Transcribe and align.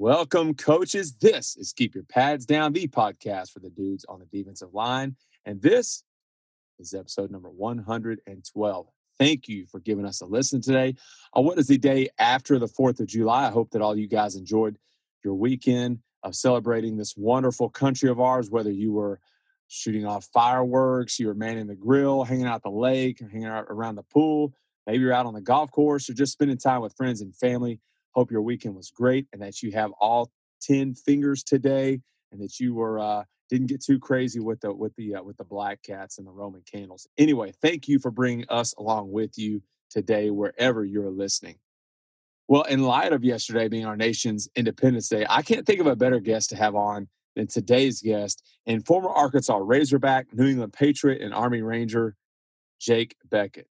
Welcome, 0.00 0.54
coaches. 0.54 1.12
This 1.12 1.58
is 1.58 1.74
Keep 1.74 1.94
Your 1.94 2.04
Pads 2.04 2.46
Down, 2.46 2.72
the 2.72 2.88
podcast 2.88 3.50
for 3.50 3.58
the 3.58 3.68
dudes 3.68 4.06
on 4.06 4.18
the 4.18 4.24
defensive 4.24 4.72
line. 4.72 5.14
And 5.44 5.60
this 5.60 6.04
is 6.78 6.94
episode 6.94 7.30
number 7.30 7.50
112. 7.50 8.86
Thank 9.18 9.46
you 9.46 9.66
for 9.66 9.78
giving 9.78 10.06
us 10.06 10.22
a 10.22 10.24
listen 10.24 10.62
today 10.62 10.94
on 11.34 11.44
what 11.44 11.58
is 11.58 11.66
the 11.66 11.76
day 11.76 12.08
after 12.18 12.58
the 12.58 12.66
4th 12.66 13.00
of 13.00 13.08
July. 13.08 13.48
I 13.48 13.50
hope 13.50 13.72
that 13.72 13.82
all 13.82 13.94
you 13.94 14.06
guys 14.06 14.36
enjoyed 14.36 14.78
your 15.22 15.34
weekend 15.34 15.98
of 16.22 16.34
celebrating 16.34 16.96
this 16.96 17.14
wonderful 17.14 17.68
country 17.68 18.08
of 18.08 18.18
ours, 18.18 18.48
whether 18.48 18.72
you 18.72 18.92
were 18.92 19.20
shooting 19.68 20.06
off 20.06 20.26
fireworks, 20.32 21.20
you 21.20 21.26
were 21.26 21.34
manning 21.34 21.66
the 21.66 21.76
grill, 21.76 22.24
hanging 22.24 22.46
out 22.46 22.62
the 22.62 22.70
lake, 22.70 23.20
hanging 23.20 23.44
out 23.44 23.66
around 23.68 23.96
the 23.96 24.02
pool, 24.04 24.54
maybe 24.86 25.02
you're 25.02 25.12
out 25.12 25.26
on 25.26 25.34
the 25.34 25.42
golf 25.42 25.70
course 25.70 26.08
or 26.08 26.14
just 26.14 26.32
spending 26.32 26.56
time 26.56 26.80
with 26.80 26.96
friends 26.96 27.20
and 27.20 27.36
family. 27.36 27.80
Hope 28.14 28.30
your 28.30 28.42
weekend 28.42 28.74
was 28.74 28.90
great 28.90 29.26
and 29.32 29.40
that 29.42 29.62
you 29.62 29.72
have 29.72 29.92
all 30.00 30.30
10 30.62 30.94
fingers 30.94 31.42
today 31.42 32.00
and 32.32 32.40
that 32.40 32.58
you 32.60 32.74
were 32.74 32.98
uh, 32.98 33.24
didn't 33.48 33.68
get 33.68 33.82
too 33.82 33.98
crazy 33.98 34.40
with 34.40 34.60
the 34.60 34.72
with 34.72 34.94
the 34.96 35.16
uh, 35.16 35.22
with 35.22 35.36
the 35.36 35.44
black 35.44 35.82
cats 35.82 36.18
and 36.18 36.26
the 36.26 36.32
Roman 36.32 36.62
candles. 36.70 37.06
Anyway, 37.18 37.52
thank 37.60 37.88
you 37.88 37.98
for 37.98 38.10
bringing 38.10 38.46
us 38.48 38.74
along 38.78 39.10
with 39.10 39.36
you 39.36 39.62
today 39.90 40.30
wherever 40.30 40.84
you're 40.84 41.10
listening. 41.10 41.56
Well, 42.48 42.62
in 42.62 42.82
light 42.82 43.12
of 43.12 43.24
yesterday 43.24 43.68
being 43.68 43.86
our 43.86 43.96
nation's 43.96 44.48
Independence 44.56 45.08
Day, 45.08 45.24
I 45.28 45.42
can't 45.42 45.66
think 45.66 45.80
of 45.80 45.86
a 45.86 45.96
better 45.96 46.20
guest 46.20 46.50
to 46.50 46.56
have 46.56 46.74
on 46.74 47.08
than 47.36 47.46
today's 47.46 48.02
guest 48.02 48.42
and 48.66 48.84
former 48.84 49.08
Arkansas 49.08 49.56
Razorback, 49.56 50.34
New 50.34 50.48
England 50.48 50.72
Patriot, 50.72 51.22
and 51.22 51.32
Army 51.32 51.62
Ranger, 51.62 52.16
Jake 52.80 53.16
Bequette. 53.28 53.66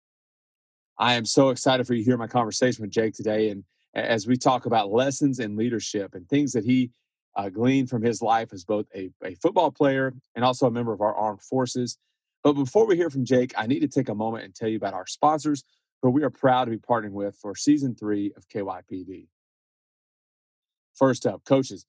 I 0.99 1.13
am 1.13 1.25
so 1.25 1.49
excited 1.49 1.85
for 1.85 1.93
you 1.93 2.03
to 2.03 2.09
hear 2.09 2.17
my 2.17 2.27
conversation 2.27 2.81
with 2.81 2.91
Jake 2.91 3.13
today. 3.13 3.49
And 3.49 3.63
as 3.97 4.27
we 4.27 4.37
talk 4.37 4.65
about 4.65 4.91
lessons 4.91 5.39
in 5.39 5.55
leadership 5.55 6.13
and 6.13 6.27
things 6.29 6.53
that 6.53 6.63
he 6.63 6.91
uh, 7.35 7.49
gleaned 7.49 7.89
from 7.89 8.01
his 8.01 8.21
life 8.21 8.49
as 8.51 8.63
both 8.63 8.85
a, 8.95 9.09
a 9.23 9.35
football 9.35 9.71
player 9.71 10.13
and 10.35 10.43
also 10.43 10.67
a 10.67 10.71
member 10.71 10.93
of 10.93 11.01
our 11.01 11.15
armed 11.15 11.41
forces. 11.41 11.97
But 12.43 12.53
before 12.53 12.87
we 12.87 12.95
hear 12.95 13.09
from 13.09 13.25
Jake, 13.25 13.53
I 13.57 13.67
need 13.67 13.79
to 13.79 13.87
take 13.87 14.09
a 14.09 14.15
moment 14.15 14.45
and 14.45 14.55
tell 14.55 14.69
you 14.69 14.77
about 14.77 14.93
our 14.93 15.07
sponsors 15.07 15.63
who 16.01 16.09
we 16.09 16.23
are 16.23 16.29
proud 16.29 16.65
to 16.65 16.71
be 16.71 16.77
partnering 16.77 17.11
with 17.11 17.35
for 17.35 17.55
season 17.55 17.95
three 17.95 18.33
of 18.37 18.47
KYPD. 18.47 19.27
First 20.95 21.25
up, 21.25 21.43
coaches. 21.45 21.85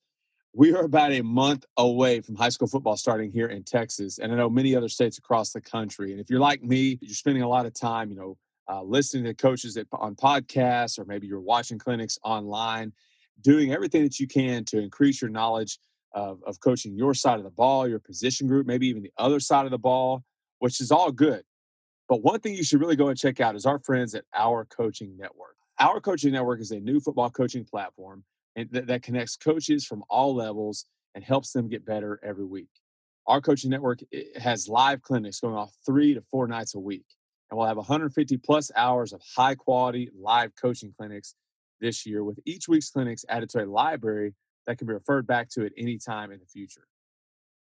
We 0.53 0.73
are 0.73 0.83
about 0.83 1.11
a 1.11 1.21
month 1.21 1.65
away 1.77 2.21
from 2.21 2.35
high 2.35 2.49
school 2.49 2.67
football 2.67 2.97
starting 2.97 3.31
here 3.31 3.47
in 3.47 3.63
Texas, 3.63 4.17
and 4.17 4.31
I 4.31 4.35
know 4.35 4.49
many 4.49 4.75
other 4.75 4.89
states 4.89 5.19
across 5.19 5.51
the 5.51 5.61
country. 5.61 6.11
And 6.11 6.19
if 6.19 6.29
you're 6.29 6.39
like 6.39 6.63
me, 6.63 6.97
you're 7.01 7.13
spending 7.13 7.43
a 7.43 7.47
lot 7.47 7.67
of 7.67 7.73
time, 7.73 8.09
you 8.09 8.15
know, 8.15 8.37
uh, 8.69 8.83
listening 8.83 9.23
to 9.23 9.33
coaches 9.33 9.77
on 9.93 10.15
podcasts, 10.15 10.99
or 10.99 11.05
maybe 11.05 11.25
you're 11.27 11.39
watching 11.39 11.79
clinics 11.79 12.19
online, 12.23 12.93
doing 13.41 13.73
everything 13.73 14.03
that 14.03 14.19
you 14.19 14.27
can 14.27 14.63
to 14.65 14.79
increase 14.79 15.21
your 15.21 15.31
knowledge 15.31 15.79
of, 16.13 16.39
of 16.45 16.59
coaching 16.59 16.95
your 16.95 17.13
side 17.13 17.37
of 17.37 17.43
the 17.43 17.49
ball, 17.49 17.87
your 17.87 17.99
position 17.99 18.47
group, 18.47 18.67
maybe 18.67 18.87
even 18.87 19.01
the 19.01 19.13
other 19.17 19.39
side 19.39 19.65
of 19.65 19.71
the 19.71 19.77
ball, 19.77 20.23
which 20.59 20.79
is 20.81 20.91
all 20.91 21.11
good. 21.11 21.43
But 22.07 22.21
one 22.23 22.39
thing 22.39 22.53
you 22.53 22.63
should 22.63 22.79
really 22.79 22.95
go 22.95 23.09
and 23.09 23.17
check 23.17 23.39
out 23.39 23.55
is 23.55 23.65
our 23.65 23.79
friends 23.79 24.13
at 24.15 24.25
Our 24.35 24.65
Coaching 24.65 25.17
Network. 25.17 25.55
Our 25.79 25.99
Coaching 25.99 26.33
Network 26.33 26.61
is 26.61 26.71
a 26.71 26.79
new 26.79 26.99
football 26.99 27.29
coaching 27.29 27.65
platform 27.65 28.23
and 28.55 28.71
th- 28.71 28.85
that 28.85 29.03
connects 29.03 29.35
coaches 29.35 29.85
from 29.85 30.03
all 30.09 30.35
levels 30.35 30.85
and 31.15 31.23
helps 31.23 31.51
them 31.53 31.69
get 31.69 31.85
better 31.85 32.19
every 32.23 32.45
week. 32.45 32.69
Our 33.27 33.41
Coaching 33.41 33.69
Network 33.69 33.99
has 34.39 34.67
live 34.67 35.01
clinics 35.01 35.39
going 35.39 35.55
off 35.55 35.71
three 35.85 36.13
to 36.15 36.21
four 36.21 36.47
nights 36.47 36.75
a 36.75 36.79
week 36.79 37.05
and 37.49 37.57
we'll 37.57 37.67
have 37.67 37.77
150 37.77 38.37
plus 38.37 38.71
hours 38.75 39.13
of 39.13 39.21
high 39.35 39.55
quality 39.55 40.09
live 40.19 40.53
coaching 40.55 40.93
clinics 40.97 41.35
this 41.81 42.05
year, 42.05 42.23
with 42.23 42.39
each 42.45 42.67
week's 42.67 42.89
clinics 42.89 43.25
added 43.29 43.49
to 43.49 43.63
a 43.63 43.65
library 43.65 44.33
that 44.67 44.77
can 44.77 44.87
be 44.87 44.93
referred 44.93 45.25
back 45.25 45.49
to 45.49 45.65
at 45.65 45.71
any 45.77 45.97
time 45.97 46.31
in 46.31 46.39
the 46.39 46.45
future. 46.45 46.87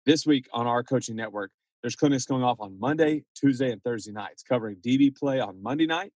This 0.06 0.26
week 0.26 0.48
on 0.52 0.66
our 0.66 0.82
coaching 0.82 1.16
network, 1.16 1.50
there's 1.82 1.94
clinics 1.94 2.24
going 2.24 2.42
off 2.42 2.60
on 2.60 2.80
Monday, 2.80 3.24
Tuesday, 3.34 3.70
and 3.70 3.82
Thursday 3.82 4.10
nights, 4.12 4.42
covering 4.42 4.76
DB 4.76 5.14
play 5.14 5.38
on 5.38 5.62
Monday 5.62 5.86
night, 5.86 6.12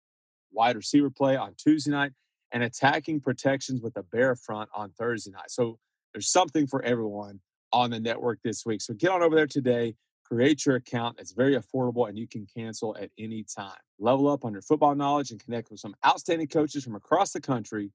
wide 0.52 0.76
receiver 0.76 1.10
play 1.10 1.36
on 1.36 1.54
Tuesday 1.58 1.90
night, 1.90 2.12
and 2.52 2.62
attacking 2.62 3.20
protections 3.20 3.82
with 3.82 3.96
a 3.96 4.02
bear 4.02 4.34
front 4.34 4.70
on 4.74 4.92
Thursday 4.98 5.30
night. 5.32 5.50
So 5.50 5.78
there's 6.14 6.30
something 6.30 6.66
for 6.66 6.82
everyone 6.82 7.40
on 7.72 7.90
the 7.90 8.00
network 8.00 8.38
this 8.42 8.64
week. 8.64 8.80
So 8.80 8.94
get 8.94 9.10
on 9.10 9.22
over 9.22 9.36
there 9.36 9.46
today 9.46 9.96
Create 10.30 10.64
your 10.64 10.76
account. 10.76 11.18
It's 11.18 11.32
very 11.32 11.56
affordable 11.56 12.08
and 12.08 12.16
you 12.16 12.28
can 12.28 12.46
cancel 12.46 12.96
at 12.96 13.10
any 13.18 13.42
time. 13.44 13.72
Level 13.98 14.28
up 14.28 14.44
on 14.44 14.52
your 14.52 14.62
football 14.62 14.94
knowledge 14.94 15.32
and 15.32 15.42
connect 15.42 15.70
with 15.70 15.80
some 15.80 15.94
outstanding 16.06 16.46
coaches 16.46 16.84
from 16.84 16.94
across 16.94 17.32
the 17.32 17.41
country. 17.41 17.91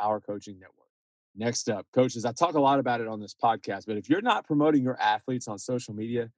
Our 0.00 0.20
coaching 0.20 0.58
network. 0.58 0.88
Next 1.36 1.68
up, 1.68 1.86
coaches, 1.92 2.24
I 2.24 2.32
talk 2.32 2.54
a 2.54 2.60
lot 2.60 2.80
about 2.80 3.00
it 3.00 3.06
on 3.06 3.20
this 3.20 3.34
podcast, 3.34 3.86
but 3.86 3.96
if 3.96 4.08
you're 4.08 4.22
not 4.22 4.46
promoting 4.46 4.82
your 4.82 5.00
athletes 5.00 5.46
on 5.46 5.58
social 5.58 5.94
media, 5.94 6.30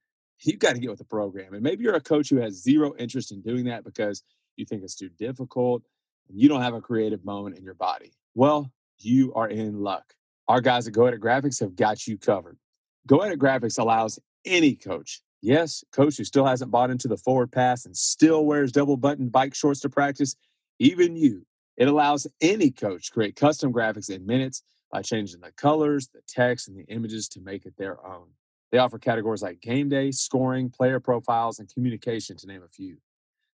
you've 0.43 0.59
got 0.59 0.75
to 0.75 0.81
get 0.81 0.91
with 0.91 0.98
the 0.98 1.04
program. 1.04 1.54
And 1.54 1.62
maybe 1.62 1.84
you're 1.84 1.94
a 1.94 2.00
coach 2.00 2.28
who 2.28 2.37
has 2.37 2.62
zero 2.62 2.93
interest 2.99 3.32
in 3.32 3.41
doing 3.41 3.64
that 3.66 3.84
because 3.84 4.22
you 4.56 4.66
think 4.66 4.82
it's 4.82 4.97
too 4.97 5.09
difficult 5.09 5.82
and 6.28 6.38
you 6.38 6.49
don't 6.49 6.60
have 6.60 6.75
a 6.75 6.81
creative 6.81 7.25
moment 7.25 7.56
in 7.56 7.64
your 7.64 7.75
body. 7.75 8.12
Well, 8.34 8.70
you 8.99 9.32
are 9.34 9.49
in 9.49 9.81
luck. 9.81 10.12
Our 10.49 10.60
guys 10.60 10.87
at 10.87 10.93
Go 10.93 11.06
Edit 11.06 11.20
Graphics 11.20 11.60
have 11.60 11.75
got 11.75 12.06
you 12.06 12.19
covered. 12.19 12.59
Go 13.06 13.20
Edit 13.20 13.38
Graphics 13.38 13.78
allows 13.78 14.19
any 14.44 14.75
coach. 14.75 15.22
Yes, 15.41 15.82
coach 15.92 16.19
who 16.19 16.25
still 16.25 16.47
hasn't 16.47 16.70
bought 16.70 16.91
into 16.91 17.08
the 17.08 17.16
forward 17.16 17.50
pass 17.50 17.84
and 17.84 17.97
still 17.97 18.44
wears 18.44 18.70
double 18.70 18.97
button 18.97 19.28
bike 19.28 19.54
shorts 19.54 19.80
to 19.80 19.88
practice, 19.88 20.36
even 20.78 21.16
you. 21.16 21.47
It 21.76 21.88
allows 21.88 22.26
any 22.41 22.70
coach 22.70 23.06
to 23.06 23.12
create 23.12 23.34
custom 23.34 23.72
graphics 23.72 24.10
in 24.10 24.25
minutes 24.25 24.62
by 24.91 25.02
changing 25.02 25.41
the 25.41 25.50
colors, 25.52 26.08
the 26.12 26.20
text, 26.28 26.69
and 26.69 26.76
the 26.76 26.84
images 26.84 27.28
to 27.28 27.41
make 27.41 27.66
it 27.66 27.76
their 27.76 28.04
own. 28.06 28.28
They 28.70 28.78
offer 28.78 28.98
categories 28.98 29.42
like 29.42 29.60
game 29.60 29.88
day, 29.88 30.12
scoring, 30.12 30.70
player 30.70 31.00
profiles, 31.00 31.58
and 31.58 31.72
communication, 31.72 32.36
to 32.38 32.47
name 32.47 32.62
a 32.62 32.69
few. 32.69 32.98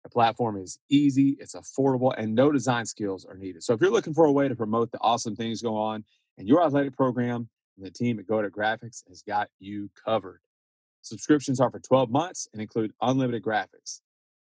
The 0.03 0.11
platform 0.11 0.57
is 0.57 0.79
easy, 0.89 1.37
it's 1.41 1.55
affordable, 1.55 2.15
and 2.17 2.35
no 2.35 2.53
design 2.53 2.87
skills 2.87 3.25
are 3.25 3.37
needed. 3.37 3.63
So 3.63 3.75
if 3.75 3.81
you're 3.81 3.91
looking 3.91 4.15
for 4.15 4.25
a 4.25 4.33
way 4.33 4.49
to 4.49 4.55
promote 4.55 4.93
the 4.93 5.01
awesome 5.01 5.37
things 5.37 5.63
going 5.63 5.77
on 5.77 6.05
in 6.39 6.47
your 6.47 6.65
athletic 6.65 6.97
program, 6.97 7.49
the 7.79 7.91
team 7.91 8.19
at 8.19 8.27
Go 8.27 8.37
Graphics 8.49 9.07
has 9.09 9.23
got 9.23 9.49
you 9.59 9.91
covered. 10.05 10.41
Subscriptions 11.07 11.61
are 11.61 11.71
for 11.71 11.79
12 11.79 12.11
months 12.11 12.49
and 12.53 12.61
include 12.61 12.93
unlimited 13.01 13.41
graphics. 13.41 14.01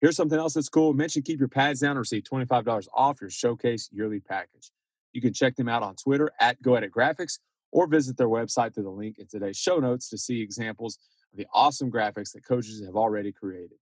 Here's 0.01 0.15
something 0.15 0.39
else 0.39 0.55
that's 0.55 0.69
cool. 0.69 0.93
Mention 0.93 1.21
keep 1.21 1.37
your 1.37 1.47
pads 1.47 1.81
down 1.81 1.91
and 1.91 1.99
receive 1.99 2.23
$25 2.23 2.87
off 2.95 3.21
your 3.21 3.29
showcase 3.29 3.89
yearly 3.91 4.19
package. 4.19 4.71
You 5.13 5.21
can 5.21 5.33
check 5.33 5.55
them 5.55 5.69
out 5.69 5.83
on 5.83 5.95
Twitter 5.95 6.31
at 6.39 6.59
Go 6.63 6.73
Edit 6.73 6.91
Graphics 6.91 7.37
or 7.71 7.85
visit 7.85 8.17
their 8.17 8.27
website 8.27 8.73
through 8.73 8.85
the 8.85 8.89
link 8.89 9.19
in 9.19 9.27
today's 9.27 9.55
show 9.55 9.77
notes 9.77 10.09
to 10.09 10.17
see 10.17 10.41
examples 10.41 10.97
of 11.31 11.37
the 11.37 11.45
awesome 11.53 11.91
graphics 11.91 12.33
that 12.33 12.43
coaches 12.43 12.83
have 12.83 12.95
already 12.95 13.31
created. 13.31 13.77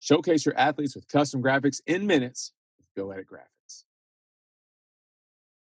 Showcase 0.00 0.44
your 0.44 0.58
athletes 0.58 0.96
with 0.96 1.06
custom 1.06 1.42
graphics 1.42 1.80
in 1.86 2.08
minutes 2.08 2.52
with 2.76 2.88
Go 2.96 3.12
Edit 3.12 3.26
Graphics. 3.32 3.84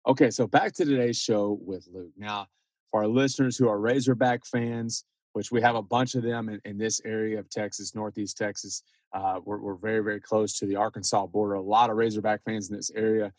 Okay, 0.08 0.30
so 0.30 0.48
back 0.48 0.74
to 0.76 0.86
today's 0.86 1.20
show 1.20 1.60
with 1.62 1.90
Luke. 1.92 2.14
Now, 2.18 2.48
for 2.90 3.02
our 3.02 3.08
listeners 3.08 3.58
who 3.58 3.68
are 3.68 3.80
Razorback 3.80 4.46
fans, 4.46 5.04
which 5.34 5.52
we 5.52 5.62
have 5.62 5.76
a 5.76 5.82
bunch 5.82 6.16
of 6.16 6.24
them 6.24 6.50
in, 6.50 6.62
in 6.66 6.78
this 6.78 7.02
area 7.06 7.40
of 7.40 7.50
Texas, 7.50 7.96
Northeast 7.96 8.38
Texas. 8.38 8.84
Uh, 9.14 9.40
we're, 9.44 9.58
we're 9.58 9.76
very, 9.76 10.04
very 10.04 10.20
close 10.20 10.58
to 10.60 10.66
the 10.66 10.76
Arkansas 10.76 11.26
border. 11.28 11.56
A 11.56 11.62
lot 11.62 11.90
of 11.90 11.98
Razorback 11.98 12.44
fans 12.44 12.70
in 12.70 12.76
this 12.76 12.92
area. 12.96 13.34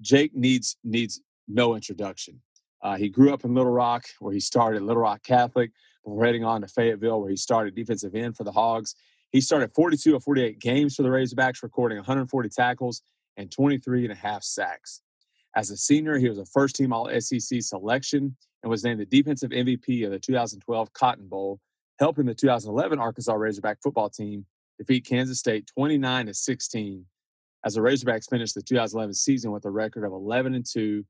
Jake 0.00 0.34
needs 0.34 0.76
needs 0.82 1.20
no 1.46 1.74
introduction. 1.74 2.40
Uh, 2.82 2.96
he 2.96 3.08
grew 3.08 3.32
up 3.32 3.44
in 3.44 3.54
Little 3.54 3.72
Rock, 3.72 4.06
where 4.20 4.32
he 4.32 4.40
started 4.40 4.82
Little 4.82 5.02
Rock 5.02 5.22
Catholic, 5.22 5.70
before 6.04 6.24
heading 6.24 6.44
on 6.44 6.62
to 6.62 6.68
Fayetteville, 6.68 7.20
where 7.20 7.30
he 7.30 7.36
started 7.36 7.74
defensive 7.74 8.14
end 8.14 8.36
for 8.36 8.44
the 8.44 8.52
Hogs. 8.52 8.94
He 9.30 9.40
started 9.40 9.72
42 9.72 10.16
of 10.16 10.24
48 10.24 10.58
games 10.58 10.96
for 10.96 11.02
the 11.02 11.08
Razorbacks, 11.08 11.62
recording 11.62 11.98
140 11.98 12.48
tackles 12.48 13.02
and 13.36 13.50
23 13.50 14.04
and 14.04 14.12
a 14.12 14.16
half 14.16 14.42
sacks. 14.42 15.02
As 15.56 15.70
a 15.70 15.76
senior, 15.76 16.18
he 16.18 16.28
was 16.28 16.38
a 16.38 16.44
first 16.44 16.76
team 16.76 16.92
All 16.92 17.10
SEC 17.20 17.62
selection 17.62 18.36
and 18.62 18.70
was 18.70 18.84
named 18.84 19.00
the 19.00 19.06
defensive 19.06 19.50
MVP 19.50 20.04
of 20.04 20.10
the 20.10 20.18
2012 20.18 20.92
Cotton 20.92 21.28
Bowl, 21.28 21.60
helping 21.98 22.26
the 22.26 22.34
2011 22.34 22.98
Arkansas 22.98 23.32
Razorback 23.32 23.78
football 23.82 24.08
team 24.08 24.46
defeat 24.78 25.04
Kansas 25.04 25.38
State 25.38 25.68
29 25.74 26.26
to 26.26 26.34
16 26.34 27.04
as 27.64 27.74
the 27.74 27.80
Razorbacks 27.80 28.30
finished 28.30 28.54
the 28.54 28.62
2011 28.62 29.14
season 29.14 29.50
with 29.50 29.64
a 29.64 29.70
record 29.70 30.04
of 30.04 30.12
11 30.12 30.54
and 30.54 30.64
2 30.64 31.04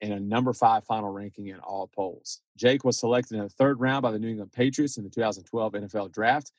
and 0.00 0.12
a 0.12 0.20
number 0.20 0.52
five 0.52 0.84
final 0.84 1.10
ranking 1.10 1.48
in 1.48 1.58
all 1.60 1.88
polls. 1.94 2.40
Jake 2.56 2.84
was 2.84 2.98
selected 2.98 3.36
in 3.36 3.42
the 3.42 3.48
third 3.48 3.80
round 3.80 4.02
by 4.02 4.10
the 4.10 4.18
New 4.18 4.28
England 4.28 4.52
Patriots 4.52 4.96
in 4.96 5.04
the 5.04 5.10
2012 5.10 5.72
NFL 5.72 6.12
Draft 6.12 6.52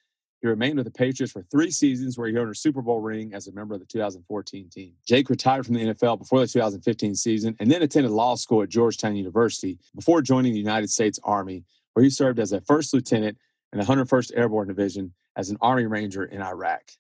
he 0.46 0.50
remained 0.50 0.78
with 0.78 0.86
the 0.86 0.92
Patriots 0.92 1.34
for 1.34 1.42
three 1.42 1.72
seasons, 1.72 2.18
where 2.18 2.28
he 2.28 2.36
earned 2.38 2.52
a 2.52 2.56
Super 2.56 2.84
Bowl 2.84 3.02
ring 3.02 3.34
as 3.34 3.48
a 3.48 3.52
member 3.52 3.74
of 3.74 3.80
the 3.80 3.86
2014 3.88 4.70
team. 4.70 4.94
Jake 5.08 5.28
retired 5.28 5.66
from 5.66 5.74
the 5.74 5.86
NFL 5.86 6.20
before 6.20 6.40
the 6.40 6.48
2015 6.48 7.16
season 7.16 7.56
and 7.60 7.72
then 7.72 7.82
attended 7.82 8.12
law 8.12 8.36
school 8.36 8.62
at 8.62 8.70
Georgetown 8.70 9.16
University 9.16 9.80
before 9.96 10.22
joining 10.22 10.54
the 10.54 10.60
United 10.60 10.92
States 10.92 11.20
Army, 11.24 11.64
where 11.94 12.04
he 12.04 12.12
served 12.12 12.40
as 12.40 12.52
a 12.52 12.62
first 12.62 12.94
lieutenant 12.94 13.38
in 13.74 13.80
the 13.80 13.86
101st 13.86 14.34
Airborne 14.36 14.68
Division 14.68 15.14
as 15.36 15.50
an 15.50 15.58
Army 15.62 15.88
Ranger 15.88 16.24
in 16.24 16.44
Iraq. 16.44 16.92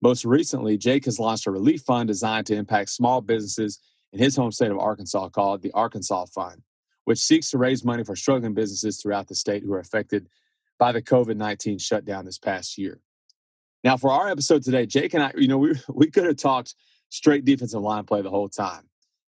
Most 0.00 0.24
recently, 0.24 0.78
Jake 0.78 1.04
has 1.04 1.18
launched 1.18 1.46
a 1.46 1.50
relief 1.50 1.82
fund 1.82 2.08
designed 2.08 2.46
to 2.46 2.54
impact 2.54 2.88
small 2.88 3.20
businesses 3.20 3.80
in 4.14 4.18
his 4.18 4.34
home 4.34 4.50
state 4.50 4.70
of 4.70 4.78
Arkansas 4.78 5.28
called 5.28 5.60
the 5.60 5.72
Arkansas 5.72 6.24
Fund, 6.26 6.62
which 7.04 7.18
seeks 7.18 7.50
to 7.50 7.58
raise 7.58 7.84
money 7.84 8.02
for 8.02 8.16
struggling 8.16 8.54
businesses 8.54 8.96
throughout 9.02 9.28
the 9.28 9.34
state 9.34 9.62
who 9.62 9.74
are 9.74 9.78
affected 9.78 10.28
by 10.78 10.92
the 10.92 11.02
COVID 11.02 11.36
19 11.36 11.78
shutdown 11.78 12.24
this 12.24 12.38
past 12.38 12.78
year. 12.78 13.00
Now, 13.84 13.96
for 13.96 14.10
our 14.10 14.28
episode 14.28 14.62
today, 14.62 14.86
Jake 14.86 15.14
and 15.14 15.22
I, 15.22 15.32
you 15.36 15.48
know, 15.48 15.58
we, 15.58 15.74
we 15.88 16.10
could 16.10 16.24
have 16.24 16.36
talked 16.36 16.74
straight 17.10 17.44
defensive 17.44 17.80
line 17.80 18.04
play 18.04 18.22
the 18.22 18.30
whole 18.30 18.48
time. 18.48 18.84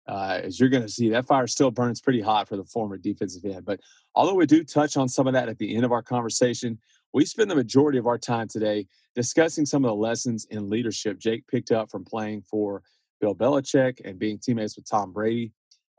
Uh, 0.07 0.39
as 0.43 0.57
you're 0.57 0.69
going 0.69 0.83
to 0.83 0.89
see, 0.89 1.09
that 1.09 1.25
fire 1.25 1.47
still 1.47 1.69
burns 1.69 1.99
pretty 1.99 2.21
hot 2.21 2.47
for 2.47 2.55
the 2.55 2.63
former 2.63 2.97
defensive 2.97 3.43
end. 3.43 3.65
But 3.65 3.81
although 4.15 4.35
we 4.35 4.45
do 4.45 4.63
touch 4.63 4.95
on 4.95 5.09
some 5.09 5.27
of 5.27 5.33
that 5.33 5.49
at 5.49 5.57
the 5.57 5.75
end 5.75 5.83
of 5.83 5.91
our 5.91 6.01
conversation, 6.01 6.79
we 7.13 7.25
spend 7.25 7.51
the 7.51 7.55
majority 7.55 7.97
of 7.97 8.07
our 8.07 8.17
time 8.17 8.47
today 8.47 8.87
discussing 9.15 9.65
some 9.65 9.83
of 9.83 9.89
the 9.89 9.95
lessons 9.95 10.45
in 10.49 10.69
leadership 10.69 11.19
Jake 11.19 11.45
picked 11.47 11.71
up 11.71 11.89
from 11.89 12.05
playing 12.05 12.41
for 12.43 12.83
Bill 13.19 13.35
Belichick 13.35 13.99
and 14.05 14.17
being 14.17 14.39
teammates 14.39 14.77
with 14.77 14.89
Tom 14.89 15.11
Brady, 15.11 15.51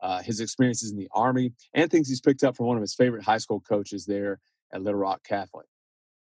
uh, 0.02 0.22
his 0.22 0.40
experiences 0.40 0.90
in 0.90 0.96
the 0.96 1.08
Army, 1.12 1.52
and 1.74 1.90
things 1.90 2.08
he's 2.08 2.20
picked 2.20 2.44
up 2.44 2.56
from 2.56 2.66
one 2.66 2.78
of 2.78 2.82
his 2.82 2.94
favorite 2.94 3.24
high 3.24 3.38
school 3.38 3.60
coaches 3.60 4.06
there 4.06 4.40
at 4.72 4.82
Little 4.82 5.00
Rock 5.00 5.24
Catholic. 5.24 5.66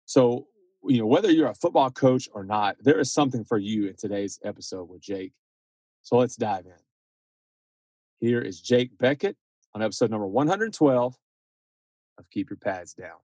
So, 0.06 0.48
you 0.84 1.00
know, 1.00 1.06
whether 1.06 1.32
you're 1.32 1.50
a 1.50 1.56
football 1.56 1.92
coach 1.92 2.30
or 2.34 2.44
not, 2.44 2.78
there 2.80 3.00
is 3.00 3.12
something 3.12 3.44
for 3.44 3.58
you 3.58 3.88
in 3.88 3.96
today's 3.96 4.40
episode 4.44 4.90
with 4.90 5.02
Jake. 5.02 5.34
So 6.02 6.18
let's 6.18 6.36
dive 6.36 6.66
in. 6.66 6.72
Here 8.20 8.42
is 8.42 8.60
Jake 8.60 8.98
Bequette 8.98 9.36
on 9.74 9.82
episode 9.82 10.12
number 10.12 10.28
112 10.28 11.16
of 12.18 12.30
Keep 12.30 12.50
Your 12.50 12.58
Pads 12.58 12.94
Down. 12.94 13.18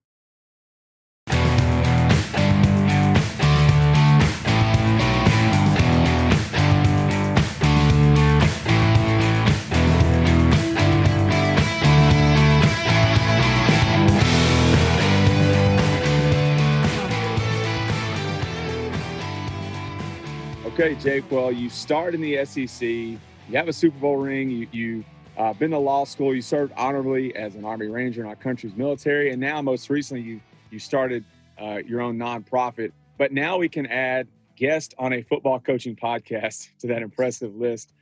Okay, 20.78 20.94
Jake. 20.96 21.24
Well, 21.30 21.50
you 21.50 21.70
start 21.70 22.14
in 22.14 22.20
the 22.20 22.44
SEC. 22.44 22.82
You 22.86 23.18
have 23.54 23.66
a 23.66 23.72
Super 23.72 23.98
Bowl 23.98 24.18
ring. 24.18 24.50
You, 24.50 24.68
you 24.72 25.04
uh, 25.38 25.54
been 25.54 25.70
to 25.70 25.78
law 25.78 26.04
school. 26.04 26.34
You 26.34 26.42
served 26.42 26.74
honorably 26.76 27.34
as 27.34 27.54
an 27.54 27.64
Army 27.64 27.86
Ranger 27.86 28.20
in 28.20 28.28
our 28.28 28.36
country's 28.36 28.76
military, 28.76 29.30
and 29.30 29.40
now, 29.40 29.62
most 29.62 29.88
recently, 29.88 30.22
you 30.22 30.40
you 30.70 30.78
started 30.78 31.24
uh, 31.58 31.76
your 31.86 32.02
own 32.02 32.18
nonprofit. 32.18 32.92
But 33.16 33.32
now 33.32 33.56
we 33.56 33.70
can 33.70 33.86
add 33.86 34.28
guest 34.54 34.94
on 34.98 35.14
a 35.14 35.22
football 35.22 35.58
coaching 35.60 35.96
podcast 35.96 36.68
to 36.80 36.88
that 36.88 37.00
impressive 37.00 37.56
list 37.56 37.94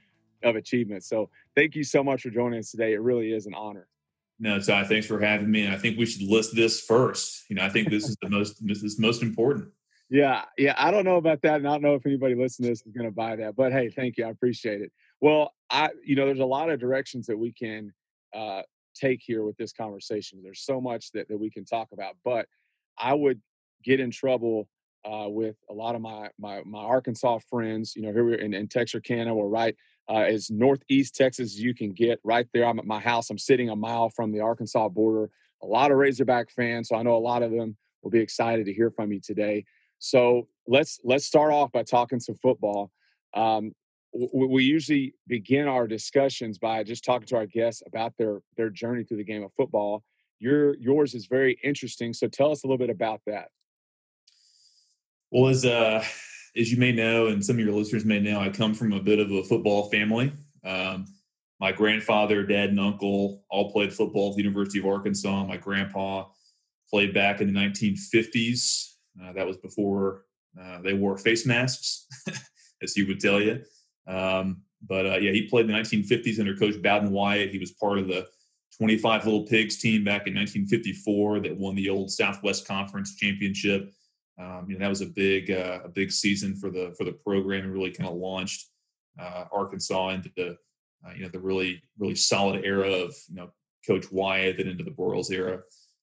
of 0.43 0.57
achievements. 0.57 1.07
So, 1.07 1.31
thank 1.55 1.77
you 1.77 1.85
so 1.85 2.03
much 2.03 2.23
for 2.23 2.31
joining 2.31 2.59
us 2.59 2.73
today. 2.73 2.95
It 2.95 3.01
really 3.01 3.33
is 3.33 3.47
an 3.47 3.55
honor. 3.55 3.87
No, 4.41 4.59
Ty, 4.59 4.83
thanks 4.83 5.07
for 5.07 5.21
having 5.21 5.49
me. 5.49 5.63
And 5.65 5.73
I 5.73 5.79
think 5.79 5.97
we 5.97 6.07
should 6.07 6.29
list 6.29 6.57
this 6.57 6.81
first. 6.81 7.45
You 7.49 7.55
know, 7.55 7.63
I 7.63 7.69
think 7.69 7.89
this 7.89 8.09
is 8.09 8.17
the 8.21 8.29
most 8.29 8.67
this 8.67 8.83
is 8.83 8.99
most 8.99 9.23
important. 9.23 9.69
Yeah, 10.15 10.43
yeah. 10.57 10.77
I 10.79 10.93
don't 10.93 11.05
know 11.05 11.17
about 11.17 11.43
that, 11.43 11.57
and 11.57 11.67
I 11.67 11.73
don't 11.73 11.83
know 11.83 11.95
if 11.95 12.07
anybody 12.07 12.37
listening 12.37 12.69
to 12.69 12.71
this 12.71 12.83
is 12.87 12.93
going 12.93 13.09
to 13.09 13.11
buy 13.11 13.35
that. 13.35 13.57
But 13.57 13.73
hey, 13.73 13.89
thank 13.91 14.17
you. 14.17 14.25
I 14.25 14.31
appreciate 14.31 14.81
it. 14.81 14.93
Well, 15.21 15.53
I, 15.71 15.89
you 16.05 16.15
know, 16.15 16.27
there's 16.27 16.39
a 16.39 16.45
lot 16.45 16.71
of 16.71 16.79
directions 16.79 17.27
that 17.27 17.37
we 17.37 17.53
can 17.53 17.93
uh, 18.33 18.63
take 18.95 19.21
here 19.21 19.43
with 19.43 19.57
this 19.57 19.73
conversation. 19.73 20.39
There's 20.41 20.61
so 20.61 20.81
much 20.81 21.11
that 21.15 21.27
that 21.29 21.37
we 21.37 21.51
can 21.51 21.65
talk 21.65 21.89
about, 21.93 22.15
but 22.25 22.47
I 22.97 23.13
would 23.13 23.41
get 23.85 23.99
in 23.99 24.13
trouble 24.13 24.69
uh, 25.05 25.27
with 25.29 25.57
a 25.69 25.75
lot 25.75 25.97
of 25.97 26.01
my 26.01 26.29
my 26.39 26.63
my 26.65 26.79
Arkansas 26.79 27.41
friends. 27.51 27.97
You 27.97 28.03
know, 28.03 28.13
here 28.13 28.25
we're 28.25 28.37
in, 28.37 28.55
in 28.55 28.69
Texarkana. 28.69 29.35
We're 29.35 29.49
right 29.49 29.75
uh, 30.09 30.19
as 30.19 30.49
northeast 30.49 31.17
Texas 31.17 31.55
as 31.55 31.61
you 31.61 31.75
can 31.75 31.93
get. 31.93 32.21
Right 32.23 32.47
there, 32.55 32.67
I'm 32.67 32.79
at 32.79 32.87
my 32.87 33.01
house. 33.01 33.31
I'm 33.31 33.39
sitting 33.39 33.69
a 33.69 33.75
mile 33.75 34.11
from 34.11 34.31
the 34.31 34.43
Arkansas 34.43 34.91
border. 34.91 35.29
A 35.65 35.67
lot 35.67 35.91
of 35.91 35.97
Razorback 35.97 36.53
fans, 36.53 36.91
so 36.91 36.95
I 36.95 37.03
know 37.03 37.17
a 37.17 37.19
lot 37.19 37.43
of 37.43 37.51
them 37.51 37.77
will 38.05 38.13
be 38.13 38.21
excited 38.21 38.67
to 38.67 38.73
hear 38.73 38.93
from 38.93 39.11
you 39.11 39.19
today. 39.19 39.65
So 39.99 40.49
let's 40.67 41.01
let's 41.05 41.25
start 41.25 41.53
off 41.53 41.73
by 41.73 41.83
talking 41.83 42.21
some 42.21 42.37
football. 42.37 42.91
Um, 43.35 43.73
we 44.33 44.63
usually 44.63 45.15
begin 45.27 45.67
our 45.67 45.89
discussions 45.89 46.57
by 46.59 46.85
just 46.85 47.05
talking 47.05 47.27
to 47.27 47.37
our 47.37 47.47
guests 47.47 47.83
about 47.87 48.15
their 48.17 48.41
their 48.57 48.71
journey 48.71 49.05
through 49.05 49.17
the 49.17 49.25
game 49.25 49.43
of 49.43 49.53
football. 49.53 50.05
Your 50.39 50.77
yours 50.77 51.15
is 51.15 51.27
very 51.27 51.59
interesting, 51.65 52.13
so 52.13 52.29
tell 52.29 52.51
us 52.51 52.65
a 52.65 52.67
little 52.67 52.79
bit 52.79 52.91
about 52.91 53.23
that. 53.27 53.49
Well, 55.31 55.49
as 55.49 55.65
uh, 55.65 56.05
as 56.57 56.71
you 56.71 56.79
may 56.79 56.93
know, 56.93 57.27
and 57.27 57.45
some 57.45 57.57
of 57.57 57.65
your 57.65 57.75
listeners 57.75 58.05
may 58.05 58.21
know, 58.21 58.41
I 58.41 58.51
come 58.51 58.75
from 58.75 58.93
a 58.93 59.01
bit 59.01 59.19
of 59.19 59.31
a 59.33 59.43
football 59.43 59.91
family. 59.91 60.33
Um, 60.65 61.07
my 61.61 61.73
grandfather, 61.73 62.45
dad, 62.45 62.71
and 62.71 62.81
uncle 62.81 63.45
all 63.51 63.73
played 63.73 63.93
football 63.93 64.31
at 64.31 64.37
the 64.37 64.43
University 64.43 64.79
of 64.79 64.87
Arkansas. 64.87 65.45
My 65.45 65.57
grandpa 65.57 66.27
played 66.91 67.15
back 67.15 67.41
in 67.41 67.53
the 67.53 67.59
1950s 67.59 68.94
uh, 69.23 69.33
that 69.33 69.47
was 69.47 69.57
before 69.57 70.25
uh, 70.61 70.81
they 70.83 70.95
wore 70.95 71.17
face 71.17 71.47
masks, 71.47 72.07
as 72.83 72.95
he 72.95 73.05
would 73.05 73.21
tell 73.21 73.41
you. 73.41 73.63
Um, 74.07 74.63
but 74.87 75.07
uh, 75.07 75.19
yeah, 75.19 75.33
he 75.33 75.49
played 75.49 75.69
in 75.69 75.73
the 75.73 75.79
1950s 75.79 76.39
under 76.39 76.57
Coach 76.57 76.81
Bowden 76.83 77.11
Wyatt. 77.11 77.51
He 77.51 77.59
was 77.59 77.73
part 77.73 77.99
of 77.99 78.09
the 78.09 78.27
25 78.77 79.25
Little 79.25 79.47
Pigs 79.47 79.79
team 79.79 80.05
back 80.05 80.27
in 80.27 80.35
1954 80.35 81.41
that 81.41 81.57
won 81.57 81.75
the 81.75 81.89
old 81.89 82.11
Southwest 82.11 82.67
Conference 82.67 83.17
championship. 83.17 83.93
Um, 84.39 84.67
you 84.69 84.75
know, 84.75 84.81
that 84.81 84.89
was 84.89 85.01
a 85.01 85.07
big 85.07 85.51
uh, 85.51 85.81
a 85.85 85.89
big 85.89 86.11
season 86.11 86.57
for 86.57 86.71
the 86.71 86.95
for 86.99 87.05
the 87.05 87.13
program 87.13 87.65
and 87.65 87.73
really 87.73 87.93
kind 87.93 88.09
of 88.09 88.17
launched 88.17 88.69
uh, 89.19 89.45
Arkansas 89.53 90.11
into 90.11 90.31
the 90.37 90.57
uh, 91.07 91.13
you 91.15 91.23
know 91.23 91.29
the 91.29 91.39
really 91.39 91.83
really 91.99 92.17
solid 92.17 92.65
era 92.65 92.91
of 92.91 93.15
you 93.29 93.37
know 93.37 93.51
Coach 93.87 94.11
Wyatt 94.11 94.59
and 94.59 94.69
into 94.69 94.85
the 94.85 94.91
Broyles 94.91 95.31
era. 95.31 95.61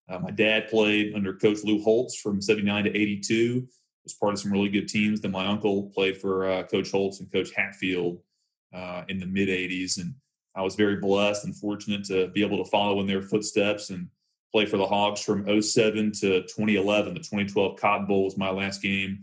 Uh, 0.10 0.20
my 0.20 0.32
dad 0.32 0.68
played 0.68 1.14
under 1.16 1.34
Coach 1.34 1.60
Lou 1.64 1.82
Holtz 1.82 2.20
from 2.20 2.42
79 2.42 2.86
to 2.86 2.90
82, 2.90 3.68
was 4.04 4.14
part 4.14 4.34
of 4.34 4.40
some 4.40 4.52
really 4.52 4.70
good 4.70 4.88
teams. 4.88 5.22
Then 5.22 5.32
my 5.32 5.46
uncle 5.46 5.92
played 5.94 6.18
for 6.18 6.50
uh, 6.50 6.64
Coach 6.64 6.92
Holtz 6.92 7.20
and 7.20 7.32
Coach 7.32 7.50
Hatfield 7.56 8.20
uh, 8.74 9.04
in 9.08 9.20
the 9.20 9.26
mid 9.26 9.50
80s. 9.50 10.00
And 10.00 10.14
I 10.56 10.62
was 10.62 10.76
very 10.76 10.98
blessed 10.98 11.46
and 11.46 11.56
fortunate 11.56 12.04
to 12.06 12.28
be 12.30 12.44
able 12.44 12.64
to 12.64 12.70
follow 12.70 13.00
in 13.00 13.08
their 13.08 13.22
footsteps 13.22 13.90
and 13.90 14.08
play 14.52 14.66
for 14.66 14.78
the 14.78 14.88
Hogs 14.88 15.22
from 15.22 15.62
07 15.62 16.12
to 16.20 16.42
2011. 16.42 17.14
The 17.14 17.20
2012 17.20 17.80
Cotton 17.80 18.08
Bowl 18.08 18.26
was 18.26 18.38
my 18.38 18.50
last 18.50 18.82
game. 18.82 19.20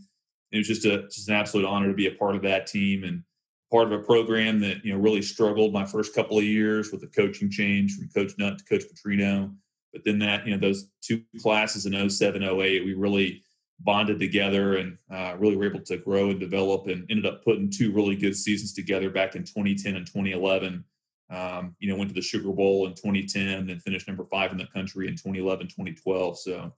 It 0.53 0.59
was 0.59 0.69
just 0.69 0.87
a 0.87 1.03
just 1.03 1.29
an 1.29 1.35
absolute 1.35 1.67
honor 1.67 1.89
to 1.89 1.95
be 1.95 2.07
a 2.07 2.15
part 2.15 2.35
of 2.35 2.43
that 2.43 2.67
team 2.67 3.05
and 3.05 3.23
part 3.71 3.93
of 3.93 3.93
a 3.93 4.03
program 4.03 4.61
that 4.61 4.83
you 4.83 4.93
know 4.93 4.99
really 4.99 5.21
struggled 5.21 5.75
my 5.75 5.85
first 5.85 6.15
couple 6.15 6.39
of 6.39 6.45
years 6.45 6.91
with 6.91 7.03
the 7.03 7.07
coaching 7.09 7.51
change 7.51 7.97
from 7.97 8.09
Coach 8.09 8.33
Nutt 8.39 8.59
to 8.59 8.65
Coach 8.65 8.85
Petrino. 8.85 9.55
But 9.92 10.02
then 10.04 10.18
that, 10.21 10.47
you 10.47 10.52
know, 10.52 10.61
those 10.61 10.90
two 11.02 11.23
classes 11.40 11.87
in 11.87 12.11
07, 12.11 12.42
08, 12.42 12.85
we 12.85 12.95
really 12.95 13.42
bonded 13.80 14.18
together 14.18 14.76
and 14.76 14.99
uh, 15.11 15.37
really 15.38 15.57
were 15.57 15.66
able 15.66 15.80
to 15.80 15.99
grow 15.99 16.30
and 16.30 16.40
develop 16.40 16.88
and 16.88 17.07
ended 17.11 17.26
up 17.26 17.45
putting 17.45 17.71
two 17.71 17.92
really 17.92 18.16
good 18.16 18.37
seasons 18.37 18.73
together 18.73 19.09
back 19.09 19.37
in 19.37 19.45
2010 19.45 19.97
and 19.97 20.07
2011. 20.07 20.85
Um, 21.30 21.76
you 21.78 21.88
know, 21.88 21.97
went 21.97 22.09
to 22.09 22.14
the 22.14 22.23
Sugar 22.23 22.50
Bowl 22.52 22.87
in 22.87 22.95
2010, 22.95 23.66
then 23.66 23.78
finished 23.80 24.09
number 24.09 24.25
five 24.25 24.50
in 24.50 24.59
the 24.59 24.66
country 24.75 25.09
in 25.09 25.14
2011, 25.14 25.66
2012. 25.68 26.38
So 26.38 26.73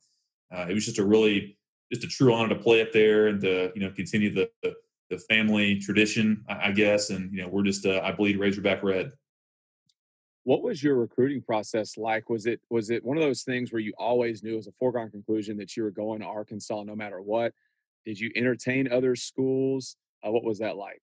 uh, 0.55 0.67
it 0.69 0.75
was 0.75 0.85
just 0.85 0.99
a 0.99 1.05
really, 1.05 1.57
just 1.93 2.05
a 2.05 2.09
true 2.09 2.35
honor 2.35 2.49
to 2.49 2.61
play 2.61 2.83
up 2.83 2.93
there 2.93 3.29
and 3.29 3.41
to, 3.43 3.71
you 3.75 3.81
know, 3.81 3.91
continue 3.91 4.35
the, 4.35 4.51
the, 4.63 4.75
the 5.09 5.19
family 5.19 5.79
tradition, 5.79 6.45
I, 6.49 6.73
guess. 6.73 7.11
And, 7.11 7.33
you 7.33 7.43
know, 7.43 7.49
we're 7.49 7.63
just, 7.63 7.87
uh, 7.87 8.01
I 8.03 8.13
bleed 8.13 8.39
Razorback 8.39 8.83
red 8.83 9.13
what 10.51 10.63
was 10.63 10.83
your 10.83 10.97
recruiting 10.97 11.41
process 11.41 11.97
like? 11.97 12.29
Was 12.29 12.45
it 12.45 12.61
was 12.71 12.91
it 12.91 13.05
one 13.05 13.17
of 13.17 13.23
those 13.23 13.43
things 13.43 13.73
where 13.73 13.79
you 13.79 13.93
always 13.97 14.43
knew 14.43 14.59
as 14.59 14.67
a 14.67 14.73
foregone 14.73 15.09
conclusion 15.09 15.57
that 15.59 15.77
you 15.77 15.85
were 15.85 15.93
going 15.93 16.23
to 16.23 16.27
arkansas 16.27 16.83
no 16.83 16.97
matter 16.97 17.23
what? 17.23 17.53
Did 18.05 18.19
you 18.19 18.33
entertain 18.35 18.91
other 18.91 19.15
schools? 19.15 19.95
Uh, 20.27 20.33
what 20.33 20.43
was 20.43 20.59
that 20.59 20.75
like? 20.77 21.01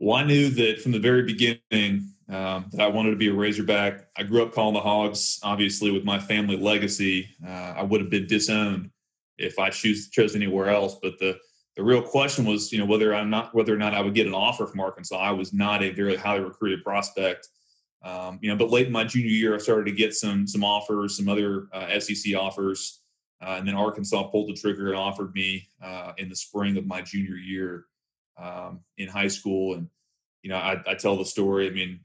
Well 0.00 0.16
i 0.16 0.24
knew 0.24 0.50
that 0.50 0.80
from 0.80 0.90
the 0.90 0.98
very 0.98 1.22
beginning 1.22 2.10
um, 2.28 2.66
that 2.72 2.80
i 2.80 2.88
wanted 2.88 3.10
to 3.10 3.16
be 3.16 3.28
a 3.28 3.32
razorback. 3.32 4.08
I 4.18 4.24
grew 4.24 4.42
up 4.42 4.52
calling 4.52 4.74
the 4.74 4.80
hogs 4.80 5.38
obviously 5.44 5.92
with 5.92 6.02
my 6.02 6.18
family 6.18 6.56
legacy. 6.56 7.28
Uh, 7.46 7.74
i 7.78 7.82
would 7.84 8.00
have 8.00 8.10
been 8.10 8.26
disowned 8.26 8.90
if 9.38 9.60
i 9.60 9.70
choose 9.70 10.10
chose 10.10 10.34
anywhere 10.34 10.68
else 10.68 10.96
but 11.00 11.20
the 11.20 11.38
the 11.76 11.82
real 11.82 12.02
question 12.02 12.44
was, 12.44 12.70
you 12.70 12.78
know, 12.78 12.84
whether 12.84 13.12
I'm 13.12 13.30
not 13.30 13.52
whether 13.52 13.74
or 13.74 13.78
not 13.78 13.94
I 13.94 14.00
would 14.00 14.14
get 14.14 14.28
an 14.28 14.34
offer 14.34 14.64
from 14.64 14.78
Arkansas. 14.78 15.16
I 15.16 15.32
was 15.32 15.52
not 15.52 15.82
a 15.82 15.90
very 15.90 16.14
highly 16.14 16.44
recruited 16.44 16.84
prospect. 16.84 17.48
Um, 18.04 18.38
you 18.42 18.50
know, 18.50 18.56
but 18.56 18.70
late 18.70 18.86
in 18.86 18.92
my 18.92 19.04
junior 19.04 19.30
year, 19.30 19.54
I 19.54 19.58
started 19.58 19.86
to 19.86 19.92
get 19.92 20.14
some 20.14 20.46
some 20.46 20.62
offers, 20.62 21.16
some 21.16 21.28
other 21.28 21.68
uh, 21.72 21.98
SEC 21.98 22.36
offers, 22.36 23.00
uh, 23.40 23.56
and 23.58 23.66
then 23.66 23.74
Arkansas 23.74 24.24
pulled 24.24 24.50
the 24.50 24.60
trigger 24.60 24.88
and 24.88 24.96
offered 24.96 25.34
me 25.34 25.66
uh, 25.82 26.12
in 26.18 26.28
the 26.28 26.36
spring 26.36 26.76
of 26.76 26.86
my 26.86 27.00
junior 27.00 27.36
year 27.36 27.86
um, 28.38 28.80
in 28.98 29.08
high 29.08 29.28
school. 29.28 29.74
And 29.74 29.88
you 30.42 30.50
know, 30.50 30.56
I, 30.56 30.82
I, 30.86 30.94
tell 30.94 31.16
the 31.16 31.24
story. 31.24 31.66
I 31.66 31.70
mean, 31.70 32.00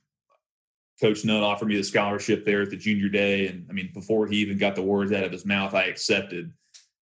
Coach 1.02 1.26
Nutt 1.26 1.44
offered 1.44 1.68
me 1.68 1.76
the 1.76 1.84
scholarship 1.84 2.46
there 2.46 2.62
at 2.62 2.70
the 2.70 2.78
junior 2.78 3.10
day, 3.10 3.48
and 3.48 3.66
I 3.70 3.74
mean, 3.74 3.92
before 3.94 4.26
he 4.26 4.38
even 4.38 4.58
got 4.58 4.76
the 4.76 4.82
words 4.82 5.12
out 5.12 5.26
of 5.26 5.34
his 5.34 5.46
mouth, 5.46 5.74
I 5.74 5.84
accepted. 5.84 6.52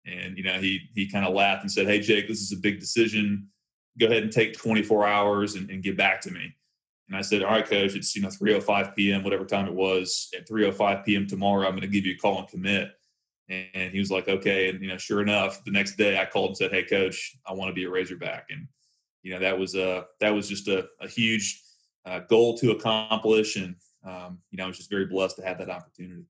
And 0.07 0.35
you 0.37 0.43
know, 0.43 0.53
he 0.53 0.89
he 0.95 1.07
kind 1.07 1.25
of 1.25 1.35
laughed 1.35 1.61
and 1.61 1.71
said, 1.71 1.85
"Hey, 1.85 1.99
Jake, 1.99 2.27
this 2.27 2.41
is 2.41 2.51
a 2.51 2.57
big 2.57 2.79
decision. 2.79 3.47
Go 3.99 4.07
ahead 4.07 4.23
and 4.23 4.31
take 4.31 4.57
24 4.57 5.07
hours 5.07 5.55
and, 5.55 5.69
and 5.69 5.83
get 5.83 5.97
back 5.97 6.21
to 6.21 6.31
me." 6.31 6.55
And 7.07 7.15
I 7.15 7.21
said, 7.21 7.41
all 7.43 7.51
right, 7.51 7.65
coach, 7.65 7.95
it's, 7.95 8.15
you 8.15 8.21
know, 8.21 8.27
3.05 8.27 8.95
p.m., 8.95 9.23
whatever 9.23 9.45
time 9.45 9.67
it 9.67 9.73
was. 9.73 10.29
At 10.37 10.47
3.05 10.47 11.05
p.m. 11.05 11.25
tomorrow, 11.25 11.65
I'm 11.65 11.71
going 11.71 11.81
to 11.81 11.87
give 11.87 12.05
you 12.05 12.15
a 12.15 12.17
call 12.17 12.39
and 12.39 12.47
commit. 12.47 12.91
And 13.49 13.93
he 13.93 13.99
was 13.99 14.11
like, 14.11 14.27
okay. 14.27 14.69
And, 14.69 14.81
you 14.81 14.89
know, 14.89 14.97
sure 14.97 15.21
enough, 15.21 15.63
the 15.63 15.71
next 15.71 15.95
day 15.95 16.19
I 16.19 16.25
called 16.25 16.49
and 16.49 16.57
said, 16.57 16.71
hey, 16.71 16.83
coach, 16.83 17.37
I 17.45 17.53
want 17.53 17.69
to 17.69 17.73
be 17.73 17.85
a 17.85 17.89
Razorback. 17.89 18.47
And, 18.49 18.67
you 19.23 19.31
know, 19.31 19.39
that 19.39 19.57
was 19.57 19.75
a, 19.75 20.05
that 20.19 20.31
was 20.31 20.49
just 20.49 20.67
a, 20.67 20.87
a 20.99 21.07
huge 21.07 21.61
uh, 22.05 22.19
goal 22.19 22.57
to 22.57 22.71
accomplish. 22.71 23.55
And, 23.55 23.75
um, 24.05 24.39
you 24.51 24.57
know, 24.57 24.65
I 24.65 24.67
was 24.67 24.77
just 24.77 24.89
very 24.89 25.05
blessed 25.05 25.37
to 25.37 25.45
have 25.45 25.59
that 25.59 25.69
opportunity. 25.69 26.25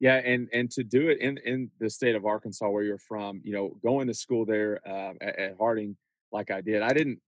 Yeah, 0.00 0.16
and 0.16 0.48
and 0.52 0.70
to 0.72 0.84
do 0.84 1.08
it 1.08 1.20
in 1.20 1.38
in 1.38 1.70
the 1.78 1.88
state 1.88 2.14
of 2.14 2.26
Arkansas 2.26 2.68
where 2.68 2.82
you're 2.82 2.98
from, 2.98 3.40
you 3.44 3.52
know, 3.52 3.76
going 3.82 4.08
to 4.08 4.14
school 4.14 4.44
there 4.44 4.80
uh, 4.86 5.14
at, 5.20 5.38
at 5.38 5.56
Harding 5.56 5.96
like 6.32 6.50
I 6.50 6.60
did, 6.60 6.82
I 6.82 6.92
didn't. 6.92 7.20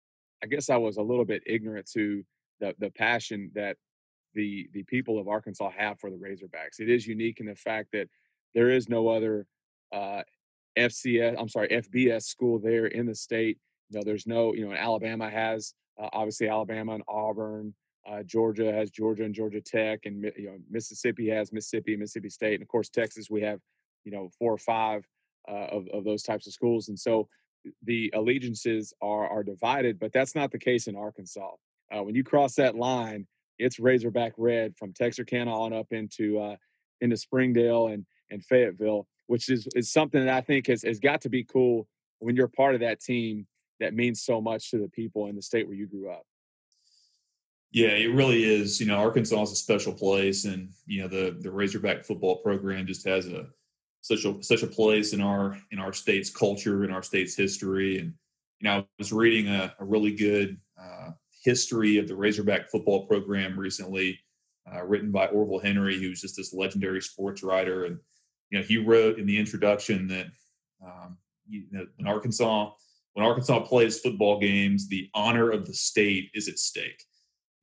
I 0.43 0.47
guess 0.47 0.69
I 0.69 0.76
was 0.76 0.99
a 0.99 1.03
little 1.03 1.25
bit 1.25 1.43
ignorant 1.47 1.88
to 1.95 2.23
the 2.61 2.75
the 2.79 2.91
passion 2.91 3.51
that 3.55 3.77
the 4.35 4.69
the 4.73 4.83
people 4.85 5.19
of 5.19 5.29
Arkansas 5.29 5.71
have 5.77 5.99
for 5.99 6.11
the 6.11 6.17
Razorbacks. 6.17 6.79
It 6.79 6.89
is 6.89 7.07
unique 7.07 7.41
in 7.41 7.47
the 7.47 7.55
fact 7.55 7.89
that 7.93 8.09
there 8.55 8.71
is 8.71 8.89
no 8.89 9.09
other 9.09 9.47
uh, 9.93 10.23
FCS, 10.79 11.37
I'm 11.39 11.49
sorry, 11.49 11.69
FBS 11.69 12.25
school 12.25 12.59
there 12.59 12.87
in 12.87 13.07
the 13.07 13.15
state. 13.15 13.59
You 13.91 13.99
know, 13.99 14.05
there's 14.05 14.27
no, 14.27 14.55
you 14.55 14.69
know, 14.69 14.75
Alabama 14.75 15.31
has 15.31 15.75
uh, 16.01 16.09
obviously 16.13 16.49
Alabama 16.49 16.95
and 16.95 17.05
Auburn. 17.09 17.75
Uh, 18.09 18.23
Georgia 18.23 18.73
has 18.73 18.91
Georgia 18.91 19.25
and 19.25 19.35
Georgia 19.35 19.61
Tech, 19.61 20.01
and 20.05 20.23
you 20.37 20.47
know 20.47 20.59
Mississippi 20.71 21.29
has 21.29 21.53
Mississippi, 21.53 21.97
Mississippi 21.97 22.29
State, 22.29 22.55
and 22.55 22.63
of 22.63 22.69
course 22.69 22.89
Texas. 22.89 23.29
We 23.29 23.43
have 23.43 23.59
you 24.05 24.13
know 24.13 24.31
four 24.39 24.53
or 24.53 24.59
five 24.59 25.05
uh, 25.49 25.67
of 25.67 25.89
of 25.89 26.05
those 26.05 26.23
types 26.23 26.47
of 26.47 26.53
schools, 26.53 26.89
and 26.89 26.99
so 26.99 27.29
the 27.83 28.13
allegiances 28.15 28.95
are 29.03 29.29
are 29.29 29.43
divided. 29.43 29.99
But 29.99 30.13
that's 30.13 30.37
not 30.37 30.53
the 30.53 30.59
case 30.59 30.87
in 30.87 30.95
Arkansas. 30.95 31.51
Uh, 31.95 32.02
when 32.02 32.14
you 32.14 32.25
cross 32.25 32.55
that 32.57 32.76
line, 32.76 33.26
it's 33.59 33.78
Razorback 33.78 34.33
red 34.37 34.76
from 34.76 34.93
Texarkana 34.93 35.50
on 35.50 35.73
up 35.73 35.87
into 35.90 36.38
uh, 36.38 36.57
into 37.00 37.16
Springdale 37.16 37.88
and 37.88 38.05
and 38.31 38.45
Fayetteville, 38.45 39.07
which 39.26 39.49
is 39.49 39.69
is 39.75 39.93
something 39.93 40.25
that 40.25 40.35
I 40.35 40.40
think 40.40 40.66
has 40.66 40.83
has 40.83 40.99
got 40.99 41.23
to 41.23 41.28
be 41.28 41.45
cool 41.45 41.87
when 42.19 42.37
you're 42.37 42.49
part 42.49 42.75
of 42.75 42.81
that 42.81 43.00
team 43.00 43.47
that 43.81 43.95
means 43.95 44.23
so 44.23 44.40
much 44.40 44.71
to 44.71 44.78
the 44.78 44.88
people 44.88 45.26
in 45.26 45.37
the 45.37 45.43
state 45.43 45.66
where 45.66 45.76
you 45.76 45.87
grew 45.87 46.11
up. 46.11 46.25
Yeah, 47.73 47.88
it 47.88 48.14
really 48.14 48.45
is. 48.45 48.81
You 48.81 48.87
know, 48.87 48.97
Arkansas 48.97 49.43
is 49.43 49.52
a 49.52 49.57
special 49.57 49.93
place, 49.93 50.45
and 50.45 50.71
you 50.87 51.02
know 51.02 51.09
the 51.09 51.37
the 51.40 51.50
Razorback 51.50 52.05
football 52.05 52.37
program 52.37 52.87
just 52.87 53.07
has 53.07 53.26
a 53.28 53.47
such 54.00 54.25
a 54.25 54.43
such 54.43 54.62
a 54.62 54.66
place 54.66 55.12
in 55.12 55.21
our 55.21 55.59
in 55.73 55.78
our 55.78 55.93
state's 55.93 56.31
culture, 56.31 56.85
in 56.85 56.90
our 56.90 57.02
state's 57.02 57.37
history. 57.37 57.99
And 57.99 58.14
you 58.61 58.69
know, 58.69 58.78
I 58.78 58.87
was 58.99 59.12
reading 59.12 59.49
a, 59.49 59.75
a 59.78 59.85
really 59.85 60.14
good 60.14 60.59
uh, 60.81 61.11
history 61.47 61.97
of 61.97 62.09
the 62.09 62.15
Razorback 62.15 62.69
football 62.69 63.07
program 63.07 63.59
recently, 63.59 64.19
uh, 64.71 64.85
written 64.85 65.11
by 65.11 65.26
Orville 65.29 65.61
Henry, 65.61 65.99
who's 65.99 66.21
just 66.21 66.37
this 66.37 66.53
legendary 66.53 67.00
sports 67.00 67.43
writer. 67.43 67.85
And 67.85 67.99
you 68.50 68.59
know, 68.59 68.65
he 68.65 68.76
wrote 68.76 69.19
in 69.19 69.25
the 69.25 69.38
introduction 69.38 70.07
that 70.09 70.26
um, 70.85 71.17
you 71.49 71.65
know, 71.71 71.87
in 71.99 72.07
Arkansas, 72.07 72.71
when 73.15 73.25
Arkansas 73.25 73.61
plays 73.61 74.00
football 74.00 74.38
games, 74.38 74.88
the 74.88 75.09
honor 75.15 75.50
of 75.50 75.65
the 75.65 75.73
state 75.73 76.31
is 76.35 76.49
at 76.49 76.59
stake 76.59 77.00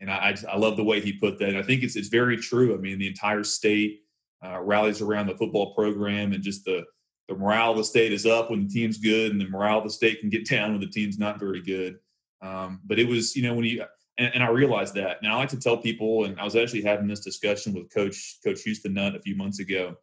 and 0.04 0.12
I, 0.12 0.36
I 0.52 0.58
love 0.58 0.75
the 0.75 0.84
way 0.84 1.00
he 1.00 1.13
put 1.13 1.40
that. 1.40 1.56
I 1.56 1.63
think 1.63 1.82
it's 1.82 1.96
it's 1.96 2.10
very 2.10 2.36
true. 2.36 2.75
I 2.75 2.78
mean, 2.78 3.00
the 3.00 3.08
entire 3.08 3.44
state 3.44 4.02
uh, 4.46 4.60
rallies 4.60 5.02
around 5.02 5.28
the 5.28 5.38
football 5.38 5.74
program, 5.74 6.34
and 6.34 6.44
just 6.44 6.66
the 6.66 6.84
the 7.30 7.36
morale 7.36 7.72
of 7.72 7.78
the 7.78 7.86
state 7.86 8.12
is 8.12 8.25
up 8.25 8.52
when 8.52 8.68
the 8.68 8.74
team's 8.74 8.98
good, 8.98 9.32
and 9.32 9.40
the 9.40 9.48
morale 9.48 9.78
of 9.78 9.86
the 9.86 9.90
state 9.90 10.20
can 10.20 10.30
get 10.30 10.48
down 10.50 10.72
when 10.72 10.82
the 10.82 10.88
team's 10.88 11.18
not 11.18 11.40
very 11.40 11.62
good. 11.62 11.96
Um, 12.44 12.82
but 12.86 13.00
it 13.00 13.08
was, 13.08 13.36
you 13.36 13.44
know, 13.44 13.54
when 13.54 13.66
you 13.66 13.84
and, 14.18 14.32
and, 14.36 14.44
I 14.44 14.50
realized 14.50 14.94
that. 14.96 15.24
Now 15.24 15.36
I 15.36 15.38
like 15.40 15.50
to 15.50 15.60
tell 15.60 15.78
people, 15.78 16.26
and 16.26 16.40
I 16.40 16.44
was 16.44 16.56
actually 16.56 16.84
having 16.84 17.08
this 17.08 17.22
discussion 17.22 17.74
with 17.74 17.92
Coach 17.92 18.38
Coach 18.44 18.62
Houston 18.62 18.94
Nutt 18.94 19.16
a 19.16 19.22
few 19.22 19.36
months 19.36 19.60
ago. 19.60 19.96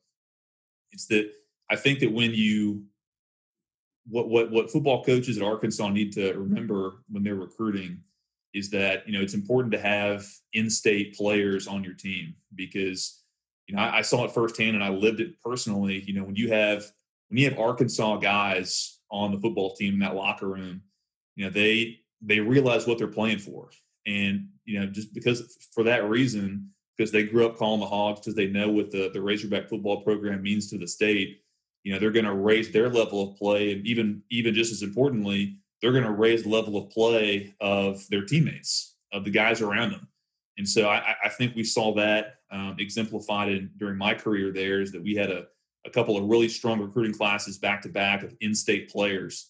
It's 0.90 1.06
that 1.06 1.30
I 1.70 1.76
think 1.76 2.00
that 2.00 2.10
when 2.10 2.32
you 2.32 2.84
what 4.08 4.28
what 4.28 4.50
what 4.50 4.70
football 4.70 5.04
coaches 5.04 5.36
at 5.36 5.44
Arkansas 5.44 5.88
need 5.90 6.12
to 6.12 6.32
remember 6.32 7.02
when 7.08 7.22
they're 7.22 7.34
recruiting 7.36 8.00
is 8.52 8.70
that 8.70 9.06
you 9.06 9.12
know 9.12 9.22
it's 9.22 9.34
important 9.34 9.72
to 9.72 9.80
have 9.80 10.26
in-state 10.54 11.14
players 11.14 11.68
on 11.68 11.84
your 11.84 11.94
team 11.94 12.34
because 12.56 13.22
you 13.68 13.76
know 13.76 13.82
I, 13.82 13.98
I, 13.98 14.02
saw 14.02 14.24
it 14.24 14.32
firsthand 14.32 14.74
and 14.74 14.82
I 14.82 14.88
lived 14.88 15.20
it 15.20 15.40
personally. 15.40 16.02
You 16.04 16.14
know 16.14 16.24
when 16.24 16.34
you 16.34 16.50
have 16.50 16.84
when 17.28 17.38
you 17.38 17.48
have 17.48 17.58
Arkansas 17.58 18.16
guys 18.16 18.98
on 19.10 19.30
the 19.30 19.38
football 19.38 19.76
team 19.76 19.94
in 19.94 20.00
that 20.00 20.16
locker 20.16 20.48
room, 20.48 20.82
you 21.36 21.44
know 21.44 21.50
they 21.50 22.00
they 22.22 22.40
realize 22.40 22.86
what 22.86 22.98
they're 22.98 23.06
playing 23.06 23.38
for, 23.38 23.70
and 24.06 24.48
you 24.64 24.80
know 24.80 24.86
just 24.86 25.14
because 25.14 25.68
for 25.74 25.84
that 25.84 26.08
reason 26.08 26.70
because 26.96 27.10
they 27.10 27.22
grew 27.22 27.46
up 27.46 27.56
calling 27.56 27.80
the 27.80 27.86
Hogs 27.86 28.20
because 28.20 28.34
they 28.34 28.46
know 28.46 28.68
what 28.68 28.90
the 28.90 29.10
the 29.12 29.20
Razorback 29.20 29.68
football 29.68 30.02
program 30.02 30.42
means 30.42 30.68
to 30.70 30.78
the 30.78 30.86
state. 30.86 31.42
You 31.84 31.92
know 31.92 31.98
they're 31.98 32.10
going 32.10 32.26
to 32.26 32.34
raise 32.34 32.70
their 32.70 32.88
level 32.88 33.30
of 33.30 33.36
play, 33.36 33.72
and 33.72 33.86
even 33.86 34.22
even 34.30 34.54
just 34.54 34.72
as 34.72 34.82
importantly, 34.82 35.56
they're 35.80 35.92
going 35.92 36.04
to 36.04 36.12
raise 36.12 36.42
the 36.42 36.50
level 36.50 36.76
of 36.76 36.90
play 36.90 37.54
of 37.60 38.06
their 38.10 38.24
teammates, 38.24 38.96
of 39.12 39.24
the 39.24 39.30
guys 39.30 39.60
around 39.60 39.92
them. 39.92 40.06
And 40.58 40.68
so 40.68 40.88
I, 40.88 41.14
I 41.24 41.28
think 41.30 41.56
we 41.56 41.64
saw 41.64 41.94
that 41.94 42.34
um, 42.50 42.76
exemplified 42.78 43.48
in, 43.48 43.70
during 43.78 43.96
my 43.96 44.14
career 44.14 44.52
there 44.52 44.80
is 44.80 44.92
that 44.92 45.02
we 45.02 45.14
had 45.14 45.30
a, 45.30 45.46
a 45.86 45.90
couple 45.90 46.16
of 46.16 46.24
really 46.24 46.48
strong 46.48 46.80
recruiting 46.80 47.14
classes 47.14 47.58
back 47.58 47.80
to 47.82 47.88
back 47.88 48.22
of 48.22 48.34
in-state 48.40 48.90
players. 48.90 49.49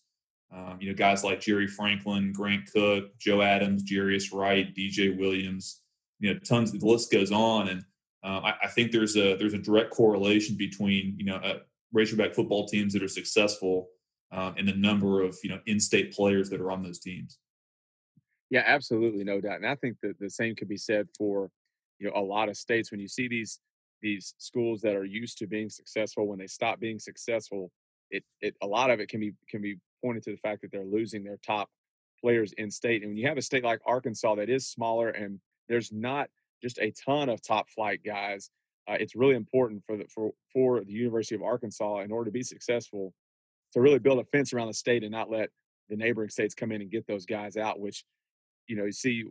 Um, 0.52 0.78
you 0.80 0.88
know, 0.88 0.94
guys 0.94 1.22
like 1.22 1.40
Jerry 1.40 1.68
Franklin, 1.68 2.32
Grant 2.32 2.70
Cook, 2.72 3.16
Joe 3.18 3.42
Adams, 3.42 3.84
Jarius 3.84 4.32
Wright, 4.32 4.74
DJ 4.74 5.16
Williams. 5.16 5.82
You 6.18 6.34
know, 6.34 6.40
tons. 6.40 6.72
The 6.72 6.84
list 6.84 7.12
goes 7.12 7.30
on, 7.30 7.68
and 7.68 7.84
uh, 8.24 8.40
I, 8.44 8.54
I, 8.64 8.68
think 8.68 8.90
there's 8.90 9.16
a 9.16 9.36
there's 9.36 9.54
a 9.54 9.58
direct 9.58 9.90
correlation 9.90 10.56
between 10.56 11.14
you 11.16 11.24
know 11.24 11.36
uh, 11.36 11.58
Razorback 11.92 12.34
football 12.34 12.66
teams 12.66 12.92
that 12.92 13.02
are 13.02 13.08
successful 13.08 13.88
um, 14.32 14.54
and 14.58 14.68
the 14.68 14.74
number 14.74 15.22
of 15.22 15.36
you 15.42 15.50
know 15.50 15.60
in-state 15.66 16.12
players 16.12 16.50
that 16.50 16.60
are 16.60 16.70
on 16.70 16.82
those 16.82 16.98
teams. 16.98 17.38
Yeah, 18.50 18.64
absolutely, 18.66 19.22
no 19.22 19.40
doubt. 19.40 19.56
And 19.56 19.66
I 19.66 19.76
think 19.76 19.98
that 20.02 20.18
the 20.18 20.28
same 20.28 20.56
could 20.56 20.68
be 20.68 20.76
said 20.76 21.08
for 21.16 21.50
you 22.00 22.08
know 22.08 22.20
a 22.20 22.20
lot 22.20 22.48
of 22.48 22.56
states 22.56 22.90
when 22.90 23.00
you 23.00 23.08
see 23.08 23.28
these 23.28 23.60
these 24.02 24.34
schools 24.38 24.80
that 24.80 24.96
are 24.96 25.04
used 25.04 25.38
to 25.38 25.46
being 25.46 25.70
successful 25.70 26.26
when 26.26 26.38
they 26.38 26.46
stop 26.46 26.80
being 26.80 26.98
successful 26.98 27.70
it 28.10 28.24
it 28.40 28.54
a 28.62 28.66
lot 28.66 28.90
of 28.90 28.98
it 28.98 29.08
can 29.08 29.20
be 29.20 29.32
can 29.48 29.62
be 29.62 29.76
pointed 30.02 30.22
to 30.22 30.30
the 30.30 30.36
fact 30.38 30.62
that 30.62 30.70
they're 30.70 30.84
losing 30.84 31.24
their 31.24 31.38
top 31.44 31.68
players 32.20 32.52
in 32.58 32.70
state 32.70 33.02
and 33.02 33.10
when 33.10 33.18
you 33.18 33.26
have 33.26 33.38
a 33.38 33.42
state 33.42 33.64
like 33.64 33.80
arkansas 33.86 34.34
that 34.34 34.50
is 34.50 34.66
smaller 34.66 35.08
and 35.08 35.40
there's 35.68 35.90
not 35.90 36.28
just 36.62 36.78
a 36.78 36.92
ton 37.04 37.28
of 37.28 37.40
top 37.40 37.68
flight 37.70 38.00
guys 38.04 38.50
uh, 38.88 38.96
it's 39.00 39.16
really 39.16 39.34
important 39.34 39.82
for 39.86 39.96
the 39.96 40.04
for 40.14 40.32
for 40.52 40.84
the 40.84 40.92
university 40.92 41.34
of 41.34 41.42
arkansas 41.42 42.00
in 42.00 42.12
order 42.12 42.26
to 42.26 42.32
be 42.32 42.42
successful 42.42 43.14
to 43.72 43.80
really 43.80 43.98
build 43.98 44.18
a 44.18 44.24
fence 44.24 44.52
around 44.52 44.68
the 44.68 44.74
state 44.74 45.02
and 45.02 45.12
not 45.12 45.30
let 45.30 45.50
the 45.88 45.96
neighboring 45.96 46.30
states 46.30 46.54
come 46.54 46.72
in 46.72 46.80
and 46.80 46.90
get 46.90 47.06
those 47.06 47.26
guys 47.26 47.56
out, 47.56 47.80
which 47.80 48.04
you 48.66 48.76
know 48.76 48.84
you 48.84 48.92
see 48.92 49.24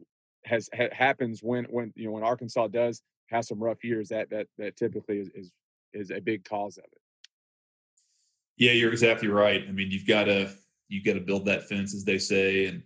has 0.45 0.69
ha- 0.75 0.93
happens 0.93 1.41
when 1.41 1.65
when 1.65 1.93
you 1.95 2.05
know 2.05 2.11
when 2.11 2.23
Arkansas 2.23 2.67
does 2.67 3.01
have 3.29 3.45
some 3.45 3.63
rough 3.63 3.83
years. 3.83 4.09
That 4.09 4.29
that 4.29 4.47
that 4.57 4.77
typically 4.77 5.19
is 5.19 5.29
is, 5.33 5.51
is 5.93 6.11
a 6.11 6.19
big 6.19 6.43
cause 6.43 6.77
of 6.77 6.85
it. 6.85 7.01
Yeah, 8.59 8.73
you're 8.73 8.91
exactly 8.91 9.29
right. 9.29 9.63
I 9.67 9.71
mean, 9.71 9.89
you've 9.89 10.05
got 10.05 10.25
to 10.25 10.51
you've 10.89 11.05
got 11.05 11.13
to 11.13 11.21
build 11.21 11.45
that 11.45 11.67
fence, 11.67 11.95
as 11.95 12.03
they 12.03 12.19
say, 12.19 12.65
and 12.65 12.83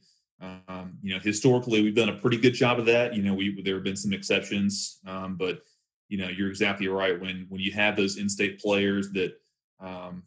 um, 0.67 0.97
you 1.01 1.13
know, 1.13 1.19
historically 1.19 1.81
we've 1.81 1.95
done 1.95 2.09
a 2.09 2.17
pretty 2.17 2.37
good 2.37 2.53
job 2.53 2.79
of 2.79 2.85
that. 2.85 3.15
You 3.15 3.23
know, 3.23 3.33
we 3.33 3.61
there 3.61 3.75
have 3.75 3.83
been 3.83 3.95
some 3.95 4.13
exceptions, 4.13 4.99
um, 5.07 5.35
but 5.35 5.61
you 6.09 6.17
know, 6.17 6.29
you're 6.29 6.49
exactly 6.49 6.87
right. 6.87 7.19
When 7.19 7.47
when 7.49 7.59
you 7.59 7.71
have 7.71 7.95
those 7.95 8.17
in-state 8.17 8.59
players 8.59 9.11
that 9.11 9.33
um, 9.79 10.23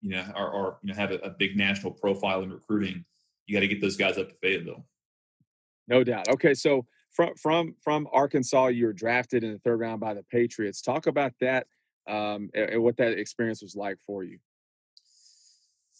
you 0.00 0.10
know, 0.10 0.24
are, 0.34 0.54
are 0.54 0.78
you 0.82 0.92
know 0.92 0.94
have 0.94 1.10
a, 1.10 1.16
a 1.16 1.30
big 1.30 1.56
national 1.56 1.92
profile 1.92 2.42
in 2.42 2.52
recruiting, 2.52 3.04
you 3.46 3.54
got 3.54 3.60
to 3.60 3.68
get 3.68 3.80
those 3.80 3.96
guys 3.96 4.16
up 4.16 4.28
to 4.28 4.34
Fayetteville. 4.36 4.86
No 5.88 6.04
doubt. 6.04 6.28
Okay, 6.28 6.54
so 6.54 6.86
from 7.10 7.34
from 7.34 7.74
from 7.82 8.06
Arkansas, 8.12 8.68
you 8.68 8.86
were 8.86 8.92
drafted 8.92 9.42
in 9.42 9.52
the 9.52 9.58
third 9.58 9.80
round 9.80 10.00
by 10.00 10.14
the 10.14 10.22
Patriots. 10.22 10.82
Talk 10.82 11.06
about 11.08 11.32
that 11.40 11.66
um, 12.06 12.50
and 12.54 12.82
what 12.82 12.96
that 12.98 13.18
experience 13.18 13.62
was 13.62 13.74
like 13.74 13.98
for 14.06 14.22
you. 14.22 14.38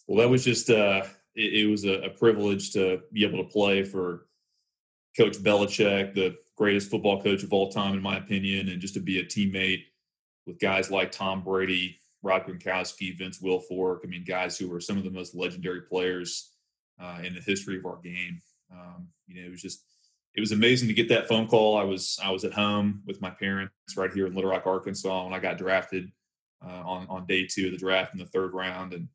Well, 0.07 0.19
that 0.19 0.29
was 0.29 0.45
just 0.45 0.71
uh, 0.71 1.03
it, 1.35 1.65
it 1.65 1.71
was 1.71 1.85
a, 1.85 2.03
a, 2.03 2.11
privilege 2.11 2.73
to 2.73 3.01
be 3.13 3.25
able 3.25 3.39
to 3.39 3.51
play 3.51 3.85
for 3.85 4.27
Coach 5.17 5.39
Belichick, 5.39 6.15
the 6.15 6.37
greatest 6.57 6.91
football 6.91 7.23
coach 7.23 7.43
of 7.43 7.53
all 7.53 7.71
time, 7.71 7.95
in 7.95 8.03
my 8.03 8.19
opinion, 8.19 8.69
and 8.69 8.81
just 8.81 8.95
to 8.95 9.01
be 9.01 9.21
a 9.21 9.25
teammate 9.25 9.85
with 10.47 10.59
guys 10.59 10.91
like 10.91 11.11
Tom 11.11 11.43
Brady, 11.43 11.99
Rob 12.23 12.47
Gronkowski, 12.47 13.17
Vince 13.17 13.41
Wilfork. 13.41 14.01
I 14.05 14.09
mean, 14.09 14.25
guys 14.25 14.59
who 14.59 14.69
were 14.69 14.81
some 14.81 14.99
of 14.99 15.05
the 15.05 15.11
most 15.11 15.35
legendary 15.35 15.83
players 15.83 16.53
uh, 17.01 17.19
in 17.23 17.35
the 17.35 17.41
history 17.41 17.79
of 17.79 17.87
our 17.87 17.99
game. 18.03 18.41
Um, 18.73 19.09
you 19.27 19.41
know, 19.41 19.47
it 19.47 19.51
was 19.51 19.63
just 19.63 19.85
it 20.35 20.41
was 20.41 20.53
amazing 20.53 20.89
to 20.89 20.95
get 20.95 21.09
that 21.09 21.29
phone 21.29 21.47
call. 21.47 21.77
I 21.77 21.85
was 21.85 22.19
I 22.23 22.31
was 22.31 22.45
at 22.45 22.53
home 22.53 23.03
with 23.07 23.21
my 23.21 23.31
parents 23.31 23.73
right 23.97 24.13
here 24.13 24.27
in 24.27 24.35
Little 24.35 24.51
Rock, 24.51 24.67
Arkansas, 24.67 25.25
when 25.25 25.33
I 25.33 25.39
got 25.39 25.59
drafted 25.59 26.11
uh, 26.65 26.83
on 26.85 27.07
on 27.09 27.27
day 27.27 27.47
two 27.47 27.67
of 27.67 27.73
the 27.73 27.79
draft 27.79 28.15
in 28.15 28.19
the 28.19 28.27
third 28.27 28.53
round, 28.53 28.93
and 28.93 29.09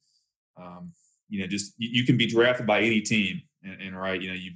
um, 0.61 0.91
you 1.29 1.39
know, 1.41 1.47
just 1.47 1.73
you, 1.77 1.89
you, 1.91 2.05
can 2.05 2.17
be 2.17 2.25
drafted 2.25 2.65
by 2.65 2.81
any 2.81 3.01
team, 3.01 3.41
and, 3.63 3.81
and 3.81 3.97
right, 3.97 4.21
you 4.21 4.29
know, 4.29 4.35
you 4.35 4.51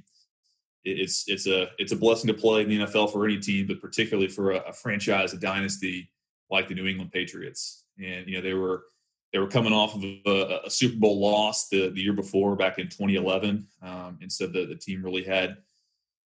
it's 0.84 1.24
it's 1.28 1.46
a 1.46 1.68
it's 1.78 1.92
a 1.92 1.96
blessing 1.96 2.28
to 2.28 2.34
play 2.34 2.62
in 2.62 2.68
the 2.68 2.78
NFL 2.80 3.12
for 3.12 3.24
any 3.24 3.38
team, 3.38 3.66
but 3.66 3.80
particularly 3.80 4.28
for 4.28 4.52
a, 4.52 4.58
a 4.58 4.72
franchise, 4.72 5.32
a 5.32 5.38
dynasty 5.38 6.10
like 6.50 6.68
the 6.68 6.74
New 6.74 6.86
England 6.86 7.12
Patriots. 7.12 7.84
And 7.98 8.28
you 8.28 8.36
know 8.36 8.42
they 8.42 8.54
were 8.54 8.84
they 9.32 9.38
were 9.38 9.48
coming 9.48 9.72
off 9.72 9.94
of 9.94 10.04
a, 10.04 10.60
a 10.66 10.70
Super 10.70 10.96
Bowl 10.96 11.20
loss 11.20 11.68
the, 11.68 11.90
the 11.90 12.00
year 12.00 12.12
before, 12.12 12.54
back 12.54 12.78
in 12.78 12.86
2011, 12.86 13.66
um, 13.82 14.18
and 14.20 14.30
so 14.30 14.46
the 14.46 14.66
the 14.66 14.76
team 14.76 15.02
really 15.02 15.24
had 15.24 15.56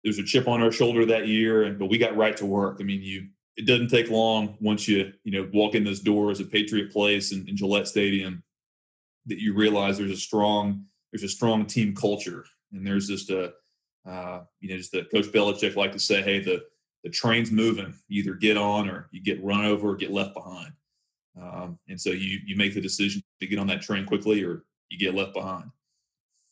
there 0.04 0.10
was 0.10 0.20
a 0.20 0.24
chip 0.24 0.48
on 0.48 0.62
our 0.62 0.72
shoulder 0.72 1.06
that 1.06 1.28
year, 1.28 1.64
and 1.64 1.80
but 1.80 1.88
we 1.88 1.98
got 1.98 2.16
right 2.16 2.36
to 2.38 2.46
work. 2.46 2.78
I 2.80 2.84
mean, 2.84 3.02
you 3.02 3.28
it 3.56 3.66
doesn't 3.66 3.90
take 3.90 4.10
long 4.10 4.58
once 4.60 4.88
you 4.88 5.14
you 5.24 5.32
know 5.32 5.50
walk 5.54 5.76
in 5.76 5.84
those 5.84 6.02
doors 6.02 6.40
at 6.42 6.52
Patriot 6.52 6.92
Place 6.92 7.32
and, 7.32 7.48
and 7.48 7.58
Gillette 7.58 7.88
Stadium 7.88 8.44
that 9.28 9.40
you 9.40 9.54
realize 9.54 9.98
there's 9.98 10.12
a 10.12 10.18
strong 10.18 10.86
there's 11.12 11.24
a 11.24 11.30
strong 11.30 11.66
team 11.66 11.96
culture, 11.96 12.46
and 12.72 12.86
there's 12.86 13.08
just 13.08 13.30
a 13.30 13.54
uh, 14.10 14.42
you 14.60 14.70
know, 14.70 14.78
just 14.78 14.92
the 14.92 15.04
Coach 15.06 15.28
Belichick 15.28 15.76
like 15.76 15.92
to 15.94 16.00
say, 16.00 16.22
hey, 16.22 16.40
the 16.40 16.64
the 17.04 17.10
train's 17.10 17.52
moving. 17.52 17.94
You 18.08 18.24
either 18.24 18.34
get 18.34 18.58
on 18.58 18.90
or 18.90 19.08
you 19.12 19.22
get 19.22 19.44
run 19.44 19.66
over 19.66 19.90
or 19.90 19.96
get 19.96 20.12
left 20.12 20.34
behind. 20.34 20.72
Um, 21.42 21.80
and 21.88 22.00
so 22.00 22.12
you 22.12 22.40
you 22.46 22.56
make 22.56 22.74
the 22.74 22.82
decision 22.82 23.22
to 23.40 23.48
get 23.48 23.60
on 23.60 23.68
that 23.68 23.82
train 23.82 24.06
quickly 24.06 24.44
or 24.44 24.64
you 24.90 24.98
get 24.98 25.16
left 25.16 25.34
behind. 25.34 25.70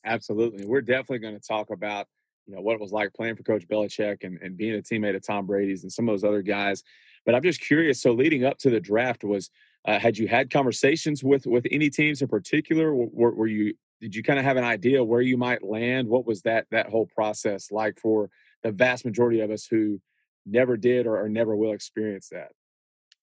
Absolutely. 0.06 0.66
We're 0.66 0.82
definitely 0.82 1.20
going 1.20 1.40
to 1.40 1.48
talk 1.48 1.70
about 1.70 2.08
you 2.48 2.56
know 2.56 2.62
what 2.62 2.74
it 2.74 2.82
was 2.82 2.92
like 2.92 3.14
playing 3.14 3.36
for 3.36 3.44
Coach 3.44 3.68
Belichick 3.68 4.24
and, 4.24 4.40
and 4.42 4.58
being 4.58 4.76
a 4.76 4.82
teammate 4.82 5.16
of 5.16 5.26
Tom 5.26 5.46
Brady's 5.46 5.84
and 5.84 5.92
some 5.92 6.10
of 6.10 6.14
those 6.14 6.28
other 6.28 6.42
guys. 6.42 6.84
But 7.26 7.36
I'm 7.36 7.44
just 7.44 7.62
curious. 7.62 8.02
So 8.02 8.12
leading 8.12 8.46
up 8.46 8.58
to 8.60 8.70
the 8.70 8.80
draft, 8.80 9.24
was 9.24 9.52
uh, 9.86 10.00
had 10.00 10.18
you 10.18 10.28
had 10.28 10.50
conversations 10.50 11.24
with 11.24 11.46
with 11.46 11.66
any 11.72 11.90
teams 11.90 12.22
in 12.22 12.28
particular? 12.28 12.94
Were, 12.94 13.34
were 13.34 13.48
you 13.48 13.74
did 14.00 14.16
you 14.16 14.24
kind 14.24 14.40
of 14.40 14.46
have 14.46 14.58
an 14.58 14.64
idea 14.64 15.04
where 15.04 15.22
you 15.22 15.38
might 15.38 15.64
land? 15.64 16.08
What 16.08 16.26
was 16.26 16.42
that 16.44 16.66
that 16.72 16.90
whole 16.90 17.08
process 17.08 17.72
like 17.72 18.00
for 18.00 18.30
the 18.64 18.72
vast 18.72 19.06
majority 19.06 19.42
of 19.42 19.52
us 19.52 19.66
who 19.66 20.00
never 20.46 20.78
did 20.78 21.08
or, 21.08 21.20
or 21.20 21.30
never 21.30 21.56
will 21.56 21.74
experience 21.74 22.30
that? 22.30 22.52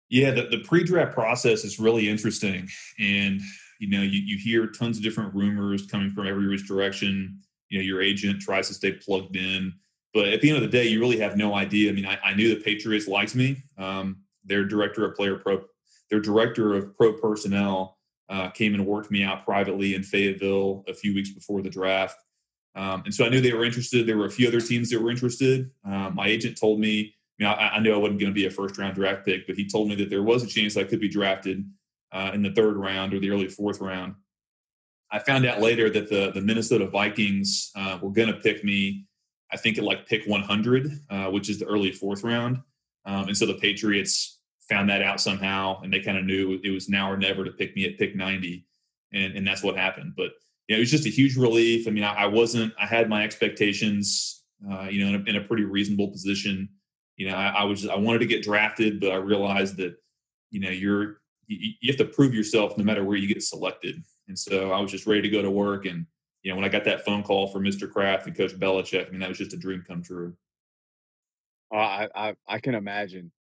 Yeah, 0.09 0.31
the, 0.31 0.49
the 0.49 0.61
pre-draft 0.65 1.12
process 1.12 1.65
is 1.65 1.79
really 1.79 2.09
interesting, 2.09 2.69
and 2.99 3.41
you 3.79 3.88
know 3.91 4.03
you, 4.03 4.21
you 4.21 4.38
hear 4.38 4.67
tons 4.67 4.97
of 4.97 5.03
different 5.03 5.35
rumors 5.35 5.87
coming 5.87 6.11
from 6.11 6.27
every 6.27 6.49
which 6.49 6.67
direction. 6.67 7.38
You 7.69 7.79
know, 7.79 7.85
your 7.85 8.00
agent 8.00 8.41
tries 8.41 8.69
to 8.69 8.75
stay 8.75 8.93
plugged 8.93 9.37
in, 9.37 9.75
but 10.15 10.29
at 10.29 10.41
the 10.41 10.49
end 10.49 10.57
of 10.57 10.62
the 10.62 10.77
day, 10.77 10.88
you 10.88 11.00
really 11.00 11.19
have 11.19 11.37
no 11.37 11.55
idea. 11.55 11.91
I 11.91 11.93
mean, 11.93 12.07
I, 12.07 12.19
I 12.25 12.35
knew 12.35 12.49
the 12.49 12.62
Patriots 12.62 13.07
liked 13.07 13.35
me. 13.35 13.62
Um, 13.77 14.23
their 14.45 14.65
director 14.65 15.05
of 15.05 15.15
player 15.15 15.37
pro, 15.37 15.62
their 16.11 16.21
director 16.21 16.75
of 16.75 16.97
pro 16.97 17.12
personnel 17.15 17.99
uh, 18.29 18.49
came 18.50 18.75
and 18.75 18.87
worked 18.87 19.11
me 19.11 19.25
out 19.25 19.45
privately 19.45 19.95
in 19.95 20.03
Fayetteville 20.03 20.85
a 20.88 20.95
few 20.95 21.15
weeks 21.15 21.31
before 21.31 21.62
the 21.62 21.71
draft. 21.71 22.17
Um, 22.75 23.03
and 23.07 23.15
so 23.15 23.25
I 23.25 23.29
knew 23.29 23.41
they 23.41 23.55
were 23.55 23.65
interested. 23.65 24.07
There 24.07 24.19
were 24.19 24.27
a 24.27 24.31
few 24.31 24.47
other 24.47 24.61
teams 24.61 24.91
that 24.91 25.00
were 25.00 25.11
interested. 25.11 25.71
Um, 25.85 26.15
my 26.15 26.27
agent 26.29 26.59
told 26.59 26.79
me, 26.79 27.15
know, 27.38 27.50
I, 27.50 27.77
I 27.77 27.79
knew 27.81 27.93
I 27.93 27.97
wasn't 27.97 28.21
going 28.21 28.31
to 28.31 28.35
be 28.35 28.47
a 28.47 28.50
first 28.50 28.79
round 28.79 28.95
draft 28.95 29.25
pick, 29.25 29.47
but 29.47 29.57
he 29.57 29.69
told 29.69 29.88
me 29.88 29.95
that 29.97 30.11
there 30.11 30.23
was 30.23 30.43
a 30.43 30.47
chance 30.47 30.77
I 30.77 30.85
could 30.85 31.00
be 31.00 31.09
drafted 31.09 31.65
uh, 32.12 32.31
in 32.35 32.43
the 32.43 32.53
third 32.53 32.77
round 32.77 33.15
or 33.15 33.21
the 33.21 33.31
early 33.31 33.49
fourth 33.49 33.81
round. 33.81 34.15
I 35.11 35.19
found 35.19 35.47
out 35.47 35.61
later 35.61 35.88
that 35.91 36.11
the 36.11 36.33
the 36.33 36.41
Minnesota 36.41 36.87
Vikings 36.87 37.71
uh, 37.75 37.99
were 38.03 38.11
going 38.11 38.29
to 38.29 38.41
pick 38.41 38.65
me. 38.65 39.07
I 39.50 39.57
think 39.57 39.79
at 39.79 39.85
like 39.85 40.07
pick 40.07 40.27
100, 40.27 40.91
uh, 41.09 41.27
which 41.27 41.49
is 41.49 41.59
the 41.59 41.65
early 41.65 41.93
fourth 41.93 42.23
round. 42.23 42.59
Um, 43.07 43.29
and 43.29 43.37
so 43.37 43.47
the 43.47 43.55
Patriots 43.55 44.38
found 44.69 44.89
that 44.91 45.03
out 45.03 45.21
somehow, 45.21 45.81
and 45.83 45.93
they 45.93 46.01
kind 46.01 46.19
of 46.19 46.25
knew 46.25 46.61
it 46.63 46.71
was 46.71 46.89
now 46.89 47.11
or 47.11 47.17
never 47.17 47.45
to 47.45 47.51
pick 47.51 47.75
me 47.75 47.87
at 47.87 47.99
pick 47.99 48.15
90, 48.15 48.67
and 49.13 49.37
and 49.37 49.47
that's 49.47 49.63
what 49.63 49.77
happened. 49.77 50.15
But 50.17 50.33
you 50.67 50.75
know, 50.75 50.77
it 50.77 50.81
was 50.81 50.91
just 50.91 51.07
a 51.07 51.11
huge 51.11 51.37
relief. 51.37 51.89
I 51.89 51.91
mean, 51.91 52.05
I, 52.05 52.15
I 52.15 52.27
wasn't. 52.27 52.73
I 52.81 52.87
had 52.87 53.09
my 53.09 53.25
expectations, 53.25 54.45
uh, 54.71 54.89
you 54.91 55.05
know, 55.05 55.15
in 55.15 55.27
a, 55.27 55.31
in 55.31 55.37
a, 55.37 55.45
pretty 55.45 55.65
reasonable 55.65 56.09
position. 56.09 56.69
You 57.17 57.29
know, 57.31 57.37
I, 57.37 57.49
I 57.49 57.65
was. 57.65 57.89
I 57.89 57.97
wanted 57.97 58.21
to 58.21 58.27
get 58.27 58.43
drafted, 58.43 59.01
but 59.01 59.13
I 59.13 59.17
realized 59.17 59.77
that 59.79 59.97
you 60.51 60.61
know 60.61 60.71
you're 60.71 61.21
you, 61.49 61.73
you 61.81 61.93
have 61.93 61.99
to 61.99 62.05
prove 62.05 62.35
yourself 62.35 62.77
no 62.77 62.85
matter 62.85 63.05
where 63.05 63.16
you 63.16 63.27
get 63.27 63.42
selected. 63.42 64.03
And 64.29 64.38
so 64.38 64.71
I 64.71 64.81
was 64.81 64.90
just 64.90 65.07
ready 65.07 65.23
to 65.23 65.29
go 65.31 65.42
to 65.42 65.51
work. 65.51 65.87
And 65.87 66.07
you 66.42 66.51
know, 66.51 66.57
when 66.57 66.64
I 66.64 66.69
got 66.69 66.85
that 66.85 67.05
phone 67.05 67.23
call 67.23 67.49
from 67.49 67.64
Mr. 67.64 67.90
Kraft 67.90 68.27
and 68.27 68.37
Coach 68.37 68.53
Belichick, 68.53 69.09
I 69.09 69.11
mean, 69.11 69.21
that 69.21 69.29
was 69.29 69.38
just 69.38 69.55
a 69.55 69.57
dream 69.57 69.83
come 69.87 70.03
true. 70.03 70.35
Uh, 71.73 71.77
I, 71.77 72.09
I, 72.14 72.35
I 72.47 72.59
can 72.61 72.75
imagine. 72.75 73.33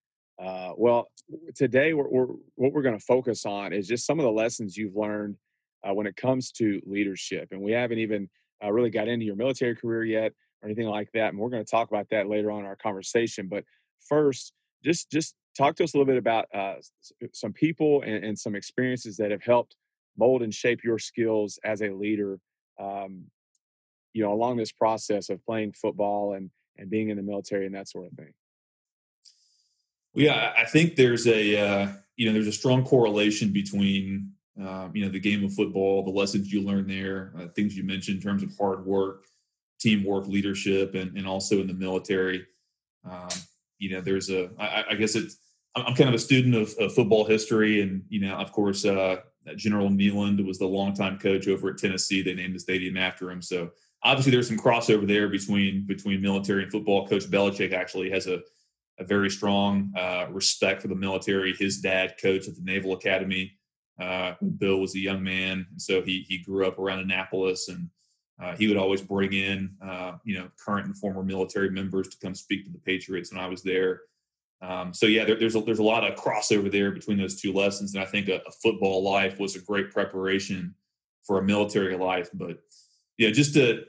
Uh, 0.42 0.72
well, 0.78 1.10
today 1.56 1.94
we're, 1.94 2.10
we're, 2.10 2.34
what 2.56 2.72
we're 2.72 2.82
going 2.84 2.98
to 2.98 3.04
focus 3.04 3.46
on 3.46 3.74
is 3.74 3.88
just 3.88 4.06
some 4.06 4.20
of 4.20 4.24
the 4.24 4.32
lessons 4.32 4.78
you've 4.78 4.96
learned 4.96 5.36
uh, 5.88 5.94
when 5.94 6.08
it 6.08 6.16
comes 6.16 6.52
to 6.52 6.82
leadership, 6.86 7.50
and 7.52 7.62
we 7.62 7.72
haven't 7.72 8.00
even 8.00 8.30
uh, 8.64 8.72
really 8.72 8.90
got 8.90 9.08
into 9.08 9.26
your 9.26 9.36
military 9.36 9.76
career 9.76 10.04
yet 10.04 10.34
or 10.62 10.68
anything 10.70 10.88
like 10.88 11.12
that, 11.14 11.30
and 11.30 11.40
we're 11.40 11.50
going 11.50 11.64
to 11.64 11.70
talk 11.70 11.90
about 11.90 12.10
that 12.10 12.28
later 12.28 12.52
on 12.52 12.60
in 12.60 12.66
our 12.66 12.76
conversation. 12.76 13.48
But 13.48 13.64
first, 14.08 14.54
just 14.84 15.12
just 15.12 15.36
talk 15.56 15.76
to 15.76 15.84
us 15.84 15.94
a 15.94 15.98
little 15.98 16.12
bit 16.12 16.18
about 16.18 16.46
uh, 16.54 16.76
some 17.34 17.54
people 17.54 18.02
and, 18.04 18.24
and, 18.24 18.38
some 18.38 18.56
experiences 18.56 19.18
that 19.18 19.32
have 19.32 19.42
helped 19.42 19.76
mold 20.18 20.44
and 20.44 20.54
shape 20.54 20.84
your 20.84 21.00
skills 21.00 21.60
as 21.64 21.82
a 21.82 21.90
leader. 21.90 22.40
Um, 22.80 23.26
you 24.14 24.24
know, 24.24 24.34
along 24.34 24.58
this 24.58 24.72
process 24.72 25.30
of 25.30 25.44
playing 25.46 25.74
football 25.74 26.34
and 26.34 26.52
and 26.78 26.90
being 26.90 27.10
in 27.10 27.18
the 27.18 27.24
military 27.24 27.66
and 27.66 27.76
that 27.76 27.90
sort 27.90 28.06
of 28.06 28.14
thing. 28.14 28.34
Yeah, 30.18 30.52
I 30.58 30.66
think 30.66 30.96
there's 30.96 31.28
a 31.28 31.58
uh, 31.58 31.88
you 32.16 32.26
know 32.26 32.34
there's 32.34 32.48
a 32.48 32.52
strong 32.52 32.84
correlation 32.84 33.54
between 33.54 34.32
um, 34.60 34.92
you 34.96 35.06
know 35.06 35.12
the 35.12 35.20
game 35.20 35.46
of 35.46 35.54
football, 35.54 36.04
the 36.04 36.10
lessons 36.10 36.52
you 36.52 36.64
learn 36.64 36.88
there, 36.88 37.34
uh, 37.38 37.48
things 37.56 37.78
you 37.78 37.84
mentioned 37.84 38.18
in 38.18 38.24
terms 38.24 38.42
of 38.42 38.52
hard 38.58 38.84
work, 38.84 39.26
teamwork, 39.80 40.26
leadership, 40.28 40.96
and, 40.96 41.16
and 41.16 41.28
also 41.28 41.62
in 41.62 41.68
the 41.68 41.74
military. 41.74 42.48
Um, 43.08 43.30
you 43.78 43.92
know, 43.92 44.02
there's 44.02 44.32
a 44.32 44.50
I, 44.58 44.86
I 44.90 44.96
guess 44.96 45.14
it's 45.14 45.38
I'm 45.76 45.94
kind 45.94 46.10
of 46.10 46.16
a 46.16 46.20
student 46.20 46.56
of, 46.56 46.74
of, 46.80 46.96
football 46.96 47.24
history, 47.24 47.82
and 47.82 48.02
you 48.10 48.22
know, 48.22 48.38
of 48.38 48.52
course, 48.52 48.86
uh, 48.86 49.18
General 49.56 49.90
Neyland 49.90 50.44
was 50.44 50.58
the 50.58 50.66
longtime 50.66 51.20
coach 51.20 51.48
over 51.48 51.70
at 51.70 51.78
Tennessee. 51.78 52.24
They 52.24 52.34
named 52.34 52.56
the 52.56 52.60
stadium 52.60 52.98
after 52.98 53.30
him, 53.30 53.44
so 53.44 53.70
obviously 54.02 54.32
there's 54.32 54.48
some 54.48 54.58
crossover 54.58 55.06
there 55.06 55.28
between 55.28 55.86
between 55.86 56.24
military 56.24 56.64
and 56.64 56.72
football. 56.72 57.08
Coach 57.08 57.26
Belichick 57.26 57.72
actually 57.72 58.10
has 58.10 58.26
a 58.26 58.42
a 59.00 59.04
very 59.04 59.30
strong 59.30 59.94
uh, 59.98 60.28
respect 60.30 60.82
for 60.82 60.88
the 60.88 60.96
military. 60.96 61.54
His 61.58 61.80
dad 61.80 62.16
coached 62.22 62.48
at 62.48 62.56
the 62.56 62.64
Naval 62.64 62.94
Academy. 62.94 63.54
Uh, 64.00 64.34
Bill 64.58 64.80
was 64.80 64.96
a 64.96 65.00
young 65.00 65.24
man, 65.24 65.66
and 65.72 65.82
so 65.82 66.02
he 66.02 66.26
he 66.28 66.40
grew 66.40 66.68
up 66.68 66.80
around 66.80 67.00
Annapolis, 67.00 67.70
and 67.70 67.90
uh, 68.42 68.56
he 68.56 68.68
would 68.68 68.78
always 68.78 69.02
bring 69.02 69.34
in 69.34 69.76
uh, 69.84 70.14
you 70.24 70.38
know 70.38 70.50
current 70.64 70.86
and 70.86 70.98
former 70.98 71.24
military 71.24 71.70
members 71.70 72.08
to 72.10 72.18
come 72.20 72.36
speak 72.36 72.66
to 72.66 72.72
the 72.72 72.80
Patriots 72.80 73.32
when 73.32 73.42
I 73.42 73.48
was 73.48 73.64
there. 73.64 74.02
Um, 74.62 74.94
so 74.94 75.06
yeah, 75.06 75.26
there, 75.26 75.36
there's 75.36 75.56
a, 75.56 75.62
there's 75.62 75.80
a 75.80 75.84
lot 75.84 76.04
of 76.04 76.18
crossover 76.18 76.72
there 76.72 76.92
between 76.92 77.18
those 77.18 77.40
two 77.40 77.54
lessons, 77.54 77.94
and 77.94 78.04
I 78.04 78.08
think 78.08 78.28
a, 78.28 78.42
a 78.48 78.52
football 78.52 79.04
life 79.04 79.40
was 79.40 79.56
a 79.56 79.62
great 79.62 79.92
preparation 79.92 80.76
for 81.24 81.40
a 81.40 81.44
military 81.44 81.98
life. 81.98 82.30
But 82.34 82.60
yeah, 83.18 83.32
just 83.32 83.54
to 83.56 83.84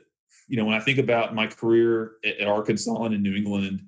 you 0.49 0.57
know, 0.57 0.64
when 0.64 0.75
I 0.75 0.81
think 0.81 0.99
about 0.99 1.35
my 1.35 1.47
career 1.47 2.12
at, 2.25 2.38
at 2.38 2.49
Arkansas 2.49 3.05
and 3.05 3.14
in 3.14 3.23
New 3.23 3.35
England, 3.35 3.83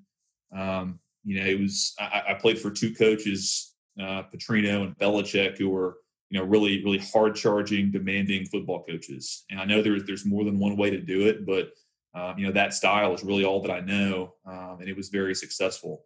um, 0.55 0.99
you 1.31 1.39
know, 1.39 1.47
it 1.47 1.61
was 1.61 1.95
I, 2.01 2.23
I 2.31 2.35
played 2.35 2.59
for 2.59 2.73
two 2.73 2.93
coaches, 2.93 3.77
uh, 4.01 4.25
Petrino 4.35 4.83
and 4.83 4.99
Belichick, 4.99 5.57
who 5.57 5.69
were 5.71 5.99
you 6.29 6.41
know 6.41 6.45
really 6.45 6.83
really 6.83 6.99
hard 6.99 7.37
charging, 7.37 7.93
demanding 7.93 8.47
football 8.47 8.83
coaches. 8.83 9.45
And 9.49 9.61
I 9.61 9.65
know 9.65 9.81
there's 9.81 10.03
there's 10.07 10.27
more 10.27 10.45
than 10.45 10.59
one 10.59 10.77
way 10.77 10.91
to 10.91 11.01
do 11.01 11.29
it, 11.29 11.47
but 11.47 11.71
um, 12.17 12.37
you 12.37 12.47
know 12.47 12.53
that 12.53 12.75
style 12.75 13.15
is 13.15 13.23
really 13.23 13.45
all 13.45 13.63
that 13.63 13.71
I 13.71 13.79
know, 13.79 14.35
um, 14.45 14.79
and 14.81 14.89
it 14.89 14.97
was 14.97 15.09
very 15.09 15.37
successful. 15.37 16.03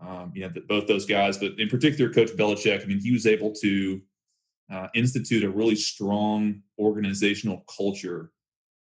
Um, 0.00 0.30
you 0.36 0.42
know, 0.42 0.50
that 0.50 0.68
both 0.68 0.86
those 0.86 1.04
guys, 1.04 1.36
but 1.36 1.58
in 1.58 1.68
particular, 1.68 2.12
Coach 2.12 2.30
Belichick. 2.36 2.80
I 2.80 2.86
mean, 2.86 3.00
he 3.00 3.10
was 3.10 3.26
able 3.26 3.52
to 3.62 4.00
uh, 4.72 4.86
institute 4.94 5.42
a 5.42 5.50
really 5.50 5.74
strong 5.74 6.62
organizational 6.78 7.64
culture. 7.76 8.30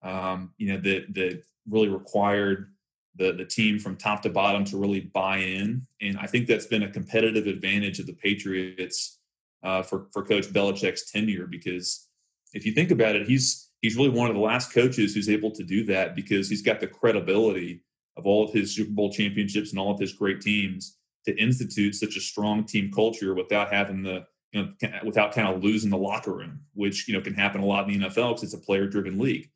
Um, 0.02 0.52
you 0.58 0.72
know 0.72 0.80
that 0.80 1.14
that 1.14 1.42
really 1.68 1.88
required 1.88 2.72
the 3.16 3.32
the 3.32 3.44
team 3.44 3.78
from 3.78 3.96
top 3.96 4.22
to 4.22 4.30
bottom 4.30 4.64
to 4.66 4.76
really 4.76 5.00
buy 5.00 5.38
in, 5.38 5.86
and 6.00 6.18
I 6.18 6.26
think 6.26 6.46
that's 6.46 6.66
been 6.66 6.82
a 6.82 6.90
competitive 6.90 7.46
advantage 7.46 7.98
of 7.98 8.06
the 8.06 8.14
Patriots 8.14 9.18
uh, 9.62 9.82
for 9.82 10.06
for 10.12 10.24
Coach 10.24 10.52
Belichick's 10.52 11.10
tenure. 11.10 11.46
Because 11.46 12.08
if 12.52 12.66
you 12.66 12.72
think 12.72 12.90
about 12.90 13.16
it, 13.16 13.26
he's 13.26 13.70
he's 13.82 13.96
really 13.96 14.10
one 14.10 14.28
of 14.28 14.34
the 14.34 14.42
last 14.42 14.72
coaches 14.72 15.14
who's 15.14 15.28
able 15.28 15.50
to 15.52 15.64
do 15.64 15.84
that 15.84 16.14
because 16.14 16.48
he's 16.48 16.62
got 16.62 16.80
the 16.80 16.86
credibility 16.86 17.82
of 18.16 18.26
all 18.26 18.44
of 18.44 18.52
his 18.52 18.74
Super 18.74 18.92
Bowl 18.92 19.12
championships 19.12 19.70
and 19.70 19.78
all 19.78 19.92
of 19.92 20.00
his 20.00 20.12
great 20.12 20.40
teams 20.40 20.96
to 21.26 21.36
institute 21.36 21.94
such 21.94 22.16
a 22.16 22.20
strong 22.20 22.64
team 22.64 22.90
culture 22.90 23.34
without 23.34 23.72
having 23.72 24.02
the 24.02 24.24
you 24.52 24.62
know 24.62 24.72
without 25.04 25.32
kind 25.32 25.48
of 25.48 25.62
losing 25.62 25.90
the 25.90 25.98
locker 25.98 26.32
room, 26.32 26.60
which 26.74 27.08
you 27.08 27.14
know 27.14 27.20
can 27.20 27.34
happen 27.34 27.60
a 27.60 27.66
lot 27.66 27.88
in 27.88 28.00
the 28.00 28.06
NFL 28.06 28.30
because 28.30 28.44
it's 28.44 28.54
a 28.54 28.58
player 28.58 28.86
driven 28.86 29.18
league. 29.18 29.50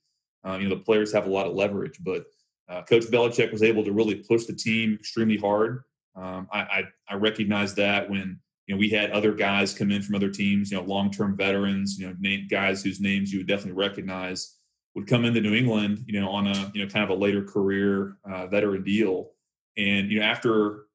Uh, 0.44 0.58
you 0.60 0.68
know 0.68 0.74
the 0.74 0.82
players 0.82 1.12
have 1.12 1.26
a 1.26 1.30
lot 1.30 1.46
of 1.46 1.54
leverage, 1.54 1.98
but 2.00 2.24
uh, 2.70 2.82
Coach 2.82 3.04
Belichick 3.06 3.50
was 3.50 3.62
able 3.62 3.84
to 3.84 3.92
really 3.92 4.14
push 4.14 4.44
the 4.44 4.52
team 4.52 4.94
extremely 4.94 5.36
hard. 5.36 5.82
Um, 6.14 6.48
I, 6.52 6.60
I, 6.60 6.84
I 7.08 7.14
recognize 7.16 7.74
that 7.74 8.08
when 8.08 8.38
you 8.66 8.74
know 8.74 8.78
we 8.78 8.88
had 8.88 9.10
other 9.10 9.32
guys 9.34 9.74
come 9.74 9.90
in 9.90 10.02
from 10.02 10.14
other 10.14 10.30
teams, 10.30 10.70
you 10.70 10.76
know, 10.76 10.84
long 10.84 11.10
term 11.10 11.36
veterans, 11.36 11.98
you 11.98 12.06
know, 12.06 12.14
name, 12.20 12.46
guys 12.48 12.82
whose 12.82 13.00
names 13.00 13.32
you 13.32 13.40
would 13.40 13.48
definitely 13.48 13.72
recognize. 13.72 14.56
would 14.94 15.08
come 15.08 15.24
into 15.24 15.40
New 15.40 15.54
England, 15.54 16.04
you 16.06 16.20
know, 16.20 16.28
on 16.30 16.46
a 16.46 16.70
you 16.72 16.84
know 16.84 16.90
kind 16.90 17.04
of 17.04 17.10
a 17.10 17.20
later 17.20 17.42
career 17.42 18.16
uh, 18.24 18.46
veteran 18.46 18.84
deal, 18.84 19.30
and 19.76 20.10
you 20.10 20.20
know 20.20 20.24
after 20.24 20.86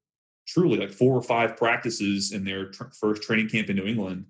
truly 0.47 0.77
like 0.77 0.91
four 0.91 1.17
or 1.17 1.23
five 1.23 1.57
practices 1.57 2.31
in 2.31 2.45
their 2.45 2.69
tr- 2.69 2.83
first 2.97 3.23
training 3.23 3.49
camp 3.49 3.69
in 3.69 3.75
New 3.75 3.85
England, 3.85 4.25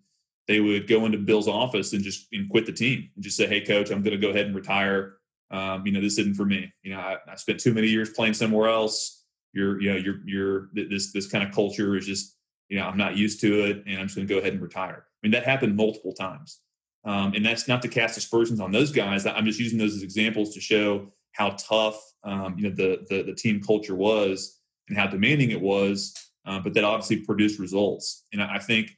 they 0.47 0.61
would 0.61 0.87
go 0.87 1.05
into 1.05 1.17
Bill's 1.19 1.47
office 1.47 1.93
and 1.93 2.03
just 2.03 2.27
and 2.31 2.49
quit 2.49 2.65
the 2.65 2.71
team 2.71 3.09
and 3.15 3.23
just 3.23 3.37
say, 3.37 3.45
"Hey, 3.45 3.61
coach, 3.61 3.91
I'm 3.91 4.01
going 4.01 4.19
to 4.19 4.25
go 4.25 4.31
ahead 4.31 4.47
and 4.47 4.55
retire. 4.55 5.17
Um, 5.51 5.85
you 5.85 5.91
know, 5.91 6.01
this 6.01 6.17
isn't 6.17 6.35
for 6.35 6.45
me. 6.45 6.71
You 6.83 6.93
know, 6.93 6.99
I, 6.99 7.17
I 7.31 7.35
spent 7.35 7.59
too 7.59 7.73
many 7.73 7.87
years 7.87 8.09
playing 8.09 8.33
somewhere 8.33 8.69
else. 8.69 9.23
You're, 9.53 9.81
you 9.81 9.91
know, 9.91 9.97
you're, 9.97 10.19
you're 10.25 10.69
this 10.73 11.13
this 11.13 11.27
kind 11.27 11.43
of 11.47 11.53
culture 11.53 11.95
is 11.95 12.05
just, 12.05 12.35
you 12.69 12.77
know, 12.77 12.85
I'm 12.85 12.97
not 12.97 13.15
used 13.15 13.39
to 13.41 13.65
it, 13.65 13.83
and 13.85 13.99
I'm 13.99 14.07
just 14.07 14.15
going 14.15 14.27
to 14.27 14.33
go 14.33 14.39
ahead 14.39 14.53
and 14.53 14.61
retire. 14.61 15.05
I 15.07 15.19
mean, 15.23 15.31
that 15.31 15.43
happened 15.43 15.75
multiple 15.75 16.13
times, 16.13 16.59
um, 17.05 17.33
and 17.33 17.45
that's 17.45 17.67
not 17.67 17.81
to 17.83 17.87
cast 17.87 18.17
aspersions 18.17 18.59
on 18.59 18.71
those 18.71 18.91
guys. 18.91 19.25
I'm 19.25 19.45
just 19.45 19.59
using 19.59 19.77
those 19.77 19.95
as 19.95 20.03
examples 20.03 20.53
to 20.55 20.59
show 20.59 21.11
how 21.33 21.51
tough, 21.51 21.99
um, 22.23 22.55
you 22.57 22.69
know, 22.69 22.75
the, 22.75 23.05
the 23.09 23.23
the 23.23 23.35
team 23.35 23.61
culture 23.61 23.95
was 23.95 24.59
and 24.89 24.97
how 24.97 25.07
demanding 25.07 25.51
it 25.51 25.61
was. 25.61 26.13
Uh, 26.45 26.59
but 26.59 26.73
that 26.73 26.83
obviously 26.83 27.17
produced 27.17 27.59
results, 27.59 28.25
and 28.33 28.41
I, 28.41 28.55
I 28.55 28.59
think 28.59 28.91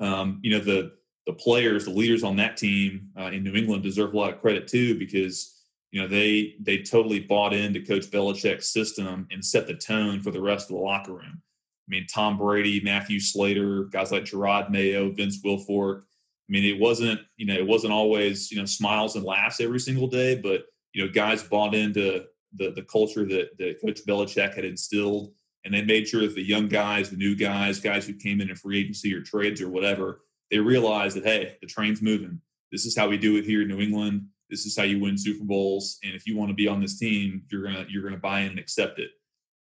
um, 0.00 0.40
you 0.42 0.50
know 0.52 0.64
the 0.64 0.92
the 1.26 1.32
players, 1.32 1.84
the 1.84 1.90
leaders 1.90 2.24
on 2.24 2.36
that 2.36 2.56
team 2.56 3.08
uh, 3.18 3.30
in 3.32 3.44
New 3.44 3.54
England 3.54 3.82
deserve 3.82 4.12
a 4.12 4.16
lot 4.16 4.32
of 4.32 4.40
credit 4.40 4.66
too 4.66 4.98
because 4.98 5.62
you 5.90 6.00
know 6.00 6.08
they 6.08 6.54
they 6.60 6.78
totally 6.78 7.20
bought 7.20 7.52
into 7.52 7.80
Coach 7.80 8.10
Belichick's 8.10 8.72
system 8.72 9.26
and 9.30 9.44
set 9.44 9.66
the 9.66 9.74
tone 9.74 10.20
for 10.20 10.30
the 10.30 10.40
rest 10.40 10.70
of 10.70 10.76
the 10.76 10.82
locker 10.82 11.12
room. 11.12 11.40
I 11.42 11.88
mean, 11.88 12.06
Tom 12.12 12.38
Brady, 12.38 12.80
Matthew 12.82 13.20
Slater, 13.20 13.84
guys 13.84 14.10
like 14.10 14.24
Jerod 14.24 14.70
Mayo, 14.70 15.10
Vince 15.10 15.42
Wilfork. 15.42 16.02
I 16.02 16.48
mean, 16.48 16.64
it 16.64 16.80
wasn't 16.80 17.20
you 17.36 17.46
know 17.46 17.54
it 17.54 17.66
wasn't 17.66 17.92
always 17.92 18.50
you 18.50 18.58
know 18.58 18.66
smiles 18.66 19.14
and 19.16 19.24
laughs 19.24 19.60
every 19.60 19.80
single 19.80 20.08
day, 20.08 20.34
but 20.34 20.64
you 20.92 21.04
know 21.04 21.12
guys 21.12 21.42
bought 21.42 21.74
into 21.74 22.24
the 22.56 22.70
the 22.70 22.82
culture 22.82 23.26
that 23.26 23.56
that 23.58 23.80
Coach 23.80 24.00
Belichick 24.06 24.54
had 24.54 24.64
instilled 24.64 25.32
and 25.64 25.72
they 25.72 25.82
made 25.82 26.08
sure 26.08 26.22
that 26.22 26.34
the 26.34 26.42
young 26.42 26.68
guys, 26.68 27.10
the 27.10 27.16
new 27.16 27.36
guys, 27.36 27.78
guys 27.80 28.06
who 28.06 28.14
came 28.14 28.40
in 28.40 28.50
in 28.50 28.56
free 28.56 28.80
agency 28.80 29.14
or 29.14 29.20
trades 29.20 29.60
or 29.60 29.68
whatever, 29.68 30.22
they 30.52 30.58
realized 30.58 31.16
that 31.16 31.24
hey, 31.24 31.56
the 31.60 31.66
train's 31.66 32.02
moving. 32.02 32.38
This 32.70 32.86
is 32.86 32.96
how 32.96 33.08
we 33.08 33.16
do 33.16 33.36
it 33.36 33.44
here 33.44 33.62
in 33.62 33.68
New 33.68 33.80
England. 33.80 34.26
This 34.50 34.66
is 34.66 34.76
how 34.76 34.84
you 34.84 35.00
win 35.00 35.16
Super 35.16 35.44
Bowls. 35.44 35.98
And 36.04 36.14
if 36.14 36.26
you 36.26 36.36
want 36.36 36.50
to 36.50 36.54
be 36.54 36.68
on 36.68 36.80
this 36.80 36.98
team, 36.98 37.42
you're 37.50 37.64
gonna 37.64 37.86
you're 37.88 38.04
gonna 38.04 38.18
buy 38.18 38.40
in 38.40 38.50
and 38.50 38.58
accept 38.58 39.00
it. 39.00 39.10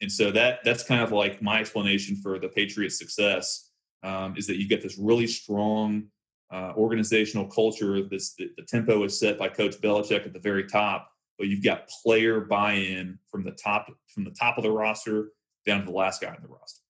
And 0.02 0.12
so 0.12 0.30
that 0.32 0.60
that's 0.66 0.84
kind 0.84 1.02
of 1.02 1.14
like 1.14 1.42
my 1.42 1.62
explanation 1.62 2.18
for 2.18 2.38
the 2.38 2.50
Patriots' 2.50 3.00
success 3.00 3.72
um, 4.04 4.36
is 4.38 4.46
that 4.48 4.58
you 4.58 4.68
get 4.68 4.84
this 4.84 4.98
really 4.98 5.26
strong 5.26 6.04
uh, 6.52 6.74
organizational 6.76 7.46
culture. 7.48 8.04
This 8.04 8.36
the, 8.36 8.50
the 8.58 8.64
tempo 8.64 9.04
is 9.06 9.18
set 9.18 9.40
by 9.40 9.48
Coach 9.48 9.80
Belichick 9.80 10.26
at 10.26 10.34
the 10.34 10.40
very 10.40 10.68
top, 10.68 11.10
but 11.40 11.48
you've 11.48 11.64
got 11.64 11.88
player 12.04 12.42
buy-in 12.42 13.18
from 13.32 13.46
the 13.46 13.52
top 13.52 13.88
from 14.14 14.26
the 14.26 14.32
top 14.32 14.58
of 14.58 14.64
the 14.64 14.72
roster 14.72 15.30
down 15.66 15.80
to 15.80 15.86
the 15.86 15.98
last 15.98 16.22
guy 16.22 16.36
in 16.36 16.42
the 16.42 16.50
roster. 16.50 16.82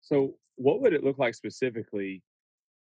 So, 0.00 0.36
what 0.56 0.80
would 0.80 0.94
it 0.94 1.04
look 1.04 1.18
like 1.18 1.34
specifically, 1.34 2.22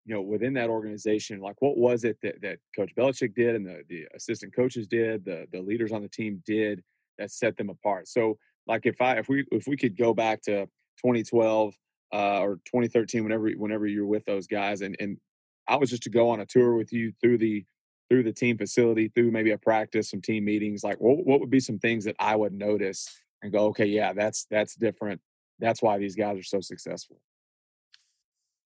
you 0.04 0.14
know, 0.14 0.20
within 0.20 0.54
that 0.54 0.70
organization? 0.70 1.40
Like, 1.40 1.56
what 1.60 1.76
was 1.76 2.04
it 2.04 2.18
that, 2.22 2.40
that 2.42 2.58
Coach 2.76 2.92
Belichick 2.96 3.34
did 3.34 3.54
and 3.54 3.66
the, 3.66 3.82
the 3.88 4.06
assistant 4.14 4.54
coaches 4.54 4.86
did, 4.86 5.24
the 5.24 5.46
the 5.52 5.60
leaders 5.60 5.92
on 5.92 6.02
the 6.02 6.08
team 6.08 6.42
did 6.46 6.82
that 7.18 7.30
set 7.30 7.56
them 7.56 7.70
apart? 7.70 8.08
So, 8.08 8.38
like, 8.66 8.86
if 8.86 9.00
I 9.00 9.18
if 9.18 9.28
we 9.28 9.46
if 9.50 9.66
we 9.66 9.76
could 9.76 9.96
go 9.96 10.12
back 10.14 10.42
to 10.42 10.66
2012 10.98 11.74
uh, 12.12 12.40
or 12.40 12.56
2013, 12.66 13.22
whenever 13.22 13.50
whenever 13.50 13.86
you're 13.86 14.06
with 14.06 14.24
those 14.24 14.46
guys, 14.46 14.82
and 14.82 14.96
and 15.00 15.18
I 15.66 15.76
was 15.76 15.90
just 15.90 16.02
to 16.04 16.10
go 16.10 16.30
on 16.30 16.40
a 16.40 16.46
tour 16.46 16.74
with 16.74 16.92
you 16.92 17.12
through 17.20 17.38
the 17.38 17.64
through 18.10 18.24
the 18.24 18.32
team 18.32 18.58
facility, 18.58 19.08
through 19.08 19.30
maybe 19.30 19.52
a 19.52 19.58
practice, 19.58 20.10
some 20.10 20.20
team 20.20 20.44
meetings. 20.44 20.84
Like, 20.84 21.00
what 21.00 21.24
what 21.24 21.40
would 21.40 21.50
be 21.50 21.60
some 21.60 21.78
things 21.78 22.04
that 22.04 22.16
I 22.18 22.36
would 22.36 22.52
notice 22.52 23.08
and 23.42 23.52
go, 23.52 23.66
okay, 23.66 23.86
yeah, 23.86 24.12
that's 24.12 24.46
that's 24.50 24.74
different. 24.74 25.20
That's 25.60 25.80
why 25.80 25.98
these 25.98 26.16
guys 26.16 26.38
are 26.38 26.42
so 26.42 26.60
successful. 26.60 27.20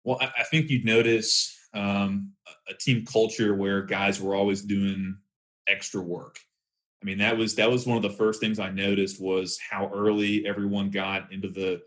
Well, 0.05 0.19
I, 0.21 0.31
I 0.39 0.45
think 0.45 0.71
you'd 0.71 0.85
notice 0.85 1.57
um, 1.75 2.33
a 2.69 2.75
team 2.75 3.05
culture 3.05 3.55
where 3.55 3.83
guys 3.83 4.21
were 4.21 4.35
always 4.35 4.63
doing 4.63 5.17
extra 5.69 6.01
work. 6.01 6.39
I 7.03 7.07
mean, 7.07 7.19
that 7.19 7.37
was 7.37 7.55
that 7.57 7.71
was 7.71 7.87
one 7.87 7.97
of 7.97 8.03
the 8.03 8.11
first 8.11 8.41
things 8.41 8.59
I 8.59 8.71
noticed 8.71 9.21
was 9.21 9.59
how 9.71 9.91
early 9.95 10.47
everyone 10.47 10.91
got 10.91 11.33
into 11.33 11.49
the 11.49 11.81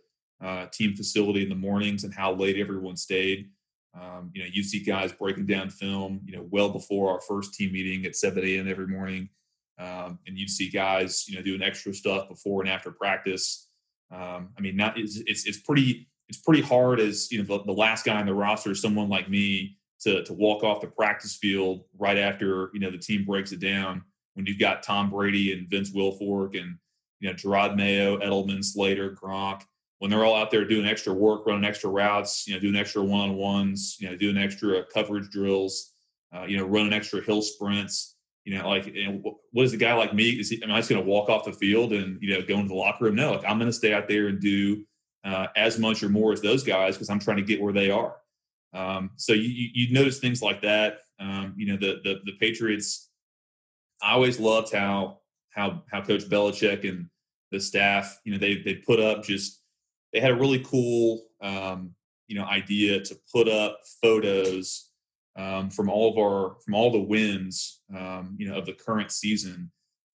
uh, 0.44 0.68
team 0.68 0.96
facility 0.96 1.44
in 1.44 1.50
the 1.50 1.56
mornings 1.56 2.04
and 2.04 2.14
how 2.14 2.34
late 2.34 2.58
everyone 2.58 2.98
stayed. 2.98 3.50
Um, 4.00 4.32
you 4.34 4.42
know, 4.42 4.50
you 4.52 4.64
see 4.64 4.84
guys 4.84 5.12
breaking 5.14 5.46
down 5.46 5.70
film, 5.70 6.22
you 6.26 6.36
know, 6.36 6.48
well 6.50 6.70
before 6.70 7.12
our 7.12 7.22
first 7.22 7.54
team 7.54 7.72
meeting 7.72 8.06
at 8.06 8.16
7 8.16 8.44
a.m. 8.44 8.68
every 8.68 8.88
morning. 8.88 9.30
Um, 9.78 10.20
and 10.28 10.38
you'd 10.38 10.50
see 10.50 10.70
guys, 10.70 11.28
you 11.28 11.36
know, 11.36 11.44
doing 11.44 11.62
extra 11.62 11.94
stuff 11.94 12.28
before 12.28 12.62
and 12.62 12.70
after 12.70 12.92
practice. 12.92 13.70
Um, 14.12 14.50
I 14.58 14.62
mean, 14.62 14.76
not 14.76 14.98
it's, 14.98 15.18
it's, 15.28 15.46
it's 15.46 15.60
pretty 15.60 16.10
it's 16.34 16.42
pretty 16.42 16.62
hard 16.62 17.00
as 17.00 17.32
you 17.32 17.38
know 17.38 17.58
the, 17.58 17.64
the 17.66 17.72
last 17.72 18.06
guy 18.06 18.20
on 18.20 18.26
the 18.26 18.34
roster 18.34 18.74
someone 18.74 19.08
like 19.08 19.30
me 19.30 19.78
to 20.02 20.24
to 20.24 20.34
walk 20.34 20.64
off 20.64 20.82
the 20.82 20.88
practice 20.88 21.36
field 21.36 21.84
right 21.98 22.18
after 22.18 22.72
you 22.74 22.80
know 22.80 22.90
the 22.90 22.98
team 22.98 23.24
breaks 23.24 23.52
it 23.52 23.60
down 23.60 24.02
when 24.34 24.48
you've 24.48 24.60
got 24.60 24.82
Tom 24.82 25.12
Brady 25.12 25.54
and 25.54 25.70
Vince 25.70 25.92
Wilfork 25.92 26.60
and 26.60 26.78
you 27.20 27.30
know 27.30 27.36
Jerod 27.36 27.76
Mayo, 27.76 28.18
Edelman, 28.18 28.64
Slater, 28.64 29.12
Gronk 29.12 29.62
when 30.00 30.10
they're 30.10 30.26
all 30.26 30.36
out 30.36 30.52
there 30.52 30.66
doing 30.66 30.86
extra 30.86 31.14
work, 31.14 31.46
running 31.46 31.64
extra 31.64 31.90
routes, 31.90 32.46
you 32.46 32.54
know, 32.54 32.60
doing 32.60 32.76
extra 32.76 33.02
one 33.02 33.30
on 33.30 33.36
ones, 33.36 33.96
you 34.02 34.10
know, 34.10 34.18
doing 34.18 34.38
extra 34.38 34.84
coverage 34.94 35.30
drills, 35.30 35.94
uh, 36.36 36.44
you 36.44 36.58
know, 36.58 36.66
running 36.66 36.92
extra 36.92 37.22
hill 37.22 37.42
sprints 37.42 38.14
you 38.44 38.58
know, 38.58 38.68
like, 38.68 38.94
know, 38.94 39.38
what 39.52 39.64
is 39.64 39.74
a 39.74 39.78
guy 39.78 39.94
like 39.94 40.14
me? 40.14 40.32
Is 40.32 40.50
he, 40.50 40.62
am 40.64 40.72
I 40.72 40.78
just 40.78 40.90
going 40.90 41.02
to 41.02 41.10
walk 41.10 41.30
off 41.30 41.46
the 41.46 41.54
field 41.54 41.94
and, 41.94 42.22
you 42.22 42.34
know, 42.34 42.42
go 42.42 42.56
into 42.56 42.68
the 42.68 42.76
locker 42.76 43.06
room? 43.06 43.16
No, 43.16 43.32
like, 43.32 43.46
I'm 43.48 43.58
going 43.58 43.70
to 43.70 43.74
stay 43.74 43.94
out 43.94 44.08
there 44.08 44.28
and 44.28 44.40
do 44.40 44.84
uh, 45.24 45.48
as 45.56 45.80
much 45.80 46.04
or 46.04 46.10
more 46.10 46.34
as 46.34 46.42
those 46.42 46.64
guys 46.64 46.96
because 46.96 47.10
I'm 47.10 47.20
trying 47.20 47.38
to 47.38 47.44
get 47.44 47.62
where 47.62 47.74
they 47.74 47.90
are. 47.90 48.16
Um, 48.74 49.12
so 49.16 49.34
you, 49.34 49.70
you 49.74 49.94
notice 49.94 50.20
things 50.20 50.42
like 50.42 50.62
that. 50.62 51.00
Um, 51.20 51.54
you 51.56 51.68
know, 51.68 51.78
the, 51.78 52.02
the, 52.04 52.22
the 52.26 52.34
Patriots, 52.40 53.10
I 54.02 54.14
always 54.14 54.40
loved 54.40 54.74
how, 54.74 55.20
how, 55.52 55.84
how 55.92 56.02
coach 56.02 56.28
Belichick 56.28 56.88
and 56.88 57.08
the 57.52 57.60
staff, 57.60 58.20
you 58.26 58.32
know, 58.32 58.40
they, 58.40 58.58
they 58.58 58.76
put 58.76 59.00
up 59.00 59.24
just, 59.24 59.62
they 60.12 60.20
had 60.20 60.32
a 60.32 60.36
really 60.36 60.60
cool, 60.60 61.24
um, 61.42 61.92
you 62.28 62.36
know, 62.36 62.46
idea 62.46 63.00
to 63.02 63.18
put 63.32 63.48
up 63.48 63.80
photos 64.02 64.90
um, 65.36 65.70
from 65.70 65.90
all 65.90 66.12
of 66.12 66.18
our 66.18 66.56
from 66.64 66.76
all 66.76 66.92
the 66.92 67.00
wins 67.00 67.82
um, 67.96 68.36
you 68.38 68.48
know 68.48 68.58
of 68.58 68.66
the 68.66 68.74
current 68.74 69.12
season 69.12 69.72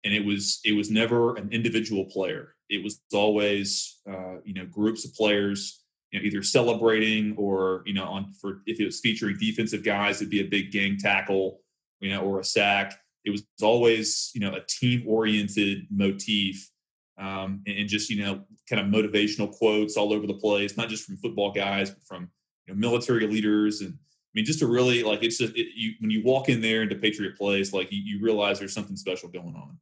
and 0.03 0.13
it 0.13 0.23
was 0.23 0.59
it 0.65 0.73
was 0.73 0.91
never 0.91 1.35
an 1.35 1.49
individual 1.51 2.05
player 2.05 2.54
it 2.69 2.84
was 2.84 3.01
always 3.13 3.99
uh, 4.10 4.36
you 4.43 4.54
know 4.54 4.65
groups 4.65 5.06
of 5.06 5.13
players 5.13 5.84
you 6.12 6.19
know 6.19 6.25
either 6.25 6.43
celebrating 6.43 7.36
or 7.38 7.84
you 7.86 7.93
know 7.93 8.06
on 8.06 8.32
for 8.34 8.62
if 8.65 8.80
it 8.80 8.86
was 8.86 8.99
featuring 8.99 9.38
defensive 9.39 9.84
guys 9.84 10.17
it'd 10.17 10.30
be 10.30 10.41
a 10.41 10.47
big 10.47 10.71
gang 10.71 10.97
tackle 10.97 11.62
you 11.99 12.10
know 12.10 12.21
or 12.21 12.39
a 12.39 12.43
sack 12.43 12.99
it 13.23 13.32
was 13.32 13.43
always 13.62 14.32
you 14.34 14.41
know 14.41 14.54
a 14.56 14.62
team 14.67 15.04
oriented 15.08 15.86
motif 15.89 16.69
um, 17.17 17.62
and, 17.65 17.80
and, 17.80 17.89
just 17.89 18.10
you 18.10 18.21
know 18.21 18.43
kind 18.69 18.82
of 18.82 18.88
motivational 18.88 19.49
quotes 19.49 19.95
all 19.95 20.12
over 20.12 20.28
the 20.28 20.34
place 20.34 20.75
not 20.75 20.89
just 20.89 21.06
from 21.06 21.17
football 21.17 21.51
guys 21.51 21.89
but 21.89 22.04
from 22.04 22.30
you 22.67 22.73
know 22.73 22.80
military 22.80 23.25
leaders 23.28 23.82
and 23.82 23.97
I 24.36 24.39
mean, 24.39 24.45
just 24.45 24.60
to 24.60 24.67
really 24.67 25.01
like 25.01 25.23
it's 25.23 25.38
just 25.38 25.56
it, 25.56 25.67
you 25.75 25.93
when 25.99 26.12
you 26.12 26.21
walk 26.21 26.49
in 26.49 26.60
there 26.60 26.82
into 26.82 26.95
Patriot 26.95 27.38
Place, 27.38 27.71
like 27.71 27.89
you, 27.89 28.01
you 28.04 28.21
realize 28.21 28.60
there's 28.60 28.73
something 28.73 28.97
special 28.97 29.30
going 29.30 29.56
on. 29.56 29.78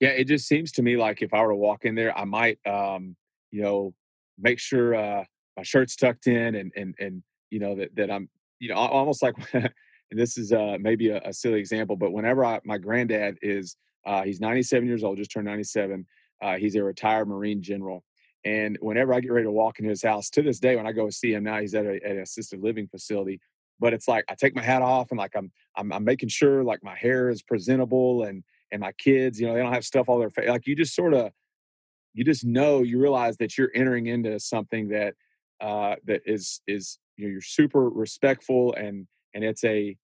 Yeah, 0.00 0.10
it 0.10 0.24
just 0.24 0.48
seems 0.48 0.72
to 0.72 0.82
me 0.82 0.96
like 0.96 1.22
if 1.22 1.34
I 1.34 1.42
were 1.42 1.50
to 1.50 1.56
walk 1.56 1.84
in 1.84 1.94
there, 1.94 2.16
I 2.16 2.24
might, 2.24 2.58
um, 2.66 3.16
you 3.50 3.62
know, 3.62 3.94
make 4.38 4.58
sure 4.58 4.94
uh, 4.94 5.24
my 5.56 5.62
shirt's 5.62 5.94
tucked 5.94 6.26
in 6.26 6.54
and 6.54 6.72
and 6.74 6.94
and 6.98 7.22
you 7.50 7.60
know 7.60 7.76
that 7.76 7.94
that 7.96 8.10
I'm, 8.10 8.28
you 8.58 8.68
know, 8.70 8.76
almost 8.76 9.22
like. 9.22 9.34
and 9.52 10.18
this 10.18 10.36
is 10.36 10.52
uh, 10.52 10.76
maybe 10.80 11.10
a, 11.10 11.20
a, 11.24 11.32
silly 11.32 11.60
example, 11.60 11.94
but 11.94 12.12
whenever 12.12 12.44
I, 12.44 12.58
my 12.64 12.78
granddad 12.78 13.38
is, 13.42 13.76
uh, 14.04 14.22
he's 14.22 14.40
97 14.40 14.88
years 14.88 15.04
old, 15.04 15.18
just 15.18 15.30
turned 15.30 15.46
97. 15.46 16.04
Uh, 16.42 16.56
he's 16.56 16.74
a 16.74 16.82
retired 16.82 17.28
Marine 17.28 17.62
general, 17.62 18.02
and 18.44 18.78
whenever 18.80 19.14
I 19.14 19.20
get 19.20 19.30
ready 19.30 19.44
to 19.44 19.52
walk 19.52 19.78
into 19.78 19.90
his 19.90 20.02
house, 20.02 20.30
to 20.30 20.42
this 20.42 20.58
day, 20.58 20.76
when 20.76 20.86
I 20.86 20.92
go 20.92 21.10
see 21.10 21.32
him 21.32 21.44
now, 21.44 21.60
he's 21.60 21.74
at, 21.74 21.84
a, 21.84 21.96
at 22.04 22.12
an 22.12 22.20
assisted 22.20 22.60
living 22.60 22.88
facility. 22.88 23.40
But 23.78 23.92
it's 23.92 24.08
like 24.08 24.24
I 24.28 24.34
take 24.34 24.54
my 24.54 24.62
hat 24.62 24.82
off 24.82 25.10
and 25.10 25.18
like 25.18 25.34
I'm, 25.34 25.50
I'm 25.76 25.92
I'm 25.92 26.04
making 26.04 26.28
sure 26.28 26.62
like 26.62 26.82
my 26.82 26.94
hair 26.94 27.30
is 27.30 27.42
presentable 27.42 28.24
and 28.24 28.42
and 28.72 28.80
my 28.80 28.92
kids, 28.92 29.40
you 29.40 29.46
know, 29.46 29.54
they 29.54 29.60
don't 29.60 29.72
have 29.72 29.84
stuff 29.84 30.08
all 30.08 30.18
their 30.18 30.30
face. 30.30 30.48
Like 30.48 30.66
you 30.66 30.76
just 30.76 30.94
sort 30.94 31.14
of, 31.14 31.32
you 32.14 32.24
just 32.24 32.44
know, 32.44 32.82
you 32.82 33.00
realize 33.00 33.36
that 33.38 33.56
you're 33.56 33.70
entering 33.74 34.06
into 34.06 34.38
something 34.40 34.88
that 34.88 35.14
uh, 35.60 35.96
that 36.04 36.22
is 36.24 36.60
is 36.66 36.98
you 37.16 37.26
know 37.26 37.32
you're 37.32 37.42
super 37.42 37.88
respectful 37.88 38.74
and 38.74 39.06
and 39.34 39.44
it's 39.44 39.62
a 39.64 39.96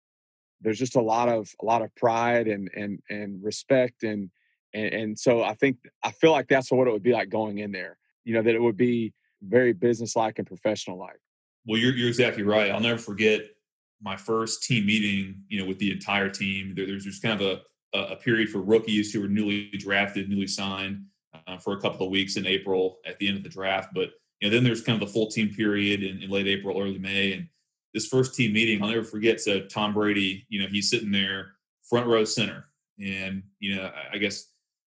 there's 0.61 0.79
just 0.79 0.95
a 0.95 1.01
lot 1.01 1.29
of 1.29 1.49
a 1.61 1.65
lot 1.65 1.81
of 1.81 1.93
pride 1.95 2.47
and 2.47 2.69
and 2.75 2.99
and 3.09 3.43
respect 3.43 4.03
and 4.03 4.29
and, 4.73 4.93
and 4.93 5.19
so 5.19 5.43
I 5.43 5.53
think 5.53 5.77
I 6.03 6.11
feel 6.11 6.31
like 6.31 6.47
that's 6.47 6.71
what 6.71 6.87
it 6.87 6.91
would 6.91 7.03
be 7.03 7.13
like 7.13 7.29
going 7.29 7.59
in 7.59 7.71
there 7.71 7.97
you 8.25 8.33
know, 8.33 8.41
that 8.41 8.53
it 8.53 8.61
would 8.61 8.75
be 8.75 9.13
very 9.41 9.71
businesslike 9.71 10.39
and 10.39 10.47
professional 10.47 10.97
like. 10.97 11.19
Well, 11.65 11.79
you're, 11.79 11.93
you're 11.93 12.09
exactly 12.09 12.43
right. 12.43 12.71
I'll 12.71 12.81
never 12.81 12.99
forget 12.99 13.41
my 14.01 14.17
first 14.17 14.63
team 14.63 14.85
meeting, 14.85 15.43
you 15.47 15.59
know, 15.59 15.65
with 15.65 15.79
the 15.79 15.91
entire 15.91 16.29
team. 16.29 16.73
There, 16.75 16.85
there's 16.85 17.05
just 17.05 17.21
kind 17.21 17.39
of 17.39 17.47
a, 17.47 17.61
a 17.95 18.15
period 18.15 18.49
for 18.49 18.59
rookies 18.59 19.11
who 19.11 19.21
were 19.21 19.27
newly 19.27 19.69
drafted, 19.71 20.29
newly 20.29 20.47
signed 20.47 21.03
uh, 21.47 21.57
for 21.57 21.73
a 21.73 21.81
couple 21.81 22.05
of 22.05 22.11
weeks 22.11 22.37
in 22.37 22.45
April 22.45 22.99
at 23.05 23.17
the 23.19 23.27
end 23.27 23.37
of 23.37 23.43
the 23.43 23.49
draft. 23.49 23.89
But 23.93 24.11
you 24.39 24.49
know, 24.49 24.55
then 24.55 24.63
there's 24.63 24.81
kind 24.81 25.01
of 25.01 25.07
the 25.07 25.13
full 25.13 25.29
team 25.29 25.53
period 25.53 26.03
in, 26.03 26.21
in 26.21 26.29
late 26.29 26.47
April, 26.47 26.79
early 26.79 26.99
May, 26.99 27.33
and 27.33 27.47
this 27.93 28.07
first 28.07 28.35
team 28.35 28.53
meeting, 28.53 28.81
I'll 28.83 28.89
never 28.89 29.03
forget. 29.03 29.39
So 29.39 29.61
Tom 29.61 29.93
Brady, 29.93 30.45
you 30.49 30.61
know, 30.61 30.67
he's 30.67 30.89
sitting 30.89 31.11
there 31.11 31.53
front 31.83 32.07
row 32.07 32.25
center, 32.25 32.65
and 32.99 33.43
you 33.59 33.75
know, 33.75 33.91
I 34.11 34.17
guess 34.17 34.49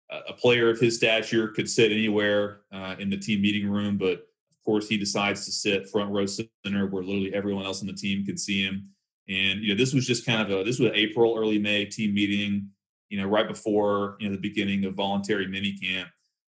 a 0.10 0.34
player 0.34 0.70
of 0.70 0.80
his 0.80 0.96
stature 0.96 1.48
could 1.50 1.70
sit 1.70 1.92
anywhere 1.92 2.62
uh, 2.72 2.96
in 3.00 3.10
the 3.10 3.18
team 3.18 3.42
meeting 3.42 3.68
room, 3.70 3.98
but 3.98 4.28
of 4.52 4.64
course 4.64 4.88
he 4.88 4.98
decides 4.98 5.46
to 5.46 5.52
sit 5.52 5.90
front 5.90 6.12
row 6.12 6.26
center 6.26 6.88
where 6.88 7.04
literally 7.04 7.34
everyone 7.34 7.66
else 7.66 7.82
on 7.82 7.88
the 7.88 7.94
team 7.94 8.26
could 8.26 8.40
see 8.40 8.64
him. 8.64 8.90
And 9.28 9.62
you 9.62 9.70
know, 9.70 9.78
this 9.78 9.94
was 9.94 10.06
just 10.06 10.26
kind 10.26 10.42
of 10.42 10.52
a 10.52 10.64
this 10.64 10.80
was 10.80 10.92
April, 10.94 11.36
early 11.38 11.58
May 11.58 11.86
team 11.86 12.14
meeting. 12.14 12.70
You 13.16 13.22
know, 13.22 13.28
right 13.30 13.48
before 13.48 14.18
you 14.20 14.28
know 14.28 14.36
the 14.36 14.42
beginning 14.42 14.84
of 14.84 14.94
voluntary 14.94 15.48
mini 15.48 15.72
camp. 15.72 16.10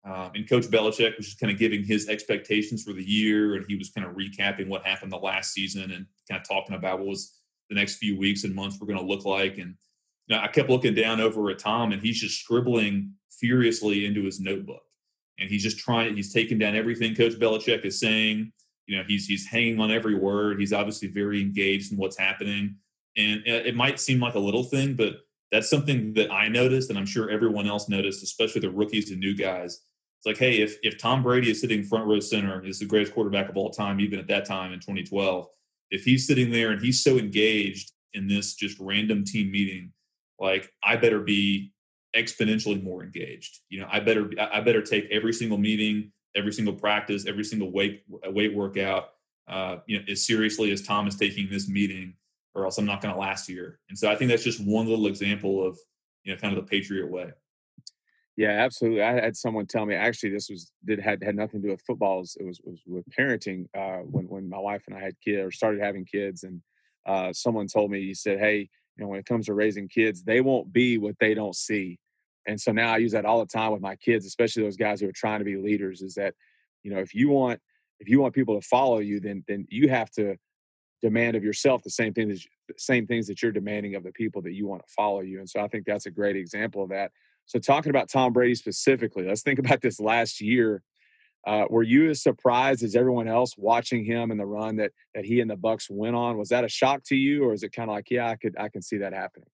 Um, 0.04 0.32
and 0.34 0.46
Coach 0.46 0.66
Belichick 0.66 1.16
was 1.16 1.24
just 1.24 1.40
kind 1.40 1.50
of 1.50 1.58
giving 1.58 1.82
his 1.82 2.06
expectations 2.10 2.82
for 2.82 2.92
the 2.92 3.02
year, 3.02 3.54
and 3.54 3.64
he 3.66 3.76
was 3.76 3.88
kind 3.88 4.06
of 4.06 4.14
recapping 4.14 4.68
what 4.68 4.84
happened 4.84 5.10
the 5.10 5.16
last 5.16 5.54
season 5.54 5.90
and 5.90 6.04
kind 6.28 6.38
of 6.38 6.46
talking 6.46 6.76
about 6.76 6.98
what 6.98 7.08
was 7.08 7.38
the 7.70 7.74
next 7.74 7.96
few 7.96 8.18
weeks 8.18 8.44
and 8.44 8.54
months 8.54 8.78
were 8.78 8.86
going 8.86 8.98
to 8.98 9.04
look 9.04 9.24
like. 9.24 9.56
And 9.56 9.74
you 10.26 10.36
know, 10.36 10.42
I 10.42 10.48
kept 10.48 10.68
looking 10.68 10.94
down 10.94 11.18
over 11.18 11.48
at 11.48 11.58
Tom, 11.58 11.92
and 11.92 12.02
he's 12.02 12.20
just 12.20 12.38
scribbling 12.38 13.14
furiously 13.30 14.04
into 14.04 14.22
his 14.22 14.38
notebook, 14.38 14.82
and 15.38 15.48
he's 15.48 15.62
just 15.62 15.78
trying. 15.78 16.14
He's 16.14 16.30
taking 16.30 16.58
down 16.58 16.76
everything 16.76 17.14
Coach 17.14 17.38
Belichick 17.38 17.86
is 17.86 17.98
saying. 17.98 18.52
You 18.86 18.98
know, 18.98 19.04
he's 19.08 19.24
he's 19.24 19.46
hanging 19.46 19.80
on 19.80 19.90
every 19.90 20.14
word. 20.14 20.60
He's 20.60 20.74
obviously 20.74 21.08
very 21.08 21.40
engaged 21.40 21.90
in 21.90 21.96
what's 21.96 22.18
happening, 22.18 22.76
and 23.16 23.40
uh, 23.48 23.64
it 23.64 23.74
might 23.74 23.98
seem 23.98 24.20
like 24.20 24.34
a 24.34 24.38
little 24.38 24.64
thing, 24.64 24.92
but 24.92 25.20
that's 25.52 25.68
something 25.68 26.14
that 26.14 26.30
I 26.30 26.48
noticed, 26.48 26.90
and 26.90 26.98
I'm 26.98 27.06
sure 27.06 27.30
everyone 27.30 27.66
else 27.66 27.88
noticed, 27.88 28.22
especially 28.22 28.60
the 28.60 28.70
rookies 28.70 29.10
and 29.10 29.20
new 29.20 29.34
guys 29.34 29.80
it's 30.20 30.26
like, 30.26 30.36
hey, 30.36 30.60
if 30.60 30.76
if 30.82 30.98
Tom 30.98 31.22
Brady 31.22 31.50
is 31.50 31.62
sitting 31.62 31.82
front 31.82 32.06
row 32.06 32.20
center, 32.20 32.62
is 32.62 32.78
the 32.78 32.84
greatest 32.84 33.14
quarterback 33.14 33.48
of 33.48 33.56
all 33.56 33.70
time, 33.70 34.00
even 34.00 34.18
at 34.18 34.28
that 34.28 34.44
time 34.44 34.74
in 34.74 34.78
2012. 34.78 35.48
If 35.90 36.04
he's 36.04 36.26
sitting 36.26 36.50
there 36.50 36.72
and 36.72 36.80
he's 36.80 37.02
so 37.02 37.16
engaged 37.16 37.92
in 38.12 38.28
this 38.28 38.54
just 38.54 38.78
random 38.78 39.24
team 39.24 39.50
meeting, 39.50 39.92
like 40.38 40.70
I 40.84 40.96
better 40.96 41.20
be 41.20 41.72
exponentially 42.14 42.82
more 42.82 43.02
engaged. 43.02 43.60
You 43.70 43.80
know, 43.80 43.88
I 43.90 44.00
better 44.00 44.30
I 44.38 44.60
better 44.60 44.82
take 44.82 45.08
every 45.10 45.32
single 45.32 45.56
meeting, 45.56 46.12
every 46.34 46.52
single 46.52 46.74
practice, 46.74 47.26
every 47.26 47.44
single 47.44 47.72
weight 47.72 48.02
weight 48.26 48.54
workout, 48.54 49.12
uh, 49.48 49.76
you 49.86 49.98
know, 49.98 50.04
as 50.06 50.26
seriously 50.26 50.70
as 50.70 50.82
Tom 50.82 51.08
is 51.08 51.16
taking 51.16 51.48
this 51.48 51.66
meeting, 51.66 52.12
or 52.60 52.66
else 52.66 52.78
I'm 52.78 52.86
not 52.86 53.00
going 53.00 53.14
to 53.14 53.20
last 53.20 53.46
here. 53.46 53.78
And 53.88 53.98
so 53.98 54.10
I 54.10 54.16
think 54.16 54.30
that's 54.30 54.44
just 54.44 54.64
one 54.64 54.86
little 54.86 55.06
example 55.06 55.66
of 55.66 55.78
you 56.24 56.32
know 56.32 56.38
kind 56.38 56.56
of 56.56 56.62
the 56.62 56.68
Patriot 56.68 57.10
way. 57.10 57.30
Yeah, 58.36 58.50
absolutely. 58.50 59.02
I 59.02 59.20
had 59.20 59.36
someone 59.36 59.66
tell 59.66 59.84
me 59.84 59.94
actually 59.94 60.30
this 60.30 60.48
was 60.48 60.72
did 60.84 61.00
had 61.00 61.22
had 61.22 61.36
nothing 61.36 61.60
to 61.60 61.68
do 61.68 61.72
with 61.72 61.82
football. 61.82 62.20
It 62.20 62.44
was, 62.44 62.60
was 62.64 62.82
with 62.86 63.04
parenting. 63.10 63.66
Uh, 63.76 64.02
when 64.04 64.28
when 64.28 64.48
my 64.48 64.58
wife 64.58 64.84
and 64.86 64.96
I 64.96 65.00
had 65.00 65.20
kids 65.22 65.44
or 65.44 65.50
started 65.50 65.82
having 65.82 66.04
kids, 66.04 66.44
and 66.44 66.62
uh, 67.06 67.32
someone 67.32 67.66
told 67.66 67.90
me 67.90 68.00
he 68.00 68.14
said, 68.14 68.38
"Hey, 68.38 68.68
you 68.96 69.04
know, 69.04 69.08
when 69.08 69.18
it 69.20 69.26
comes 69.26 69.46
to 69.46 69.54
raising 69.54 69.88
kids, 69.88 70.22
they 70.22 70.40
won't 70.40 70.72
be 70.72 70.98
what 70.98 71.16
they 71.18 71.34
don't 71.34 71.56
see." 71.56 71.98
And 72.46 72.58
so 72.58 72.72
now 72.72 72.94
I 72.94 72.98
use 72.98 73.12
that 73.12 73.26
all 73.26 73.40
the 73.40 73.46
time 73.46 73.72
with 73.72 73.82
my 73.82 73.96
kids, 73.96 74.24
especially 74.24 74.62
those 74.62 74.76
guys 74.76 75.00
who 75.00 75.08
are 75.08 75.12
trying 75.12 75.40
to 75.40 75.44
be 75.44 75.56
leaders. 75.56 76.00
Is 76.00 76.14
that 76.14 76.34
you 76.82 76.92
know 76.92 77.00
if 77.00 77.14
you 77.14 77.28
want 77.28 77.60
if 77.98 78.08
you 78.08 78.20
want 78.20 78.34
people 78.34 78.58
to 78.58 78.66
follow 78.66 79.00
you, 79.00 79.20
then 79.20 79.44
then 79.48 79.66
you 79.68 79.88
have 79.90 80.10
to 80.12 80.36
demand 81.02 81.36
of 81.36 81.44
yourself 81.44 81.82
the 81.82 81.90
same 81.90 82.12
things 82.12 82.46
same 82.76 83.06
things 83.06 83.26
that 83.26 83.42
you're 83.42 83.52
demanding 83.52 83.94
of 83.94 84.04
the 84.04 84.12
people 84.12 84.42
that 84.42 84.52
you 84.52 84.66
want 84.66 84.86
to 84.86 84.92
follow 84.92 85.20
you. 85.20 85.38
And 85.38 85.48
so 85.48 85.60
I 85.60 85.68
think 85.68 85.86
that's 85.86 86.06
a 86.06 86.10
great 86.10 86.36
example 86.36 86.82
of 86.82 86.90
that. 86.90 87.10
So 87.46 87.58
talking 87.58 87.90
about 87.90 88.08
Tom 88.08 88.32
Brady 88.32 88.54
specifically, 88.54 89.26
let's 89.26 89.42
think 89.42 89.58
about 89.58 89.80
this 89.80 89.98
last 89.98 90.40
year. 90.40 90.82
Uh, 91.46 91.64
were 91.70 91.82
you 91.82 92.10
as 92.10 92.22
surprised 92.22 92.82
as 92.82 92.94
everyone 92.94 93.26
else 93.26 93.54
watching 93.56 94.04
him 94.04 94.30
and 94.30 94.38
the 94.38 94.46
run 94.46 94.76
that 94.76 94.92
that 95.14 95.24
he 95.24 95.40
and 95.40 95.50
the 95.50 95.56
Bucs 95.56 95.88
went 95.90 96.14
on? 96.14 96.36
Was 96.36 96.50
that 96.50 96.64
a 96.64 96.68
shock 96.68 97.02
to 97.04 97.16
you, 97.16 97.44
or 97.44 97.54
is 97.54 97.62
it 97.62 97.72
kind 97.72 97.88
of 97.88 97.94
like, 97.94 98.10
yeah, 98.10 98.28
I 98.28 98.36
could 98.36 98.56
I 98.58 98.68
can 98.68 98.82
see 98.82 98.98
that 98.98 99.14
happening? 99.14 99.48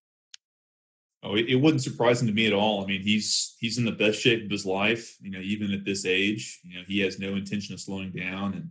Oh, 1.23 1.37
it, 1.37 1.49
it 1.49 1.55
wasn't 1.57 1.83
surprising 1.83 2.27
to 2.29 2.35
me 2.35 2.47
at 2.47 2.53
all. 2.53 2.83
I 2.83 2.87
mean, 2.87 3.03
he's 3.03 3.57
he's 3.61 3.79
in 3.79 3.85
the 3.85 3.93
best 3.93 4.21
shape 4.21 4.45
of 4.45 4.51
his 4.51 4.67
life. 4.67 5.17
You 5.21 5.31
know, 5.31 5.41
even 5.41 5.73
at 5.73 5.85
this 5.85 6.05
age, 6.05 6.61
you 6.65 6.77
know, 6.77 6.85
he 6.87 7.01
has 7.01 7.19
no 7.19 7.37
intention 7.37 7.73
of 7.73 7.81
slowing 7.81 8.11
down. 8.11 8.55
And 8.55 8.71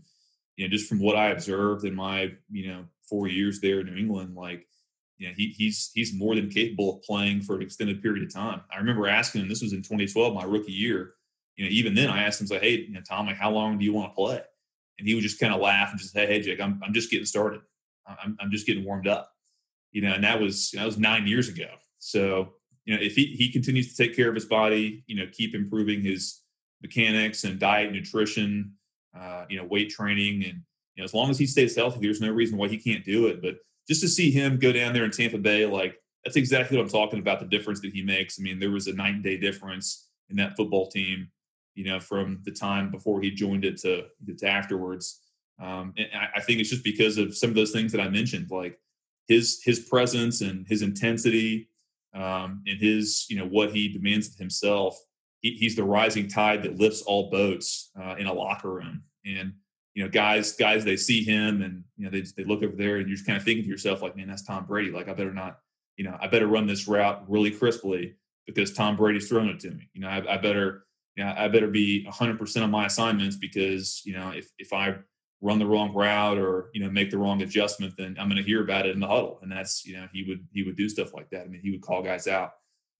you 0.55 0.65
know, 0.65 0.71
just 0.71 0.87
from 0.87 0.99
what 0.99 1.15
I 1.15 1.27
observed 1.29 1.85
in 1.85 1.95
my 1.95 2.31
you 2.51 2.67
know 2.67 2.85
four 3.09 3.27
years 3.27 3.59
there 3.61 3.81
in 3.81 3.87
New 3.87 3.97
England, 3.97 4.35
like 4.35 4.65
you 5.17 5.27
know, 5.27 5.33
he, 5.35 5.47
he's 5.57 5.91
he's 5.93 6.13
more 6.13 6.35
than 6.35 6.49
capable 6.49 6.97
of 6.97 7.03
playing 7.03 7.41
for 7.41 7.55
an 7.55 7.61
extended 7.61 8.01
period 8.01 8.23
of 8.23 8.33
time. 8.33 8.61
I 8.73 8.77
remember 8.77 9.07
asking 9.07 9.41
him. 9.41 9.49
This 9.49 9.61
was 9.61 9.73
in 9.73 9.81
2012, 9.81 10.33
my 10.33 10.43
rookie 10.43 10.71
year. 10.71 11.13
You 11.55 11.65
know, 11.65 11.71
even 11.71 11.93
then, 11.93 12.09
I 12.09 12.23
asked 12.23 12.41
him, 12.41 12.47
"Like, 12.49 12.61
hey, 12.61 12.81
you 12.81 12.93
know, 12.93 13.01
Tom, 13.01 13.27
like, 13.27 13.37
how 13.37 13.51
long 13.51 13.77
do 13.77 13.85
you 13.85 13.93
want 13.93 14.11
to 14.11 14.15
play?" 14.15 14.41
And 14.97 15.07
he 15.07 15.13
would 15.13 15.23
just 15.23 15.39
kind 15.39 15.53
of 15.53 15.61
laugh 15.61 15.91
and 15.91 15.99
just 15.99 16.13
say, 16.13 16.25
"Hey, 16.25 16.41
Jake, 16.41 16.59
I'm 16.59 16.81
I'm 16.83 16.93
just 16.93 17.09
getting 17.09 17.25
started. 17.25 17.61
I'm 18.07 18.37
I'm 18.41 18.51
just 18.51 18.67
getting 18.67 18.83
warmed 18.83 19.07
up." 19.07 19.31
You 19.91 20.01
know, 20.01 20.13
and 20.13 20.23
that 20.23 20.39
was 20.39 20.71
that 20.71 20.85
was 20.85 20.97
nine 20.97 21.27
years 21.27 21.47
ago. 21.47 21.69
So 21.99 22.53
you 22.83 22.95
know, 22.95 23.01
if 23.01 23.15
he 23.15 23.27
he 23.27 23.51
continues 23.51 23.95
to 23.95 24.03
take 24.03 24.15
care 24.15 24.27
of 24.27 24.35
his 24.35 24.45
body, 24.45 25.03
you 25.07 25.15
know, 25.15 25.27
keep 25.31 25.55
improving 25.55 26.01
his 26.01 26.41
mechanics 26.81 27.45
and 27.45 27.57
diet, 27.57 27.93
nutrition, 27.93 28.73
uh, 29.17 29.45
you 29.49 29.57
know, 29.57 29.65
weight 29.65 29.89
training, 29.89 30.43
and 30.43 30.61
you 30.95 31.01
know, 31.01 31.03
as 31.03 31.13
long 31.13 31.29
as 31.29 31.37
he 31.37 31.45
stays 31.45 31.75
healthy, 31.75 31.99
there's 32.01 32.21
no 32.21 32.31
reason 32.31 32.57
why 32.57 32.67
he 32.67 32.77
can't 32.77 33.05
do 33.05 33.27
it. 33.27 33.41
But 33.41 33.55
just 33.87 34.01
to 34.01 34.07
see 34.07 34.31
him 34.31 34.59
go 34.59 34.71
down 34.71 34.93
there 34.93 35.05
in 35.05 35.11
Tampa 35.11 35.37
Bay, 35.37 35.65
like 35.65 35.99
that's 36.23 36.37
exactly 36.37 36.77
what 36.77 36.83
I'm 36.83 36.89
talking 36.89 37.19
about. 37.19 37.39
The 37.39 37.45
difference 37.45 37.81
that 37.81 37.93
he 37.93 38.01
makes. 38.01 38.39
I 38.39 38.43
mean, 38.43 38.59
there 38.59 38.71
was 38.71 38.87
a 38.87 38.93
night 38.93 39.15
and 39.15 39.23
day 39.23 39.37
difference 39.37 40.09
in 40.29 40.35
that 40.37 40.55
football 40.55 40.89
team. 40.89 41.29
You 41.75 41.85
know, 41.85 41.99
from 41.99 42.39
the 42.43 42.51
time 42.51 42.89
before 42.89 43.21
he 43.21 43.31
joined 43.31 43.65
it 43.65 43.77
to, 43.79 44.05
to 44.37 44.47
afterwards. 44.47 45.21
Um, 45.61 45.93
and 45.97 46.07
I, 46.35 46.41
think 46.41 46.59
it's 46.59 46.69
just 46.69 46.83
because 46.83 47.17
of 47.17 47.35
some 47.35 47.49
of 47.49 47.55
those 47.55 47.71
things 47.71 47.91
that 47.91 48.01
I 48.01 48.09
mentioned, 48.09 48.47
like 48.49 48.79
his 49.27 49.61
his 49.63 49.79
presence 49.79 50.41
and 50.41 50.67
his 50.67 50.81
intensity, 50.81 51.69
um, 52.13 52.61
and 52.65 52.79
his 52.79 53.25
you 53.29 53.37
know 53.37 53.45
what 53.45 53.71
he 53.71 53.87
demands 53.87 54.27
of 54.27 54.35
himself. 54.35 54.97
He, 55.45 55.57
he's 55.59 55.75
the 55.75 55.83
rising 55.83 56.27
tide 56.27 56.63
that 56.63 56.79
lifts 56.79 57.03
all 57.03 57.29
boats 57.29 57.91
uh, 58.01 58.15
in 58.17 58.25
a 58.25 58.33
locker 58.33 58.71
room, 58.71 59.03
and 59.25 59.53
you 59.95 60.03
know, 60.03 60.09
guys, 60.09 60.51
guys, 60.51 60.83
they 60.83 60.97
see 60.97 61.23
him 61.23 61.61
and, 61.61 61.83
you 61.97 62.03
know, 62.03 62.11
they, 62.11 62.21
they 62.35 62.43
look 62.43 62.61
over 62.61 62.75
there 62.75 62.97
and 62.97 63.07
you're 63.07 63.15
just 63.15 63.25
kind 63.25 63.37
of 63.37 63.43
thinking 63.43 63.63
to 63.63 63.69
yourself, 63.69 64.01
like, 64.01 64.15
man, 64.15 64.27
that's 64.27 64.43
Tom 64.43 64.65
Brady. 64.65 64.91
Like, 64.91 65.07
I 65.07 65.13
better 65.13 65.33
not, 65.33 65.59
you 65.95 66.03
know, 66.03 66.17
I 66.21 66.27
better 66.27 66.47
run 66.47 66.67
this 66.67 66.85
route 66.85 67.23
really 67.29 67.49
crisply 67.49 68.15
because 68.45 68.73
Tom 68.73 68.97
Brady's 68.97 69.29
throwing 69.29 69.47
it 69.47 69.61
to 69.61 69.71
me. 69.71 69.89
You 69.93 70.01
know, 70.01 70.09
I, 70.09 70.33
I 70.33 70.37
better, 70.37 70.83
you 71.15 71.23
know, 71.23 71.33
I 71.37 71.47
better 71.47 71.69
be 71.69 72.05
100% 72.09 72.61
on 72.61 72.71
my 72.71 72.87
assignments 72.87 73.37
because, 73.37 74.01
you 74.03 74.13
know, 74.13 74.31
if, 74.31 74.51
if 74.59 74.73
I 74.73 74.95
run 75.39 75.59
the 75.59 75.65
wrong 75.65 75.93
route 75.93 76.37
or, 76.37 76.71
you 76.73 76.83
know, 76.83 76.91
make 76.91 77.09
the 77.09 77.17
wrong 77.17 77.41
adjustment, 77.41 77.93
then 77.97 78.17
I'm 78.19 78.27
going 78.27 78.41
to 78.41 78.47
hear 78.47 78.61
about 78.61 78.85
it 78.85 78.93
in 78.93 78.99
the 78.99 79.07
huddle. 79.07 79.39
And 79.41 79.49
that's, 79.49 79.85
you 79.85 79.95
know, 79.95 80.09
he 80.11 80.25
would, 80.27 80.45
he 80.51 80.63
would 80.63 80.75
do 80.75 80.89
stuff 80.89 81.13
like 81.13 81.29
that. 81.29 81.45
I 81.45 81.47
mean, 81.47 81.61
he 81.61 81.71
would 81.71 81.81
call 81.81 82.03
guys 82.03 82.27
out. 82.27 82.51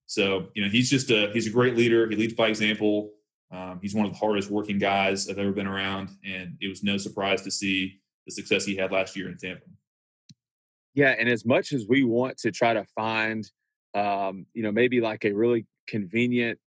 So, 0.07 0.49
you 0.53 0.63
know, 0.63 0.69
he's 0.69 0.89
just 0.89 1.09
a, 1.09 1.31
he's 1.33 1.47
a 1.47 1.51
great 1.51 1.75
leader. 1.75 2.07
He 2.09 2.15
leads 2.15 2.33
by 2.33 2.47
example. 2.47 3.11
Um, 3.51 3.79
he's 3.81 3.95
one 3.95 4.05
of 4.05 4.11
the 4.11 4.17
hardest 4.17 4.49
working 4.49 4.77
guys 4.77 5.29
I've 5.29 5.37
ever 5.37 5.51
been 5.51 5.67
around, 5.67 6.09
and 6.25 6.57
it 6.61 6.67
was 6.67 6.83
no 6.83 6.97
surprise 6.97 7.41
to 7.43 7.51
see 7.51 7.99
the 8.25 8.31
success 8.31 8.65
he 8.65 8.75
had 8.75 8.91
last 8.91 9.15
year 9.15 9.29
in 9.29 9.37
Tampa. 9.37 9.65
Yeah, 10.93 11.15
and 11.17 11.29
as 11.29 11.45
much 11.45 11.73
as 11.73 11.85
we 11.87 12.03
want 12.03 12.37
to 12.39 12.51
try 12.51 12.73
to 12.73 12.85
find, 12.95 13.49
um, 13.93 14.45
you 14.53 14.63
know, 14.63 14.71
maybe 14.71 14.99
like 15.01 15.25
a 15.25 15.31
really 15.31 15.65
convenient, 15.87 16.59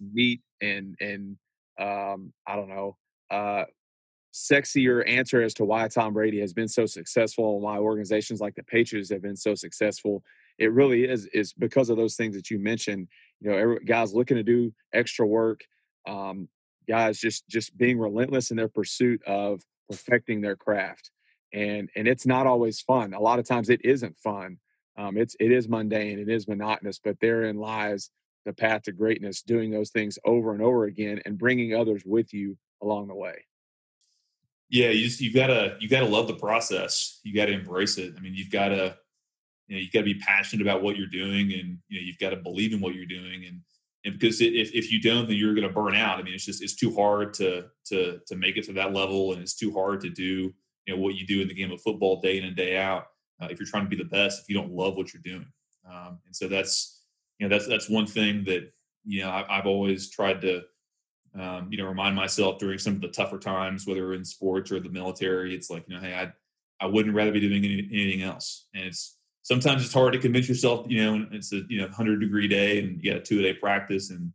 neat, 0.00 0.42
and 0.60 0.96
and 1.00 1.36
um, 1.80 2.32
I 2.46 2.56
don't 2.56 2.68
know, 2.68 2.96
uh, 3.30 3.64
sexier 4.34 5.08
answer 5.08 5.42
as 5.42 5.54
to 5.54 5.64
why 5.64 5.88
Tom 5.88 6.12
Brady 6.14 6.40
has 6.40 6.52
been 6.52 6.68
so 6.68 6.86
successful 6.86 7.54
and 7.54 7.62
why 7.62 7.78
organizations 7.78 8.40
like 8.40 8.54
the 8.54 8.62
Patriots 8.62 9.10
have 9.10 9.22
been 9.22 9.36
so 9.36 9.54
successful. 9.54 10.22
It 10.58 10.72
really 10.72 11.04
is 11.04 11.26
is 11.26 11.52
because 11.52 11.90
of 11.90 11.96
those 11.96 12.16
things 12.16 12.34
that 12.36 12.50
you 12.50 12.58
mentioned. 12.58 13.08
You 13.40 13.50
know, 13.50 13.56
every, 13.56 13.78
guys 13.84 14.14
looking 14.14 14.36
to 14.36 14.42
do 14.42 14.72
extra 14.92 15.26
work 15.26 15.62
um, 16.06 16.48
guys 16.88 17.18
just 17.18 17.46
just 17.48 17.76
being 17.76 17.98
relentless 17.98 18.50
in 18.50 18.56
their 18.56 18.68
pursuit 18.68 19.22
of 19.24 19.62
perfecting 19.88 20.40
their 20.40 20.56
craft 20.56 21.10
and 21.52 21.88
and 21.96 22.08
it's 22.08 22.26
not 22.26 22.46
always 22.46 22.80
fun 22.80 23.14
a 23.14 23.20
lot 23.20 23.38
of 23.38 23.46
times 23.46 23.68
it 23.68 23.84
isn't 23.84 24.16
fun 24.16 24.58
um, 24.96 25.16
it's 25.16 25.36
it 25.38 25.52
is 25.52 25.68
mundane 25.68 26.18
it 26.18 26.28
is 26.28 26.48
monotonous 26.48 26.98
but 27.02 27.18
therein 27.20 27.56
lies 27.56 28.10
the 28.44 28.52
path 28.52 28.82
to 28.82 28.92
greatness 28.92 29.42
doing 29.42 29.70
those 29.70 29.90
things 29.90 30.18
over 30.24 30.52
and 30.52 30.62
over 30.62 30.84
again 30.84 31.20
and 31.24 31.38
bringing 31.38 31.74
others 31.74 32.02
with 32.04 32.32
you 32.34 32.56
along 32.82 33.06
the 33.06 33.14
way 33.14 33.44
yeah 34.70 34.88
you 34.88 35.04
just 35.04 35.20
you 35.20 35.32
gotta 35.32 35.76
you 35.78 35.88
gotta 35.88 36.06
love 36.06 36.26
the 36.26 36.34
process 36.34 37.20
you 37.22 37.34
gotta 37.34 37.52
embrace 37.52 37.98
it 37.98 38.14
i 38.16 38.20
mean 38.20 38.34
you've 38.34 38.50
gotta 38.50 38.96
you 39.72 39.78
know 39.78 39.82
you 39.82 39.90
gotta 39.92 40.04
be 40.04 40.14
passionate 40.14 40.62
about 40.62 40.82
what 40.82 40.96
you're 40.96 41.06
doing 41.06 41.52
and 41.52 41.78
you 41.88 41.98
know 41.98 42.04
you've 42.04 42.18
got 42.18 42.30
to 42.30 42.36
believe 42.36 42.72
in 42.72 42.80
what 42.80 42.94
you're 42.94 43.06
doing 43.06 43.44
and 43.46 43.60
and 44.04 44.18
because 44.18 44.40
if, 44.40 44.72
if 44.74 44.90
you 44.92 45.00
don't 45.00 45.28
then 45.28 45.36
you're 45.36 45.54
going 45.54 45.66
to 45.66 45.72
burn 45.72 45.94
out 45.94 46.18
i 46.18 46.22
mean 46.22 46.34
it's 46.34 46.44
just 46.44 46.62
it's 46.62 46.76
too 46.76 46.94
hard 46.94 47.32
to 47.32 47.64
to 47.84 48.20
to 48.26 48.36
make 48.36 48.56
it 48.56 48.64
to 48.64 48.72
that 48.72 48.92
level 48.92 49.32
and 49.32 49.40
it's 49.40 49.54
too 49.54 49.72
hard 49.72 50.00
to 50.00 50.10
do 50.10 50.52
you 50.86 50.94
know 50.94 51.00
what 51.00 51.14
you 51.14 51.26
do 51.26 51.40
in 51.40 51.48
the 51.48 51.54
game 51.54 51.72
of 51.72 51.80
football 51.80 52.20
day 52.20 52.38
in 52.38 52.44
and 52.44 52.56
day 52.56 52.76
out 52.76 53.06
uh, 53.42 53.48
if 53.50 53.58
you're 53.58 53.68
trying 53.68 53.84
to 53.84 53.90
be 53.90 53.96
the 53.96 54.04
best 54.04 54.40
if 54.40 54.48
you 54.48 54.54
don't 54.54 54.72
love 54.72 54.96
what 54.96 55.12
you're 55.12 55.22
doing. 55.22 55.46
Um, 55.90 56.18
and 56.26 56.34
so 56.34 56.48
that's 56.48 57.02
you 57.38 57.48
know 57.48 57.54
that's 57.54 57.66
that's 57.66 57.88
one 57.88 58.06
thing 58.06 58.44
that 58.44 58.72
you 59.04 59.22
know 59.22 59.30
I, 59.30 59.56
have 59.56 59.66
always 59.66 60.10
tried 60.10 60.40
to 60.42 60.62
um, 61.38 61.68
you 61.70 61.78
know 61.78 61.86
remind 61.86 62.14
myself 62.14 62.58
during 62.58 62.78
some 62.78 62.94
of 62.94 63.00
the 63.00 63.08
tougher 63.08 63.38
times, 63.38 63.86
whether 63.86 64.14
in 64.14 64.24
sports 64.24 64.70
or 64.70 64.80
the 64.80 64.88
military. 64.88 65.54
It's 65.54 65.70
like 65.70 65.84
you 65.88 65.96
know, 65.96 66.00
hey, 66.00 66.14
I 66.14 66.32
I 66.84 66.86
wouldn't 66.86 67.14
rather 67.14 67.32
be 67.32 67.40
doing 67.40 67.64
any, 67.64 67.88
anything 67.92 68.22
else, 68.22 68.68
and 68.74 68.84
it's 68.84 69.18
sometimes 69.42 69.84
it's 69.84 69.94
hard 69.94 70.12
to 70.14 70.18
convince 70.18 70.48
yourself. 70.48 70.86
You 70.88 71.04
know, 71.04 71.26
it's 71.32 71.52
a 71.52 71.62
you 71.68 71.80
know 71.80 71.88
hundred 71.88 72.20
degree 72.20 72.48
day 72.48 72.80
and 72.80 73.02
you 73.02 73.12
got 73.12 73.20
a 73.20 73.24
two 73.24 73.42
day 73.42 73.52
practice 73.54 74.10
and 74.10 74.32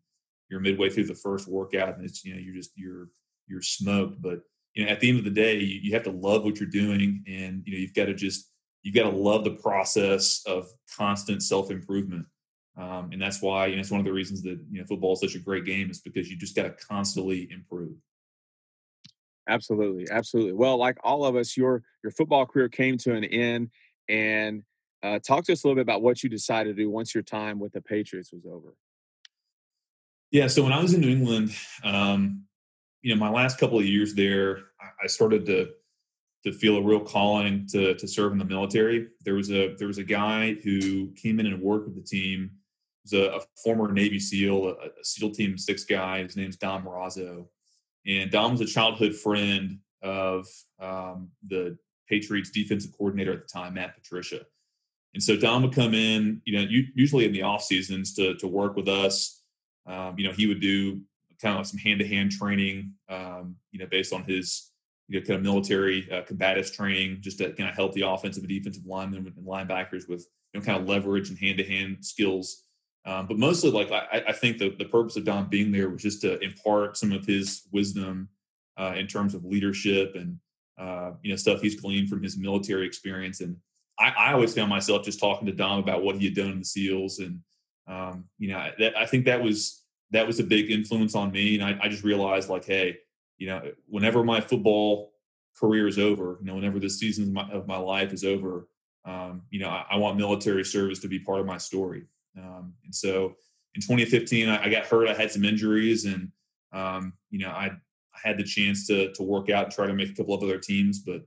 you're 0.49 0.59
midway 0.59 0.89
through 0.89 1.05
the 1.05 1.15
first 1.15 1.47
workout 1.47 1.97
and 1.97 2.05
it's 2.05 2.23
you 2.23 2.33
know 2.33 2.39
you're 2.39 2.55
just 2.55 2.71
you're 2.75 3.09
you're 3.47 3.61
smoked, 3.61 4.21
but 4.21 4.41
you 4.73 4.85
know 4.85 4.91
at 4.91 4.99
the 4.99 5.09
end 5.09 5.19
of 5.19 5.25
the 5.25 5.31
day 5.31 5.59
you, 5.59 5.79
you 5.83 5.93
have 5.93 6.03
to 6.03 6.11
love 6.11 6.43
what 6.43 6.59
you're 6.59 6.69
doing 6.69 7.23
and 7.27 7.63
you 7.65 7.73
know 7.73 7.79
you've 7.79 7.93
got 7.93 8.05
to 8.05 8.13
just 8.13 8.51
you've 8.83 8.95
got 8.95 9.09
to 9.09 9.15
love 9.15 9.43
the 9.43 9.51
process 9.51 10.43
of 10.45 10.67
constant 10.95 11.43
self 11.43 11.71
improvement. 11.71 12.25
Um, 12.77 13.09
and 13.11 13.19
that's 13.19 13.41
why 13.41 13.65
you 13.65 13.75
know, 13.75 13.79
it's 13.79 13.89
one 13.89 13.99
of 13.99 14.05
the 14.05 14.13
reasons 14.13 14.43
that 14.43 14.59
you 14.69 14.79
know 14.79 14.85
football 14.85 15.13
is 15.13 15.21
such 15.21 15.35
a 15.35 15.39
great 15.39 15.65
game 15.65 15.89
is 15.89 15.99
because 15.99 16.29
you 16.29 16.37
just 16.37 16.55
got 16.55 16.63
to 16.63 16.85
constantly 16.85 17.49
improve. 17.51 17.95
Absolutely, 19.49 20.07
absolutely. 20.11 20.53
Well, 20.53 20.77
like 20.77 20.97
all 21.03 21.25
of 21.25 21.35
us, 21.35 21.57
your 21.57 21.81
your 22.03 22.11
football 22.11 22.45
career 22.45 22.69
came 22.69 22.97
to 22.99 23.15
an 23.15 23.23
end, 23.23 23.71
and 24.07 24.63
uh, 25.03 25.19
talk 25.19 25.45
to 25.45 25.53
us 25.53 25.63
a 25.63 25.67
little 25.67 25.75
bit 25.75 25.81
about 25.81 26.01
what 26.01 26.23
you 26.23 26.29
decided 26.29 26.75
to 26.75 26.83
do 26.83 26.89
once 26.89 27.13
your 27.13 27.23
time 27.23 27.59
with 27.59 27.73
the 27.73 27.81
Patriots 27.81 28.31
was 28.31 28.45
over. 28.45 28.75
Yeah, 30.31 30.47
so 30.47 30.63
when 30.63 30.73
I 30.73 30.81
was 30.81 30.93
in 30.93 31.01
New 31.01 31.09
England, 31.09 31.55
um, 31.83 32.43
you 33.01 33.13
know, 33.13 33.19
my 33.19 33.29
last 33.29 33.57
couple 33.59 33.79
of 33.79 33.85
years 33.85 34.13
there, 34.13 34.59
I 35.01 35.07
started 35.07 35.45
to 35.45 35.69
to 36.43 36.51
feel 36.51 36.77
a 36.77 36.81
real 36.81 36.99
calling 36.99 37.67
to 37.71 37.95
to 37.95 38.07
serve 38.07 38.31
in 38.31 38.37
the 38.37 38.45
military. 38.45 39.07
There 39.23 39.35
was 39.35 39.51
a 39.51 39.75
there 39.75 39.87
was 39.87 39.97
a 39.97 40.03
guy 40.03 40.55
who 40.63 41.11
came 41.13 41.39
in 41.39 41.45
and 41.45 41.61
worked 41.61 41.87
with 41.87 41.95
the 41.95 42.01
team. 42.01 42.51
He 43.03 43.17
was 43.17 43.27
a, 43.27 43.37
a 43.37 43.41
former 43.63 43.91
Navy 43.91 44.19
SEAL, 44.19 44.67
a, 44.67 44.71
a, 44.71 45.03
SEAL 45.03 45.31
Team 45.31 45.57
Six 45.57 45.85
guy. 45.85 46.23
His 46.23 46.35
name's 46.35 46.57
Dom 46.57 46.83
Marazzo, 46.83 47.47
and 48.05 48.29
Dom 48.29 48.51
was 48.51 48.61
a 48.61 48.65
childhood 48.65 49.15
friend 49.15 49.79
of 50.01 50.45
um, 50.79 51.29
the 51.47 51.77
Patriots 52.09 52.49
defensive 52.49 52.91
coordinator 52.97 53.33
at 53.33 53.41
the 53.41 53.47
time, 53.47 53.75
Matt 53.75 53.95
Patricia. 53.95 54.41
And 55.17 55.23
so 55.23 55.35
Dom 55.35 55.63
would 55.63 55.73
come 55.73 55.95
in, 55.95 56.43
you 56.45 56.53
know, 56.53 56.67
usually 56.93 57.25
in 57.25 57.31
the 57.31 57.41
off 57.41 57.63
seasons 57.63 58.13
to 58.13 58.35
to 58.35 58.47
work 58.47 58.75
with 58.75 58.87
us. 58.87 59.41
Um, 59.87 60.13
you 60.15 60.27
know, 60.27 60.31
he 60.31 60.45
would 60.45 60.59
do 60.59 61.01
kind 61.41 61.57
of 61.57 61.65
some 61.65 61.79
hand 61.79 62.01
to 62.01 62.07
hand 62.07 62.33
training, 62.33 62.93
um, 63.09 63.55
you 63.71 63.79
know, 63.79 63.87
based 63.87 64.13
on 64.13 64.25
his 64.25 64.69
you 65.07 65.19
know, 65.19 65.25
kind 65.25 65.37
of 65.37 65.41
military 65.41 66.07
uh, 66.11 66.21
training, 66.71 67.17
just 67.21 67.39
to 67.39 67.51
kind 67.53 67.67
of 67.67 67.75
help 67.75 67.93
the 67.93 68.01
offensive 68.01 68.43
and 68.43 68.49
defensive 68.49 68.85
linemen 68.85 69.25
and 69.25 69.47
linebackers 69.47 70.07
with 70.07 70.27
you 70.53 70.59
know 70.59 70.63
kind 70.63 70.79
of 70.79 70.87
leverage 70.87 71.29
and 71.29 71.39
hand 71.39 71.57
to 71.57 71.63
hand 71.63 71.97
skills. 72.01 72.65
Um, 73.03 73.25
but 73.25 73.39
mostly, 73.39 73.71
like 73.71 73.91
I, 73.91 74.23
I 74.27 74.33
think 74.33 74.59
the, 74.59 74.69
the 74.77 74.85
purpose 74.85 75.15
of 75.15 75.25
Dom 75.25 75.49
being 75.49 75.71
there 75.71 75.89
was 75.89 76.03
just 76.03 76.21
to 76.21 76.37
impart 76.41 76.95
some 76.95 77.11
of 77.11 77.25
his 77.25 77.63
wisdom 77.71 78.29
uh, 78.79 78.93
in 78.95 79.07
terms 79.07 79.33
of 79.33 79.43
leadership 79.43 80.13
and 80.13 80.37
uh, 80.77 81.13
you 81.23 81.31
know 81.31 81.37
stuff 81.37 81.59
he's 81.59 81.81
gleaned 81.81 82.07
from 82.07 82.21
his 82.21 82.37
military 82.37 82.85
experience. 82.85 83.41
And 83.41 83.57
I, 83.99 84.09
I, 84.09 84.33
always 84.33 84.53
found 84.53 84.69
myself 84.69 85.03
just 85.03 85.19
talking 85.19 85.47
to 85.47 85.53
Dom 85.53 85.79
about 85.79 86.03
what 86.03 86.17
he 86.17 86.25
had 86.25 86.35
done 86.35 86.51
in 86.51 86.59
the 86.59 86.65
SEALs, 86.65 87.19
and 87.19 87.41
um, 87.87 88.25
you 88.37 88.49
know 88.49 88.69
that, 88.79 88.97
I 88.97 89.05
think 89.05 89.25
that 89.25 89.41
was 89.41 89.83
that 90.11 90.27
was 90.27 90.39
a 90.39 90.43
big 90.43 90.71
influence 90.71 91.15
on 91.15 91.31
me. 91.31 91.59
And 91.59 91.63
I, 91.63 91.85
I 91.85 91.89
just 91.89 92.03
realized 92.03 92.49
like, 92.49 92.65
hey, 92.65 92.97
you 93.37 93.47
know, 93.47 93.61
whenever 93.87 94.23
my 94.23 94.41
football 94.41 95.13
career 95.59 95.87
is 95.87 95.99
over, 95.99 96.37
you 96.39 96.45
know, 96.45 96.55
whenever 96.55 96.79
the 96.79 96.89
season 96.89 97.25
of 97.25 97.33
my, 97.33 97.49
of 97.51 97.67
my 97.67 97.77
life 97.77 98.13
is 98.13 98.23
over, 98.23 98.67
um, 99.05 99.43
you 99.49 99.59
know, 99.59 99.69
I, 99.69 99.85
I, 99.91 99.97
want 99.97 100.17
military 100.17 100.63
service 100.63 100.99
to 100.99 101.07
be 101.07 101.19
part 101.19 101.39
of 101.39 101.45
my 101.45 101.57
story. 101.57 102.05
Um, 102.37 102.73
and 102.83 102.93
so 102.93 103.35
in 103.75 103.81
2015, 103.81 104.49
I, 104.49 104.69
got 104.69 104.85
hurt. 104.85 105.07
I 105.07 105.13
had 105.13 105.31
some 105.31 105.45
injuries, 105.45 106.05
and 106.05 106.31
um, 106.73 107.13
you 107.29 107.39
know, 107.39 107.49
I, 107.49 107.65
I 107.65 108.19
had 108.27 108.37
the 108.37 108.43
chance 108.43 108.85
to 108.87 109.11
to 109.13 109.23
work 109.23 109.49
out 109.49 109.65
and 109.65 109.73
try 109.73 109.87
to 109.87 109.93
make 109.93 110.09
a 110.09 110.13
couple 110.13 110.33
of 110.33 110.43
other 110.43 110.57
teams, 110.57 110.99
but 110.99 111.21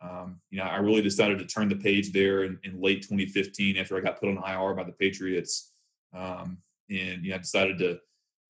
um, 0.00 0.40
you 0.50 0.58
know, 0.58 0.64
I 0.64 0.76
really 0.76 1.02
decided 1.02 1.38
to 1.38 1.46
turn 1.46 1.68
the 1.68 1.76
page 1.76 2.12
there 2.12 2.44
in, 2.44 2.58
in, 2.64 2.80
late 2.80 3.02
2015 3.02 3.76
after 3.76 3.96
I 3.96 4.00
got 4.00 4.20
put 4.20 4.28
on 4.28 4.36
IR 4.36 4.74
by 4.74 4.84
the 4.84 4.92
Patriots, 4.92 5.72
um, 6.14 6.58
and 6.90 7.24
you 7.24 7.30
know, 7.30 7.36
I 7.36 7.38
decided 7.38 7.78
to 7.78 7.98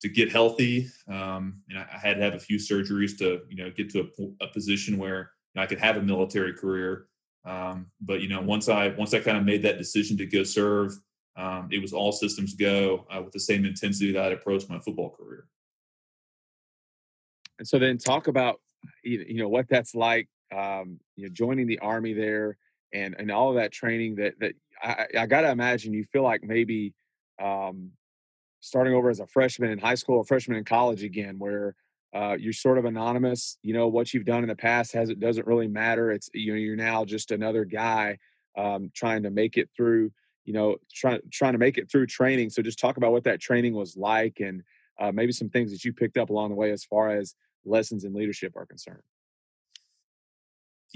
to 0.01 0.09
get 0.09 0.31
healthy. 0.31 0.87
Um, 1.07 1.61
and 1.69 1.79
I, 1.79 1.87
I, 1.93 1.97
had 1.97 2.17
to 2.17 2.23
have 2.23 2.35
a 2.35 2.39
few 2.39 2.57
surgeries 2.57 3.17
to, 3.17 3.41
you 3.49 3.55
know, 3.57 3.71
get 3.71 3.89
to 3.91 4.01
a, 4.01 4.45
a 4.45 4.47
position 4.49 4.97
where 4.97 5.31
you 5.53 5.55
know, 5.55 5.63
I 5.63 5.65
could 5.65 5.79
have 5.79 5.97
a 5.97 6.01
military 6.01 6.53
career. 6.53 7.07
Um, 7.45 7.87
but 8.01 8.21
you 8.21 8.27
know, 8.27 8.41
once 8.41 8.67
I 8.69 8.89
once 8.89 9.13
I 9.13 9.19
kind 9.19 9.37
of 9.37 9.45
made 9.45 9.63
that 9.63 9.77
decision 9.77 10.17
to 10.17 10.25
go 10.25 10.43
serve, 10.43 10.93
um, 11.37 11.69
it 11.71 11.81
was 11.81 11.93
all 11.93 12.11
systems 12.11 12.55
go 12.55 13.05
uh, 13.09 13.21
with 13.21 13.31
the 13.31 13.39
same 13.39 13.65
intensity 13.65 14.11
that 14.11 14.25
I'd 14.25 14.33
approached 14.33 14.69
my 14.69 14.79
football 14.79 15.09
career. 15.09 15.47
And 17.57 17.67
so 17.67 17.79
then 17.79 17.97
talk 17.97 18.27
about 18.27 18.59
you 19.03 19.35
know 19.35 19.49
what 19.49 19.67
that's 19.69 19.95
like. 19.95 20.27
Um, 20.55 20.99
you 21.15 21.27
know, 21.27 21.33
joining 21.33 21.67
the 21.67 21.79
army 21.79 22.13
there 22.13 22.57
and 22.93 23.15
and 23.19 23.31
all 23.31 23.49
of 23.49 23.55
that 23.55 23.71
training 23.71 24.15
that 24.15 24.39
that 24.39 24.53
I, 24.81 25.07
I 25.19 25.25
got 25.25 25.41
to 25.41 25.49
imagine 25.49 25.93
you 25.93 26.05
feel 26.05 26.23
like 26.23 26.43
maybe 26.43 26.93
um, 27.41 27.91
starting 28.59 28.93
over 28.93 29.09
as 29.09 29.19
a 29.19 29.27
freshman 29.27 29.71
in 29.71 29.79
high 29.79 29.95
school 29.95 30.17
or 30.17 30.23
freshman 30.23 30.57
in 30.57 30.63
college 30.63 31.03
again, 31.03 31.39
where 31.39 31.75
uh, 32.13 32.35
you're 32.39 32.53
sort 32.53 32.77
of 32.77 32.85
anonymous. 32.85 33.57
You 33.61 33.73
know 33.73 33.87
what 33.87 34.13
you've 34.13 34.25
done 34.25 34.43
in 34.43 34.49
the 34.49 34.55
past 34.55 34.93
has 34.93 35.09
it 35.09 35.19
doesn't 35.19 35.47
really 35.47 35.67
matter. 35.67 36.11
It's 36.11 36.29
you 36.33 36.53
know 36.53 36.57
you're 36.57 36.75
now 36.75 37.05
just 37.05 37.31
another 37.31 37.65
guy 37.65 38.17
um, 38.57 38.91
trying 38.95 39.23
to 39.23 39.31
make 39.31 39.57
it 39.57 39.69
through. 39.75 40.11
You 40.45 40.53
know, 40.53 40.77
trying 40.93 41.19
trying 41.31 41.53
to 41.53 41.59
make 41.59 41.77
it 41.77 41.91
through 41.91 42.07
training. 42.07 42.51
So 42.51 42.61
just 42.61 42.79
talk 42.79 42.97
about 42.97 43.11
what 43.11 43.25
that 43.25 43.41
training 43.41 43.73
was 43.73 43.97
like, 43.97 44.39
and 44.39 44.63
uh, 44.99 45.11
maybe 45.11 45.33
some 45.33 45.49
things 45.49 45.71
that 45.71 45.83
you 45.83 45.93
picked 45.93 46.17
up 46.17 46.29
along 46.29 46.49
the 46.49 46.55
way 46.55 46.71
as 46.71 46.85
far 46.85 47.09
as 47.09 47.35
lessons 47.65 48.05
in 48.05 48.13
leadership 48.13 48.53
are 48.55 48.65
concerned. 48.65 49.03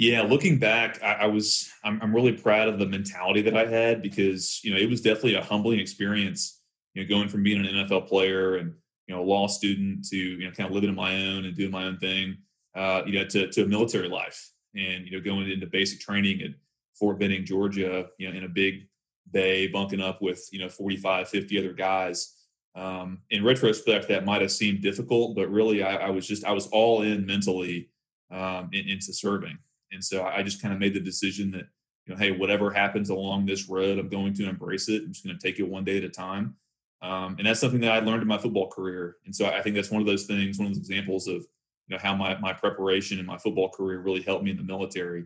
Yeah, 0.02 0.24
looking 0.24 0.58
back, 0.58 1.00
I, 1.04 1.14
I 1.14 1.26
was 1.28 1.72
I'm, 1.84 2.02
I'm 2.02 2.12
really 2.12 2.32
proud 2.32 2.68
of 2.68 2.80
the 2.80 2.88
mentality 2.88 3.44
that 3.44 3.56
I 3.56 3.68
had 3.68 4.02
because 4.02 4.60
you 4.64 4.74
know 4.74 4.78
it 4.80 4.90
was 4.90 5.00
definitely 5.00 5.36
a 5.36 5.44
humbling 5.44 5.80
experience 5.80 6.60
you 6.96 7.04
know, 7.04 7.08
going 7.08 7.30
from 7.30 7.44
being 7.44 7.64
an 7.64 7.72
NFL 7.72 8.08
player 8.08 8.56
and 8.56 8.74
you 9.06 9.14
know 9.14 9.22
a 9.22 9.24
law 9.24 9.46
student 9.46 10.04
to 10.08 10.18
you 10.18 10.44
know 10.44 10.50
kind 10.54 10.68
of 10.68 10.74
living 10.74 10.90
on 10.90 10.96
my 10.96 11.28
own 11.28 11.46
and 11.46 11.56
doing 11.56 11.70
my 11.70 11.84
own 11.84 12.00
thing, 12.00 12.36
uh, 12.74 13.04
you 13.06 13.14
know, 13.14 13.26
to 13.26 13.52
to 13.52 13.62
a 13.62 13.68
military 13.68 14.10
life 14.10 14.52
and 14.74 15.06
you 15.06 15.12
know 15.12 15.24
going 15.24 15.48
into 15.48 15.68
basic 15.68 16.00
training 16.00 16.42
at 16.42 16.50
Fort 16.96 17.20
Benning, 17.20 17.46
Georgia, 17.46 18.08
you 18.18 18.28
know, 18.28 18.36
in 18.36 18.44
a 18.44 18.50
big 18.50 18.88
bay, 19.30 19.68
bunking 19.68 20.02
up 20.02 20.20
with 20.20 20.50
you 20.52 20.58
know 20.58 20.70
45, 20.70 21.30
50 21.30 21.60
other 21.60 21.74
guys. 21.74 22.38
Um, 22.74 23.20
in 23.30 23.44
retrospect, 23.44 24.08
that 24.08 24.26
might 24.26 24.42
have 24.42 24.52
seemed 24.52 24.82
difficult, 24.82 25.36
but 25.36 25.52
really, 25.52 25.84
I, 25.84 26.08
I 26.08 26.10
was 26.10 26.26
just 26.26 26.44
I 26.44 26.54
was 26.54 26.66
all 26.70 27.04
in 27.04 27.24
mentally 27.28 27.92
um, 28.32 28.72
in, 28.74 28.90
into 28.90 29.14
serving, 29.14 29.60
and 29.91 30.04
so 30.04 30.23
I 30.23 30.43
just 30.43 30.62
kind 30.62 30.73
of 30.73 30.80
made 30.80 30.93
the 30.93 30.99
decision 30.99 31.51
that 31.51 31.67
you 32.06 32.13
know, 32.13 32.19
hey, 32.19 32.32
whatever 32.32 32.71
happens 32.71 33.10
along 33.10 33.45
this 33.45 33.69
road, 33.69 33.99
I'm 33.99 34.10
going 34.10 34.34
to 34.36 34.49
embrace 34.49 34.89
it. 34.89 35.04
I'm 35.04 35.13
just 35.13 35.25
going 35.25 35.38
to 35.38 35.41
take 35.41 35.60
it 35.60 35.67
one 35.67 35.84
day 35.84 35.97
at 35.97 36.04
a 36.04 36.10
time. 36.10 36.56
Um, 37.01 37.36
and 37.38 37.47
that's 37.47 37.60
something 37.60 37.82
that 37.82 37.91
I 37.91 37.99
learned 37.99 38.21
in 38.21 38.27
my 38.27 38.38
football 38.38 38.69
career. 38.69 39.17
And 39.25 39.36
so 39.36 39.47
I 39.47 39.62
think 39.62 39.75
that's 39.75 39.91
one 39.91 40.01
of 40.01 40.08
those 40.08 40.25
things, 40.25 40.58
one 40.58 40.67
of 40.67 40.73
those 40.73 40.80
examples 40.80 41.27
of 41.27 41.45
you 41.88 41.97
know 41.97 41.99
how 42.01 42.15
my 42.15 42.38
my 42.39 42.54
preparation 42.54 43.19
in 43.19 43.25
my 43.25 43.38
football 43.38 43.69
career 43.69 43.99
really 43.99 44.21
helped 44.21 44.43
me 44.43 44.51
in 44.51 44.58
the 44.58 44.63
military. 44.63 45.25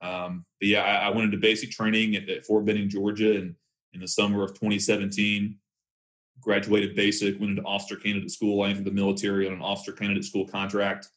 Um, 0.00 0.44
but 0.60 0.68
yeah, 0.68 0.82
I, 0.82 1.06
I, 1.06 1.08
went 1.08 1.24
into 1.24 1.38
basic 1.38 1.70
training 1.70 2.14
at, 2.14 2.28
at 2.28 2.44
Fort 2.44 2.66
Benning, 2.66 2.90
Georgia, 2.90 3.36
and 3.36 3.54
in 3.94 4.00
the 4.00 4.08
summer 4.08 4.42
of 4.42 4.50
2017, 4.50 5.56
graduated 6.40 6.94
basic, 6.94 7.40
went 7.40 7.50
into 7.50 7.62
officer 7.62 7.96
candidate 7.96 8.30
school. 8.30 8.62
I 8.62 8.68
entered 8.68 8.84
the 8.84 8.90
military 8.90 9.46
on 9.46 9.54
an 9.54 9.62
officer 9.62 9.92
candidate 9.92 10.24
school 10.24 10.46
contract, 10.46 11.08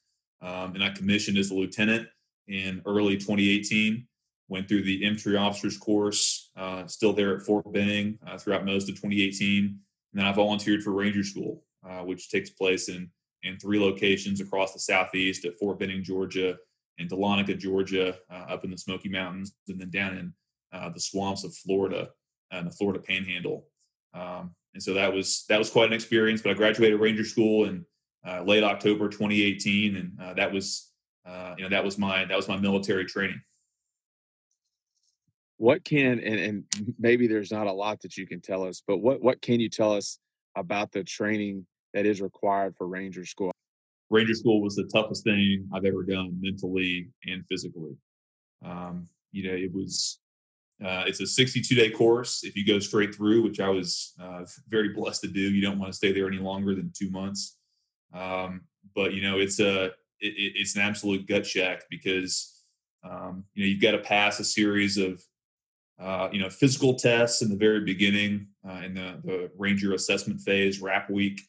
um, 0.41 0.73
and 0.73 0.83
I 0.83 0.89
commissioned 0.91 1.37
as 1.37 1.51
a 1.51 1.53
lieutenant 1.53 2.07
in 2.47 2.81
early 2.85 3.15
2018 3.15 4.07
went 4.49 4.67
through 4.67 4.83
the 4.83 5.03
infantry 5.03 5.35
officers 5.35 5.77
course, 5.77 6.51
uh, 6.55 6.87
still 6.87 7.13
there 7.13 7.35
at 7.35 7.43
Fort 7.43 7.71
Benning 7.73 8.17
uh, 8.25 8.37
throughout 8.37 8.65
most 8.65 8.89
of 8.89 8.95
2018. 8.95 9.65
And 9.65 9.79
then 10.13 10.25
I 10.25 10.31
volunteered 10.31 10.83
for 10.83 10.91
Ranger 10.91 11.23
School, 11.23 11.63
uh, 11.87 11.99
which 11.99 12.29
takes 12.29 12.49
place 12.49 12.89
in 12.89 13.09
in 13.43 13.57
three 13.59 13.79
locations 13.79 14.41
across 14.41 14.73
the 14.73 14.79
southeast 14.79 15.45
at 15.45 15.57
Fort 15.59 15.77
Benning, 15.77 16.03
Georgia, 16.03 16.57
and 16.97 17.09
Dahlonega, 17.09 17.57
Georgia, 17.57 18.17
uh, 18.31 18.45
up 18.49 18.63
in 18.63 18.71
the 18.71 18.77
Smoky 18.77 19.09
Mountains, 19.09 19.53
and 19.67 19.79
then 19.79 19.91
down 19.91 20.17
in 20.17 20.33
uh, 20.73 20.89
the 20.89 20.99
swamps 20.99 21.43
of 21.43 21.55
Florida 21.55 22.09
and 22.51 22.65
the 22.65 22.71
Florida 22.71 22.99
Panhandle. 22.99 23.67
Um, 24.15 24.55
and 24.73 24.81
so 24.81 24.93
that 24.95 25.13
was 25.13 25.45
that 25.49 25.59
was 25.59 25.69
quite 25.69 25.87
an 25.87 25.93
experience. 25.93 26.41
But 26.41 26.51
I 26.51 26.55
graduated 26.55 26.99
Ranger 26.99 27.25
School 27.25 27.65
in 27.65 27.85
uh, 28.27 28.43
late 28.43 28.63
October 28.63 29.07
2018, 29.07 29.95
and 29.95 30.37
that 30.37 30.51
was 30.51 30.91
uh, 31.27 31.55
you 31.57 31.63
know 31.63 31.69
that 31.69 31.83
was 31.83 31.97
my 31.97 32.25
that 32.25 32.35
was 32.35 32.47
my 32.47 32.57
military 32.57 33.05
training 33.05 33.39
what 35.57 35.83
can 35.83 36.19
and, 36.19 36.39
and 36.39 36.63
maybe 36.99 37.27
there's 37.27 37.51
not 37.51 37.67
a 37.67 37.71
lot 37.71 38.01
that 38.01 38.17
you 38.17 38.27
can 38.27 38.39
tell 38.41 38.63
us 38.63 38.81
but 38.87 38.97
what 38.97 39.21
what 39.21 39.41
can 39.41 39.59
you 39.59 39.69
tell 39.69 39.93
us 39.93 40.19
about 40.55 40.91
the 40.91 41.03
training 41.03 41.65
that 41.93 42.05
is 42.05 42.21
required 42.21 42.75
for 42.75 42.87
ranger 42.87 43.25
school 43.25 43.51
ranger 44.09 44.33
school 44.33 44.61
was 44.61 44.75
the 44.75 44.89
toughest 44.93 45.23
thing 45.23 45.67
i've 45.73 45.85
ever 45.85 46.03
done 46.03 46.37
mentally 46.39 47.09
and 47.25 47.43
physically 47.47 47.95
um, 48.65 49.07
you 49.31 49.43
know 49.47 49.55
it 49.55 49.73
was 49.73 50.19
Uh, 50.79 51.03
it's 51.07 51.21
a 51.21 51.25
62 51.25 51.73
day 51.73 51.89
course. 51.89 52.43
If 52.43 52.55
you 52.55 52.63
go 52.63 52.77
straight 52.79 53.15
through, 53.15 53.41
which 53.41 53.59
I 53.59 53.69
was 53.69 54.13
uh, 54.21 54.45
very 54.67 54.89
blessed 54.93 55.21
to 55.21 55.27
do, 55.27 55.41
you 55.41 55.59
don't 55.59 55.79
want 55.79 55.91
to 55.91 55.97
stay 55.97 56.11
there 56.13 56.27
any 56.27 56.37
longer 56.37 56.75
than 56.75 56.91
two 56.93 57.09
months. 57.09 57.57
Um, 58.13 58.61
but 58.93 59.13
you 59.15 59.21
know, 59.23 59.39
it's 59.39 59.59
a 59.59 59.91
it, 60.19 60.53
it's 60.55 60.75
an 60.75 60.81
absolute 60.81 61.27
gut 61.27 61.43
check 61.43 61.83
because 61.89 62.63
um, 63.03 63.45
you 63.53 63.63
know 63.63 63.69
you've 63.69 63.81
got 63.81 63.91
to 63.91 63.99
pass 63.99 64.39
a 64.39 64.43
series 64.43 64.97
of 64.97 65.21
uh, 65.99 66.29
you 66.31 66.39
know 66.39 66.49
physical 66.49 66.95
tests 66.95 67.41
in 67.41 67.49
the 67.49 67.55
very 67.55 67.81
beginning 67.81 68.47
uh, 68.67 68.81
in 68.83 68.93
the, 68.93 69.19
the 69.23 69.51
ranger 69.57 69.93
assessment 69.93 70.41
phase, 70.41 70.81
RAP 70.81 71.09
week. 71.09 71.41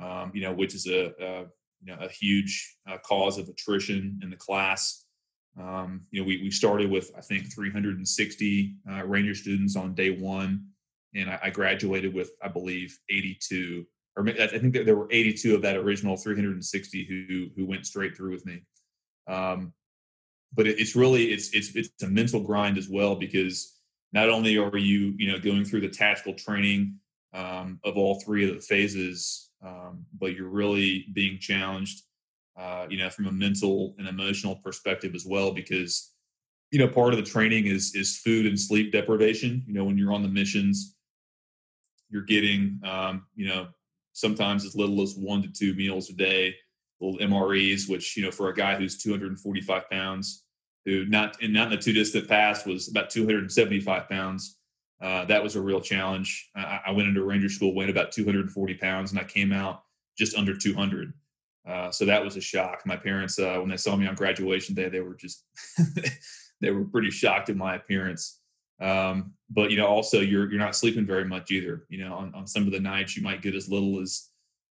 Um, 0.00 0.32
you 0.34 0.40
know, 0.40 0.54
which 0.54 0.74
is 0.74 0.86
a, 0.86 1.12
a 1.20 1.40
you 1.82 1.86
know 1.86 1.98
a 2.00 2.08
huge 2.08 2.76
uh, 2.88 2.98
cause 3.04 3.38
of 3.38 3.48
attrition 3.48 4.18
in 4.22 4.30
the 4.30 4.36
class. 4.36 5.04
Um, 5.60 6.06
you 6.10 6.20
know, 6.20 6.26
we, 6.26 6.42
we 6.42 6.50
started 6.50 6.90
with, 6.90 7.10
I 7.16 7.20
think, 7.20 7.52
360 7.52 8.74
uh, 8.90 9.04
Ranger 9.04 9.34
students 9.34 9.76
on 9.76 9.94
day 9.94 10.10
one, 10.10 10.66
and 11.14 11.28
I, 11.28 11.38
I, 11.42 11.50
graduated 11.50 12.14
with, 12.14 12.30
I 12.42 12.48
believe, 12.48 12.98
82. 13.10 13.86
Or 14.16 14.28
I 14.28 14.46
think 14.46 14.74
there 14.74 14.96
were 14.96 15.08
82 15.10 15.54
of 15.54 15.62
that 15.62 15.76
original 15.76 16.16
360 16.16 17.04
who 17.04 17.48
who 17.56 17.66
went 17.66 17.86
straight 17.86 18.16
through 18.16 18.32
with 18.32 18.44
me. 18.44 18.62
Um, 19.26 19.72
but 20.54 20.66
it, 20.66 20.78
it's 20.78 20.94
really 20.94 21.32
it's 21.32 21.50
it's 21.54 21.74
it's 21.74 22.02
a 22.02 22.08
mental 22.08 22.40
grind 22.40 22.76
as 22.76 22.88
well 22.88 23.14
because 23.14 23.78
not 24.12 24.28
only 24.28 24.58
are 24.58 24.76
you 24.76 25.14
you 25.16 25.32
know 25.32 25.38
going 25.38 25.64
through 25.64 25.80
the 25.80 25.88
tactical 25.88 26.34
training 26.34 26.98
um, 27.32 27.80
of 27.84 27.96
all 27.96 28.20
three 28.20 28.48
of 28.48 28.54
the 28.54 28.60
phases, 28.60 29.50
um, 29.64 30.04
but 30.20 30.34
you're 30.34 30.48
really 30.48 31.06
being 31.14 31.38
challenged 31.38 32.02
uh, 32.56 32.86
you 32.90 32.98
know, 32.98 33.08
from 33.08 33.26
a 33.26 33.32
mental 33.32 33.94
and 33.98 34.06
emotional 34.06 34.56
perspective 34.56 35.14
as 35.14 35.24
well, 35.24 35.52
because 35.52 36.12
you 36.70 36.78
know 36.78 36.88
part 36.88 37.12
of 37.12 37.18
the 37.18 37.30
training 37.30 37.66
is 37.66 37.94
is 37.94 38.18
food 38.18 38.46
and 38.46 38.58
sleep 38.58 38.92
deprivation. 38.92 39.64
You 39.66 39.74
know, 39.74 39.84
when 39.84 39.96
you're 39.96 40.12
on 40.12 40.22
the 40.22 40.28
missions, 40.28 40.96
you're 42.10 42.22
getting 42.24 42.80
um, 42.84 43.26
you 43.34 43.48
know 43.48 43.68
sometimes 44.12 44.64
as 44.64 44.76
little 44.76 45.02
as 45.02 45.14
one 45.16 45.42
to 45.42 45.48
two 45.48 45.74
meals 45.74 46.10
a 46.10 46.14
day, 46.14 46.54
little 47.00 47.18
MREs, 47.18 47.88
which 47.88 48.16
you 48.16 48.22
know 48.22 48.30
for 48.30 48.48
a 48.48 48.54
guy 48.54 48.76
who's 48.76 48.98
245 49.02 49.90
pounds, 49.90 50.44
who 50.84 51.04
not 51.06 51.40
in 51.42 51.52
not 51.52 51.72
in 51.72 51.78
the 51.78 51.82
too 51.82 51.92
distant 51.92 52.28
past 52.28 52.66
was 52.66 52.88
about 52.88 53.10
275 53.10 54.08
pounds. 54.08 54.58
Uh, 55.00 55.24
that 55.24 55.42
was 55.42 55.56
a 55.56 55.60
real 55.60 55.80
challenge. 55.80 56.50
I, 56.54 56.80
I, 56.86 56.90
went 56.92 57.08
into 57.08 57.24
Ranger 57.24 57.48
School, 57.48 57.74
weighed 57.74 57.90
about 57.90 58.12
240 58.12 58.74
pounds, 58.74 59.10
and 59.10 59.18
I 59.18 59.24
came 59.24 59.52
out 59.52 59.82
just 60.16 60.36
under 60.36 60.56
200. 60.56 61.12
Uh, 61.66 61.90
so 61.90 62.04
that 62.04 62.24
was 62.24 62.36
a 62.36 62.40
shock. 62.40 62.82
My 62.86 62.96
parents, 62.96 63.36
uh, 63.36 63.56
when 63.56 63.68
they 63.68 63.76
saw 63.76 63.96
me 63.96 64.06
on 64.06 64.14
graduation 64.14 64.76
day, 64.76 64.88
they 64.88 65.00
were 65.00 65.14
just 65.14 65.44
they 66.60 66.70
were 66.70 66.84
pretty 66.84 67.10
shocked 67.10 67.50
at 67.50 67.56
my 67.56 67.74
appearance. 67.74 68.41
Um, 68.82 69.34
but 69.48 69.70
you 69.70 69.76
know, 69.76 69.86
also 69.86 70.20
you're 70.20 70.50
you're 70.50 70.58
not 70.58 70.76
sleeping 70.76 71.06
very 71.06 71.24
much 71.24 71.50
either. 71.50 71.84
You 71.88 72.04
know, 72.04 72.14
on, 72.14 72.34
on 72.34 72.46
some 72.46 72.66
of 72.66 72.72
the 72.72 72.80
nights 72.80 73.16
you 73.16 73.22
might 73.22 73.42
get 73.42 73.54
as 73.54 73.68
little 73.68 74.00
as 74.00 74.30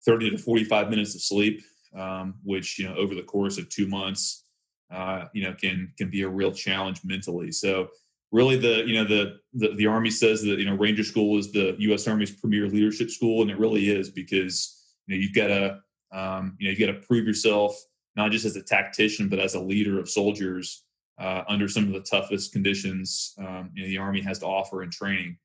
30 0.04 0.30
to 0.30 0.38
45 0.38 0.90
minutes 0.90 1.14
of 1.14 1.22
sleep, 1.22 1.62
um, 1.96 2.34
which 2.42 2.78
you 2.78 2.88
know 2.88 2.94
over 2.96 3.14
the 3.14 3.22
course 3.22 3.58
of 3.58 3.68
two 3.68 3.86
months, 3.86 4.44
uh, 4.90 5.26
you 5.32 5.44
know, 5.44 5.54
can 5.54 5.92
can 5.96 6.10
be 6.10 6.22
a 6.22 6.28
real 6.28 6.52
challenge 6.52 7.00
mentally. 7.04 7.52
So 7.52 7.88
really, 8.32 8.56
the 8.56 8.84
you 8.86 8.94
know 8.94 9.04
the, 9.04 9.38
the 9.54 9.74
the 9.76 9.86
Army 9.86 10.10
says 10.10 10.42
that 10.42 10.58
you 10.58 10.64
know 10.64 10.74
Ranger 10.74 11.04
School 11.04 11.38
is 11.38 11.52
the 11.52 11.76
U.S. 11.78 12.08
Army's 12.08 12.32
premier 12.32 12.68
leadership 12.68 13.10
school, 13.10 13.42
and 13.42 13.50
it 13.50 13.58
really 13.58 13.88
is 13.88 14.10
because 14.10 14.94
you 15.06 15.14
know 15.14 15.20
you've 15.20 15.34
got 15.34 15.48
to 15.48 15.78
um, 16.12 16.56
you 16.58 16.68
know, 16.68 16.76
you 16.76 16.86
got 16.86 16.92
to 16.92 17.06
prove 17.06 17.26
yourself 17.26 17.74
not 18.14 18.30
just 18.30 18.44
as 18.44 18.56
a 18.56 18.62
tactician, 18.62 19.28
but 19.28 19.38
as 19.38 19.54
a 19.54 19.60
leader 19.60 19.98
of 19.98 20.08
soldiers 20.08 20.81
uh, 21.18 21.42
under 21.48 21.68
some 21.68 21.84
of 21.84 21.92
the 21.92 22.00
toughest 22.00 22.52
conditions 22.52 23.34
um, 23.38 23.70
you 23.74 23.82
know, 23.82 23.88
the 23.88 23.98
Army 23.98 24.20
has 24.20 24.38
to 24.40 24.46
offer 24.46 24.82
in 24.82 24.90
training. 24.90 25.36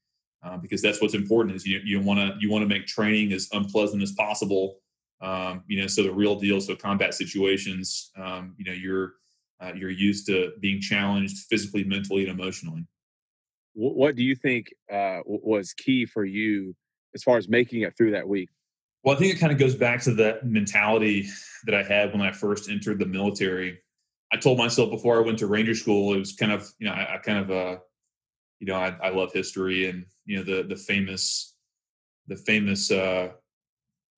Uh, 0.44 0.56
because 0.56 0.82
that's 0.84 1.02
what's 1.02 1.16
important 1.16 1.56
is 1.56 1.66
you 1.66 1.82
you 1.84 2.00
want 2.00 2.20
to 2.20 2.36
you 2.40 2.50
want 2.50 2.62
to 2.62 2.68
make 2.68 2.86
training 2.86 3.34
as 3.34 3.50
unpleasant 3.54 4.04
as 4.04 4.12
possible. 4.12 4.78
Um, 5.20 5.64
you 5.68 5.82
know, 5.82 5.88
so 5.88 6.04
the 6.04 6.14
real 6.14 6.36
deal. 6.36 6.62
So 6.62 6.76
combat 6.76 7.16
situations, 7.16 8.12
um, 8.16 8.54
you 8.58 8.66
know, 8.66 8.72
you're 8.72 9.14
uh, 9.60 9.72
you're 9.76 9.90
used 9.90 10.28
to 10.28 10.52
being 10.60 10.80
challenged 10.80 11.48
physically, 11.50 11.84
mentally, 11.84 12.28
and 12.28 12.40
emotionally. 12.40 12.86
What 13.74 14.16
do 14.16 14.24
you 14.24 14.36
think 14.36 14.68
uh, 14.92 15.20
was 15.26 15.74
key 15.74 16.06
for 16.06 16.26
you 16.26 16.76
as 17.14 17.24
far 17.24 17.38
as 17.38 17.48
making 17.48 17.82
it 17.82 17.96
through 17.96 18.12
that 18.12 18.28
week? 18.28 18.50
Well, 19.04 19.16
I 19.16 19.20
think 19.20 19.36
it 19.36 19.40
kind 19.40 19.52
of 19.52 19.58
goes 19.58 19.76
back 19.76 20.02
to 20.04 20.14
that 20.16 20.46
mentality 20.46 21.28
that 21.66 21.76
I 21.76 21.84
had 21.84 22.12
when 22.12 22.22
I 22.22 22.32
first 22.32 22.70
entered 22.70 23.00
the 23.00 23.06
military. 23.06 23.80
I 24.32 24.38
told 24.38 24.58
myself 24.58 24.90
before 24.90 25.18
I 25.18 25.26
went 25.26 25.40
to 25.40 25.48
Ranger 25.48 25.76
School, 25.76 26.14
it 26.14 26.20
was 26.20 26.34
kind 26.34 26.52
of, 26.52 26.70
you 26.80 26.88
know, 26.88 26.94
I, 26.94 27.16
I 27.16 27.18
kind 27.18 27.40
of, 27.40 27.52
uh, 27.52 27.80
you 28.60 28.68
know, 28.68 28.76
I, 28.76 28.96
I, 29.02 29.10
love 29.10 29.32
history 29.32 29.88
and 29.88 30.06
you 30.26 30.38
know 30.38 30.44
the 30.44 30.64
the 30.64 30.76
famous, 30.76 31.56
the 32.28 32.36
famous, 32.36 32.92
uh, 32.92 33.30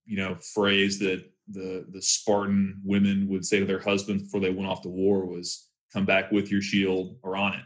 you 0.06 0.18
know, 0.18 0.36
phrase 0.36 0.98
that 1.00 1.24
the 1.50 1.86
the 1.92 2.02
Spartan 2.02 2.82
women 2.86 3.28
would 3.28 3.46
say 3.46 3.60
to 3.60 3.66
their 3.66 3.80
husbands 3.80 4.24
before 4.24 4.40
they 4.40 4.50
went 4.50 4.70
off 4.70 4.82
to 4.84 4.90
war 4.90 5.26
was, 5.26 5.68
"Come 5.92 6.06
back 6.06 6.32
with 6.32 6.50
your 6.50 6.62
shield 6.62 7.18
or 7.22 7.36
on 7.36 7.54
it." 7.54 7.66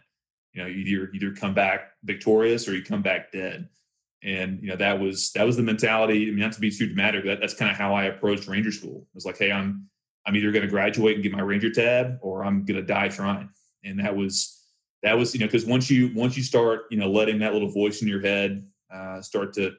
You 0.54 0.64
know, 0.64 0.68
either 0.68 1.12
either 1.14 1.32
come 1.32 1.54
back 1.54 1.92
victorious 2.04 2.68
or 2.68 2.74
you 2.76 2.84
come 2.84 3.04
back 3.04 3.32
dead 3.32 3.70
and 4.24 4.62
you 4.62 4.70
know 4.70 4.76
that 4.78 5.00
was 5.00 5.32
that 5.34 5.46
was 5.46 5.58
the 5.58 5.64
mentality. 5.64 6.28
I 6.28 6.32
mean, 6.32 6.40
not 6.40 6.54
to 6.54 6.62
be 6.62 6.72
too 6.72 6.88
dramatic, 6.88 7.26
that, 7.26 7.40
that's 7.42 7.54
kind 7.54 7.70
of 7.70 7.78
how 7.78 7.94
I 7.94 8.06
approached 8.06 8.48
Ranger 8.48 8.72
School. 8.72 9.02
It 9.02 9.16
was 9.16 9.26
like, 9.26 9.38
hey, 9.38 9.52
I'm 9.52 9.90
I'm 10.26 10.36
either 10.36 10.52
going 10.52 10.64
to 10.64 10.70
graduate 10.70 11.16
and 11.16 11.24
get 11.24 11.32
my 11.32 11.42
Ranger 11.42 11.72
tab, 11.72 12.18
or 12.22 12.44
I'm 12.44 12.66
going 12.66 12.80
to 12.80 12.86
die 12.86 13.10
trying. 13.10 13.50
And 13.84 14.00
that 14.00 14.16
was 14.16 14.62
that 15.04 15.18
was 15.18 15.34
you 15.34 15.42
know 15.42 15.48
because 15.48 15.66
once 15.66 15.90
you 15.90 16.12
once 16.16 16.38
you 16.38 16.44
start 16.44 16.84
you 16.90 16.98
know 16.98 17.10
letting 17.10 17.40
that 17.40 17.54
little 17.54 17.70
voice 17.70 18.02
in 18.02 18.08
your 18.08 18.22
head 18.22 18.66
uh, 18.94 19.22
start 19.22 19.54
to 19.54 19.72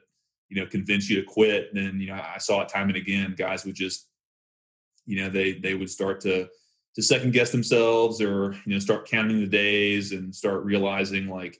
you 0.49 0.61
know 0.61 0.67
convince 0.67 1.09
you 1.09 1.21
to 1.21 1.27
quit, 1.27 1.73
then 1.73 1.99
you 1.99 2.07
know 2.07 2.13
I 2.13 2.37
saw 2.37 2.61
it 2.61 2.69
time 2.69 2.89
and 2.89 2.97
again. 2.97 3.35
Guys 3.37 3.65
would 3.65 3.75
just 3.75 4.07
you 5.05 5.21
know 5.21 5.29
they 5.29 5.53
they 5.53 5.73
would 5.73 5.89
start 5.89 6.21
to 6.21 6.47
to 6.95 7.01
second 7.01 7.33
guess 7.33 7.51
themselves 7.51 8.21
or 8.21 8.53
you 8.65 8.73
know 8.73 8.79
start 8.79 9.07
counting 9.07 9.39
the 9.39 9.47
days 9.47 10.11
and 10.11 10.33
start 10.33 10.63
realizing 10.63 11.27
like 11.27 11.59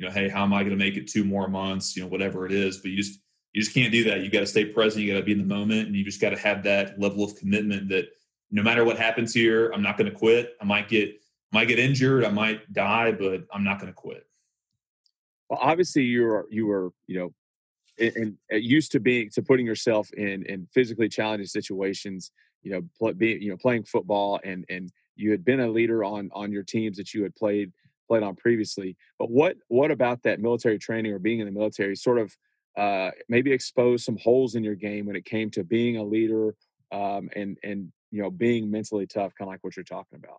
you 0.00 0.06
know, 0.06 0.12
hey, 0.12 0.30
how 0.30 0.44
am 0.44 0.54
I 0.54 0.60
going 0.60 0.70
to 0.70 0.82
make 0.82 0.96
it 0.96 1.08
two 1.08 1.24
more 1.24 1.46
months? 1.46 1.94
You 1.94 2.02
know, 2.02 2.08
whatever 2.08 2.46
it 2.46 2.52
is. 2.52 2.78
But 2.78 2.90
you 2.90 2.96
just 2.96 3.20
you 3.52 3.60
just 3.60 3.74
can't 3.74 3.92
do 3.92 4.04
that. 4.04 4.20
You 4.20 4.30
got 4.30 4.40
to 4.40 4.46
stay 4.46 4.64
present. 4.64 5.04
You 5.04 5.12
got 5.12 5.18
to 5.18 5.24
be 5.24 5.32
in 5.32 5.38
the 5.38 5.44
moment, 5.44 5.88
and 5.88 5.96
you 5.96 6.04
just 6.04 6.20
got 6.20 6.30
to 6.30 6.38
have 6.38 6.62
that 6.64 7.00
level 7.00 7.24
of 7.24 7.34
commitment 7.36 7.88
that 7.88 8.08
no 8.50 8.62
matter 8.62 8.84
what 8.84 8.96
happens 8.96 9.32
here, 9.34 9.70
I'm 9.70 9.82
not 9.82 9.96
going 9.96 10.10
to 10.10 10.16
quit. 10.16 10.56
I 10.60 10.64
might 10.64 10.88
get 10.88 11.20
might 11.52 11.66
get 11.66 11.78
injured, 11.78 12.24
I 12.24 12.30
might 12.30 12.72
die, 12.72 13.10
but 13.12 13.44
I'm 13.52 13.64
not 13.64 13.80
going 13.80 13.92
to 13.92 13.96
quit. 13.96 14.24
Well, 15.48 15.58
obviously, 15.60 16.02
you 16.02 16.22
were 16.22 16.46
you 16.50 16.66
were 16.66 16.92
you 17.06 17.18
know, 17.18 17.34
and 17.98 18.36
uh, 18.52 18.56
used 18.56 18.92
to 18.92 19.00
being 19.00 19.30
to 19.30 19.42
putting 19.42 19.66
yourself 19.66 20.12
in 20.12 20.44
in 20.44 20.68
physically 20.72 21.08
challenging 21.08 21.46
situations. 21.46 22.30
You 22.62 22.72
know, 22.72 22.82
play, 22.98 23.12
being 23.12 23.42
you 23.42 23.50
know 23.50 23.56
playing 23.56 23.84
football, 23.84 24.38
and 24.44 24.64
and 24.68 24.92
you 25.16 25.32
had 25.32 25.44
been 25.44 25.60
a 25.60 25.68
leader 25.68 26.04
on 26.04 26.30
on 26.32 26.52
your 26.52 26.62
teams 26.62 26.96
that 26.98 27.14
you 27.14 27.24
had 27.24 27.34
played 27.34 27.72
played 28.06 28.22
on 28.22 28.36
previously. 28.36 28.96
But 29.18 29.30
what 29.30 29.56
what 29.68 29.90
about 29.90 30.22
that 30.22 30.38
military 30.38 30.78
training 30.78 31.12
or 31.12 31.18
being 31.18 31.40
in 31.40 31.46
the 31.46 31.52
military 31.52 31.96
sort 31.96 32.18
of 32.18 32.36
uh, 32.80 33.10
maybe 33.28 33.52
expose 33.52 34.02
some 34.02 34.16
holes 34.16 34.54
in 34.54 34.64
your 34.64 34.74
game 34.74 35.04
when 35.04 35.14
it 35.14 35.26
came 35.26 35.50
to 35.50 35.62
being 35.62 35.98
a 35.98 36.02
leader 36.02 36.54
um, 36.92 37.28
and 37.36 37.58
and 37.62 37.92
you 38.10 38.22
know 38.22 38.30
being 38.30 38.70
mentally 38.70 39.06
tough, 39.06 39.34
kind 39.34 39.48
of 39.48 39.52
like 39.52 39.62
what 39.62 39.76
you're 39.76 39.84
talking 39.84 40.18
about? 40.18 40.38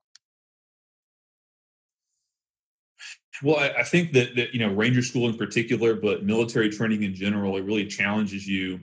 Well, 3.43 3.57
I, 3.57 3.83
think 3.83 4.13
that, 4.13 4.35
that 4.35 4.53
you 4.53 4.59
know 4.59 4.73
Ranger 4.73 5.03
School 5.03 5.29
in 5.29 5.37
particular, 5.37 5.93
but 5.95 6.23
military 6.23 6.69
training 6.69 7.03
in 7.03 7.13
general, 7.13 7.57
it 7.57 7.61
really 7.61 7.85
challenges 7.85 8.47
you 8.47 8.79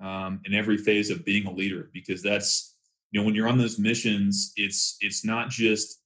um, 0.00 0.40
in 0.44 0.54
every 0.54 0.78
phase 0.78 1.10
of 1.10 1.24
being 1.24 1.46
a 1.46 1.52
leader 1.52 1.90
because 1.92 2.22
that's 2.22 2.76
you 3.10 3.18
know 3.18 3.26
when 3.26 3.34
you're 3.34 3.48
on 3.48 3.58
those 3.58 3.78
missions, 3.78 4.52
it's 4.56 4.96
it's 5.00 5.24
not 5.24 5.50
just 5.50 6.00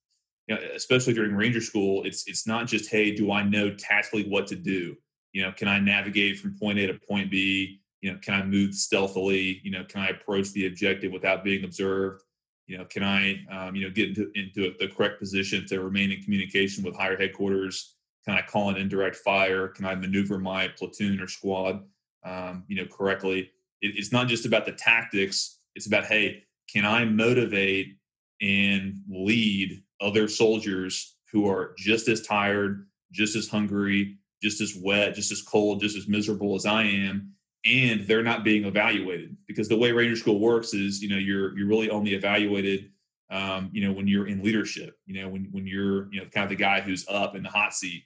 you 0.49 0.55
know, 0.55 0.61
especially 0.75 1.13
during 1.13 1.35
ranger 1.35 1.61
school, 1.61 2.05
it's 2.05 2.27
it's 2.27 2.47
not 2.47 2.67
just 2.67 2.91
hey, 2.91 3.15
do 3.15 3.31
I 3.31 3.43
know 3.43 3.75
tactically 3.75 4.27
what 4.27 4.47
to 4.47 4.57
do? 4.57 4.97
You 5.35 5.43
know, 5.43 5.53
can 5.53 5.69
I 5.69 5.81
navigate 5.81 6.39
from 6.39 6.57
point 6.57 6.79
A 6.79 6.87
to 6.87 6.95
point 6.95 7.31
B? 7.31 7.81
You 8.01 8.13
know, 8.13 8.19
can 8.23 8.35
I 8.35 8.45
move 8.45 8.73
stealthily? 8.75 9.61
You 9.65 9.73
know, 9.73 9.85
can 9.85 10.01
I 10.01 10.09
approach 10.09 10.53
the 10.53 10.67
objective 10.67 11.13
without 11.13 11.43
being 11.43 11.65
observed? 11.65 12.23
You 12.67 12.79
know, 12.79 12.85
can 12.85 13.03
I 13.03 13.45
um, 13.51 13.75
you 13.75 13.83
know 13.83 13.91
get 13.93 14.09
into 14.11 14.31
into 14.35 14.75
the 14.79 14.89
correct 14.89 15.21
position 15.21 15.67
to 15.67 15.81
remain 15.81 16.13
in 16.13 16.23
communication 16.23 16.85
with 16.85 16.97
higher 16.97 17.17
headquarters? 17.17 17.97
Can 18.25 18.35
I 18.35 18.43
call 18.43 18.71
an 18.71 18.77
indirect 18.77 19.17
fire? 19.17 19.69
Can 19.69 19.85
I 19.85 19.95
maneuver 19.97 20.39
my 20.39 20.69
platoon 20.69 21.21
or 21.21 21.27
squad 21.27 21.83
um, 22.25 22.65
you 22.69 22.77
know 22.77 22.87
correctly? 22.87 23.51
It, 23.83 23.99
it's 23.99 24.13
not 24.13 24.29
just 24.29 24.47
about 24.47 24.67
the 24.67 24.73
tactics. 24.73 25.59
It's 25.75 25.87
about 25.87 26.05
hey, 26.05 26.45
can 26.73 26.87
I 26.87 27.05
motivate 27.05 27.97
and 28.41 29.01
lead 29.09 29.83
other 30.01 30.29
soldiers 30.29 31.17
who 31.33 31.49
are 31.49 31.75
just 31.77 32.07
as 32.09 32.23
tired, 32.23 32.87
just 33.11 33.35
as 33.35 33.49
hungry, 33.49 34.17
just 34.45 34.61
as 34.61 34.77
wet, 34.77 35.15
just 35.15 35.33
as 35.33 35.41
cold, 35.41 35.81
just 35.81 35.97
as 35.97 36.07
miserable 36.07 36.55
as 36.55 36.67
I 36.67 36.83
am, 36.83 37.33
and 37.65 38.07
they're 38.07 38.23
not 38.23 38.45
being 38.45 38.67
evaluated 38.67 39.35
because 39.49 39.69
the 39.69 39.77
way 39.77 39.91
Ranger 39.91 40.17
School 40.17 40.39
works 40.39 40.75
is, 40.75 41.03
you 41.03 41.09
know, 41.09 41.17
you're 41.17 41.57
you're 41.57 41.67
really 41.67 41.89
only 41.89 42.13
evaluated, 42.13 42.91
um, 43.31 43.71
you 43.73 43.87
know, 43.87 43.93
when 43.93 44.07
you're 44.07 44.27
in 44.27 44.43
leadership, 44.43 44.99
you 45.07 45.21
know, 45.21 45.31
when 45.31 45.49
when 45.51 45.67
you're 45.67 46.13
you 46.13 46.21
know 46.21 46.29
kind 46.29 46.45
of 46.45 46.51
the 46.51 46.57
guy 46.57 46.83
who's 46.83 47.09
up 47.09 47.35
in 47.35 47.43
the 47.43 47.49
hot 47.49 47.75
seat. 47.75 48.05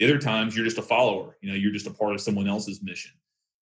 The 0.00 0.06
other 0.06 0.18
times 0.18 0.56
you're 0.56 0.64
just 0.64 0.78
a 0.78 0.82
follower. 0.82 1.36
You 1.42 1.50
know, 1.50 1.54
you're 1.54 1.70
just 1.70 1.86
a 1.86 1.90
part 1.92 2.14
of 2.14 2.20
someone 2.22 2.48
else's 2.48 2.82
mission, 2.82 3.12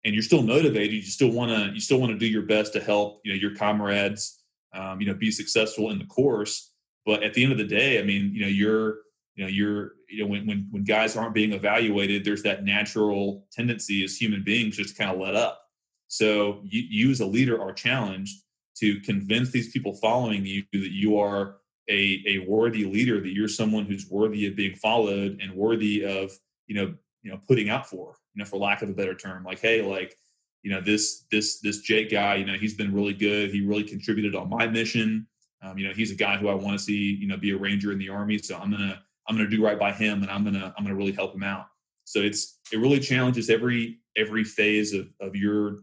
and 0.06 0.14
you're 0.14 0.24
still 0.24 0.44
motivated. 0.44 0.94
You 0.94 1.02
still 1.02 1.32
want 1.32 1.50
to 1.52 1.74
you 1.74 1.82
still 1.82 2.00
want 2.00 2.12
to 2.12 2.20
do 2.20 2.28
your 2.28 2.44
best 2.44 2.72
to 2.74 2.80
help 2.80 3.22
you 3.26 3.34
know 3.34 3.40
your 3.40 3.56
comrades 3.56 4.44
um, 4.76 5.02
you 5.02 5.08
know 5.08 5.16
be 5.16 5.32
successful 5.32 5.90
in 5.90 5.98
the 5.98 6.06
course. 6.06 6.72
But 7.04 7.24
at 7.24 7.34
the 7.34 7.42
end 7.42 7.52
of 7.52 7.58
the 7.58 7.64
day, 7.64 8.00
I 8.00 8.04
mean, 8.04 8.32
you 8.32 8.42
know, 8.42 8.48
you're 8.48 9.00
you 9.36 9.44
know 9.44 9.50
you're 9.50 9.94
you 10.10 10.24
know 10.24 10.30
when 10.30 10.46
when 10.46 10.68
when 10.72 10.84
guys 10.84 11.16
aren't 11.16 11.34
being 11.34 11.54
evaluated, 11.54 12.24
there's 12.24 12.44
that 12.44 12.64
natural 12.64 13.48
tendency 13.52 14.04
as 14.04 14.16
human 14.16 14.44
beings 14.44 14.78
just 14.78 14.98
kind 14.98 15.12
of 15.12 15.20
let 15.20 15.36
up. 15.36 15.62
So 16.08 16.62
you, 16.64 16.84
you 16.90 17.12
as 17.12 17.22
a 17.22 17.26
leader 17.26 17.62
are 17.62 17.72
challenged 17.72 18.44
to 18.80 19.00
convince 19.02 19.52
these 19.52 19.72
people 19.72 19.94
following 19.94 20.46
you 20.46 20.64
that 20.74 20.92
you 20.92 21.18
are 21.18 21.58
a, 21.90 22.24
a 22.28 22.38
worthy 22.40 22.86
leader, 22.86 23.20
that 23.20 23.34
you're 23.34 23.48
someone 23.48 23.86
who's 23.86 24.10
worthy 24.10 24.48
of 24.48 24.56
being 24.56 24.76
followed 24.76 25.40
and 25.42 25.54
worthy 25.54 26.04
of, 26.04 26.32
you 26.68 26.76
know, 26.76 26.94
you 27.22 27.32
know, 27.32 27.40
putting 27.48 27.70
out 27.70 27.88
for, 27.88 28.16
you 28.34 28.40
know, 28.40 28.46
for 28.46 28.58
lack 28.58 28.82
of 28.82 28.90
a 28.90 28.94
better 28.94 29.16
term. 29.16 29.44
Like, 29.44 29.60
hey, 29.60 29.82
like, 29.82 30.16
you 30.64 30.72
know, 30.72 30.82
this 30.82 31.26
this 31.32 31.60
this 31.60 31.80
Jake 31.80 32.12
guy, 32.12 32.36
you 32.36 32.46
know, 32.46 32.54
he's 32.54 32.74
been 32.74 32.94
really 32.94 33.14
good. 33.14 33.52
He 33.52 33.62
really 33.62 33.84
contributed 33.84 34.36
on 34.36 34.50
my 34.50 34.68
mission. 34.68 35.28
Um, 35.64 35.78
you 35.78 35.88
know, 35.88 35.94
he's 35.94 36.12
a 36.12 36.16
guy 36.16 36.38
who 36.38 36.48
I 36.48 36.56
want 36.56 36.78
to 36.78 36.84
see, 36.84 37.16
you 37.16 37.28
know, 37.28 37.38
be 37.38 37.52
a 37.52 37.58
ranger 37.58 37.92
in 37.92 38.00
the 38.00 38.10
army. 38.10 38.38
So 38.38 38.58
I'm 38.58 38.72
gonna 38.72 39.02
I'm 39.32 39.38
gonna 39.38 39.50
do 39.50 39.64
right 39.64 39.80
by 39.80 39.92
him, 39.92 40.22
and 40.22 40.32
I'm 40.32 40.44
gonna 40.44 40.74
I'm 40.78 40.84
gonna 40.84 40.96
really 40.96 41.12
help 41.12 41.34
him 41.34 41.44
out. 41.44 41.66
So 42.04 42.20
it's 42.20 42.60
it 42.72 42.78
really 42.78 43.00
challenges 43.00 43.50
every 43.50 44.00
every 44.16 44.44
phase 44.44 44.94
of 44.94 45.08
of 45.20 45.36
your 45.36 45.78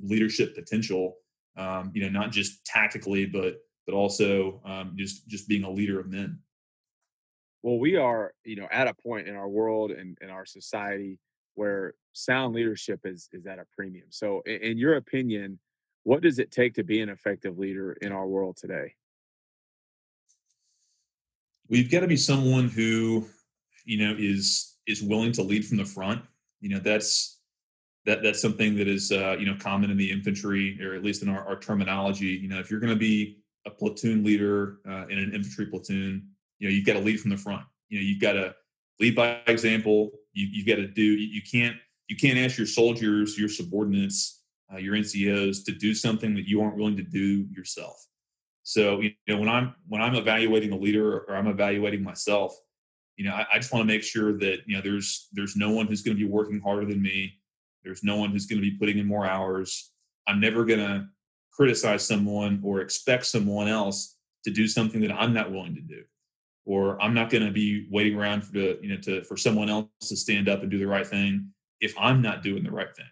leadership 0.00 0.54
potential 0.54 1.16
um, 1.58 1.90
you 1.92 2.02
know, 2.02 2.08
not 2.08 2.30
just 2.30 2.64
tactically, 2.64 3.26
but 3.26 3.56
but 3.86 3.94
also 3.94 4.60
um, 4.64 4.94
just 4.96 5.26
just 5.28 5.48
being 5.48 5.64
a 5.64 5.70
leader 5.70 6.00
of 6.00 6.06
men. 6.06 6.38
Well, 7.62 7.78
we 7.78 7.96
are, 7.96 8.32
you 8.44 8.56
know, 8.56 8.68
at 8.70 8.86
a 8.86 8.94
point 8.94 9.26
in 9.26 9.34
our 9.34 9.48
world 9.48 9.90
and 9.90 10.16
in 10.20 10.30
our 10.30 10.46
society 10.46 11.18
where 11.56 11.94
sound 12.12 12.54
leadership 12.54 13.00
is 13.04 13.28
is 13.32 13.46
at 13.46 13.58
a 13.58 13.66
premium. 13.76 14.06
So, 14.10 14.42
in, 14.46 14.62
in 14.62 14.78
your 14.78 14.96
opinion, 14.96 15.58
what 16.04 16.22
does 16.22 16.38
it 16.38 16.52
take 16.52 16.74
to 16.74 16.84
be 16.84 17.00
an 17.00 17.08
effective 17.08 17.58
leader 17.58 17.92
in 17.94 18.12
our 18.12 18.26
world 18.26 18.56
today? 18.56 18.94
We've 21.68 21.90
got 21.90 22.00
to 22.00 22.06
be 22.06 22.16
someone 22.16 22.68
who, 22.68 23.26
you 23.84 23.98
know, 23.98 24.14
is 24.18 24.76
is 24.86 25.02
willing 25.02 25.32
to 25.32 25.42
lead 25.42 25.66
from 25.66 25.76
the 25.76 25.84
front. 25.84 26.22
You 26.60 26.70
know, 26.70 26.78
that's 26.78 27.38
that 28.06 28.22
that's 28.22 28.40
something 28.40 28.74
that 28.76 28.88
is 28.88 29.12
uh, 29.12 29.36
you 29.38 29.46
know 29.46 29.56
common 29.60 29.90
in 29.90 29.96
the 29.96 30.10
infantry 30.10 30.78
or 30.82 30.94
at 30.94 31.04
least 31.04 31.22
in 31.22 31.28
our, 31.28 31.46
our 31.46 31.58
terminology. 31.58 32.26
You 32.26 32.48
know 32.48 32.58
if 32.58 32.70
you're 32.70 32.80
going 32.80 32.92
to 32.92 32.98
be 32.98 33.38
a 33.66 33.70
platoon 33.70 34.24
leader 34.24 34.78
uh, 34.88 35.06
in 35.08 35.18
an 35.18 35.34
infantry 35.34 35.66
platoon 35.66 36.26
you 36.58 36.68
know 36.68 36.74
you've 36.74 36.86
got 36.86 36.94
to 36.94 37.00
lead 37.00 37.20
from 37.20 37.30
the 37.30 37.36
front. 37.36 37.62
You 37.88 37.98
know 37.98 38.04
you've 38.04 38.20
got 38.20 38.32
to 38.32 38.54
lead 39.00 39.14
by 39.14 39.40
example. 39.46 40.10
You, 40.32 40.48
you've 40.50 40.66
got 40.66 40.76
to 40.76 40.86
do 40.86 41.02
you, 41.02 41.26
you 41.26 41.42
can't 41.42 41.76
you 42.08 42.16
can't 42.16 42.38
ask 42.38 42.56
your 42.56 42.66
soldiers 42.66 43.38
your 43.38 43.48
subordinates 43.48 44.42
uh, 44.72 44.76
your 44.76 44.94
ncos 44.94 45.64
to 45.64 45.72
do 45.72 45.94
something 45.94 46.34
that 46.34 46.46
you 46.46 46.60
aren't 46.60 46.76
willing 46.76 46.96
to 46.96 47.02
do 47.02 47.46
yourself 47.50 48.06
so 48.68 49.00
you 49.00 49.10
know 49.26 49.38
when 49.38 49.48
i'm 49.48 49.74
when 49.88 50.02
i'm 50.02 50.14
evaluating 50.14 50.72
a 50.72 50.76
leader 50.76 51.20
or 51.20 51.36
i'm 51.36 51.46
evaluating 51.46 52.02
myself 52.02 52.54
you 53.16 53.24
know 53.24 53.32
i, 53.32 53.46
I 53.52 53.58
just 53.58 53.72
want 53.72 53.82
to 53.82 53.92
make 53.92 54.02
sure 54.02 54.38
that 54.38 54.58
you 54.66 54.76
know 54.76 54.82
there's 54.82 55.28
there's 55.32 55.56
no 55.56 55.70
one 55.70 55.86
who's 55.86 56.02
going 56.02 56.16
to 56.16 56.22
be 56.22 56.30
working 56.30 56.60
harder 56.60 56.86
than 56.86 57.00
me 57.00 57.38
there's 57.84 58.04
no 58.04 58.16
one 58.16 58.30
who's 58.30 58.46
going 58.46 58.60
to 58.60 58.70
be 58.70 58.76
putting 58.76 58.98
in 58.98 59.06
more 59.06 59.26
hours. 59.26 59.92
I'm 60.26 60.40
never 60.40 60.64
going 60.64 60.80
to 60.80 61.06
criticize 61.52 62.06
someone 62.06 62.60
or 62.62 62.80
expect 62.80 63.26
someone 63.26 63.68
else 63.68 64.16
to 64.44 64.50
do 64.50 64.68
something 64.68 65.00
that 65.00 65.12
I'm 65.12 65.32
not 65.32 65.50
willing 65.50 65.74
to 65.74 65.80
do. 65.80 66.02
Or 66.66 67.00
I'm 67.00 67.14
not 67.14 67.30
going 67.30 67.46
to 67.46 67.50
be 67.50 67.86
waiting 67.90 68.18
around 68.18 68.42
for 68.42 68.52
the, 68.52 68.78
you 68.82 68.90
know 68.90 69.00
to 69.00 69.24
for 69.24 69.38
someone 69.38 69.70
else 69.70 69.88
to 70.08 70.16
stand 70.16 70.50
up 70.50 70.60
and 70.60 70.70
do 70.70 70.78
the 70.78 70.86
right 70.86 71.06
thing 71.06 71.50
if 71.80 71.94
I'm 71.98 72.20
not 72.20 72.42
doing 72.42 72.62
the 72.62 72.70
right 72.70 72.94
thing. 72.94 73.06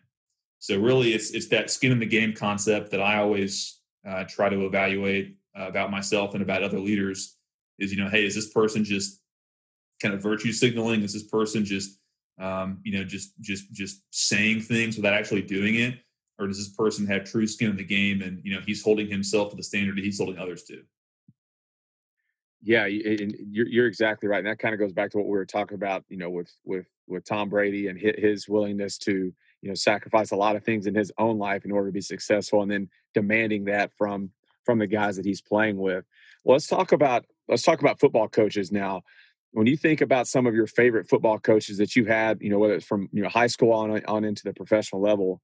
So 0.58 0.78
really, 0.78 1.14
it's 1.14 1.30
it's 1.30 1.48
that 1.48 1.70
skin 1.70 1.90
in 1.90 1.98
the 1.98 2.04
game 2.04 2.34
concept 2.34 2.90
that 2.90 3.00
I 3.00 3.16
always 3.16 3.80
uh, 4.06 4.24
try 4.24 4.50
to 4.50 4.66
evaluate 4.66 5.35
about 5.56 5.90
myself 5.90 6.34
and 6.34 6.42
about 6.42 6.62
other 6.62 6.78
leaders. 6.78 7.36
Is 7.78 7.92
you 7.92 8.02
know, 8.02 8.08
hey, 8.08 8.24
is 8.24 8.34
this 8.34 8.52
person 8.52 8.84
just 8.84 9.20
kind 10.00 10.14
of 10.14 10.22
virtue 10.22 10.52
signaling? 10.52 11.02
Is 11.02 11.12
this 11.12 11.24
person 11.24 11.64
just 11.64 11.98
um, 12.38 12.78
you 12.82 12.96
know, 12.96 13.04
just 13.04 13.38
just 13.40 13.72
just 13.72 14.02
saying 14.10 14.60
things 14.60 14.96
without 14.96 15.14
actually 15.14 15.42
doing 15.42 15.76
it, 15.76 15.98
or 16.38 16.46
does 16.46 16.58
this 16.58 16.74
person 16.74 17.06
have 17.06 17.24
true 17.24 17.46
skin 17.46 17.70
in 17.70 17.76
the 17.76 17.84
game 17.84 18.22
and 18.22 18.40
you 18.44 18.54
know 18.54 18.60
he's 18.64 18.82
holding 18.82 19.08
himself 19.08 19.50
to 19.50 19.56
the 19.56 19.62
standard 19.62 19.96
that 19.96 20.04
he's 20.04 20.18
holding 20.18 20.38
others 20.38 20.64
to? 20.64 20.82
Yeah, 22.62 22.84
and 22.84 23.34
you're 23.50 23.68
you're 23.68 23.86
exactly 23.86 24.28
right, 24.28 24.38
and 24.38 24.46
that 24.46 24.58
kind 24.58 24.74
of 24.74 24.80
goes 24.80 24.92
back 24.92 25.10
to 25.12 25.18
what 25.18 25.26
we 25.26 25.32
were 25.32 25.46
talking 25.46 25.76
about, 25.76 26.04
you 26.08 26.16
know, 26.16 26.30
with 26.30 26.52
with 26.64 26.86
with 27.06 27.24
Tom 27.24 27.48
Brady 27.48 27.88
and 27.88 27.98
his 27.98 28.48
willingness 28.48 28.98
to 28.98 29.32
you 29.62 29.68
know 29.68 29.74
sacrifice 29.74 30.30
a 30.30 30.36
lot 30.36 30.56
of 30.56 30.64
things 30.64 30.86
in 30.86 30.94
his 30.94 31.12
own 31.18 31.38
life 31.38 31.64
in 31.64 31.72
order 31.72 31.88
to 31.88 31.92
be 31.92 32.00
successful, 32.02 32.62
and 32.62 32.70
then 32.70 32.90
demanding 33.14 33.64
that 33.66 33.92
from 33.96 34.30
from 34.66 34.78
the 34.78 34.86
guys 34.86 35.16
that 35.16 35.24
he's 35.24 35.40
playing 35.40 35.78
with. 35.78 36.04
Let's 36.44 36.66
talk 36.66 36.92
about 36.92 37.24
let's 37.48 37.62
talk 37.62 37.80
about 37.80 37.98
football 37.98 38.28
coaches 38.28 38.70
now 38.70 39.02
when 39.56 39.66
you 39.66 39.76
think 39.78 40.02
about 40.02 40.28
some 40.28 40.46
of 40.46 40.54
your 40.54 40.66
favorite 40.66 41.08
football 41.08 41.38
coaches 41.38 41.78
that 41.78 41.96
you 41.96 42.04
had, 42.04 42.42
you 42.42 42.50
know, 42.50 42.58
whether 42.58 42.74
it's 42.74 42.84
from 42.84 43.08
you 43.10 43.22
know 43.22 43.28
high 43.30 43.46
school 43.46 43.72
on 43.72 44.04
on 44.04 44.22
into 44.22 44.42
the 44.44 44.52
professional 44.52 45.00
level, 45.00 45.40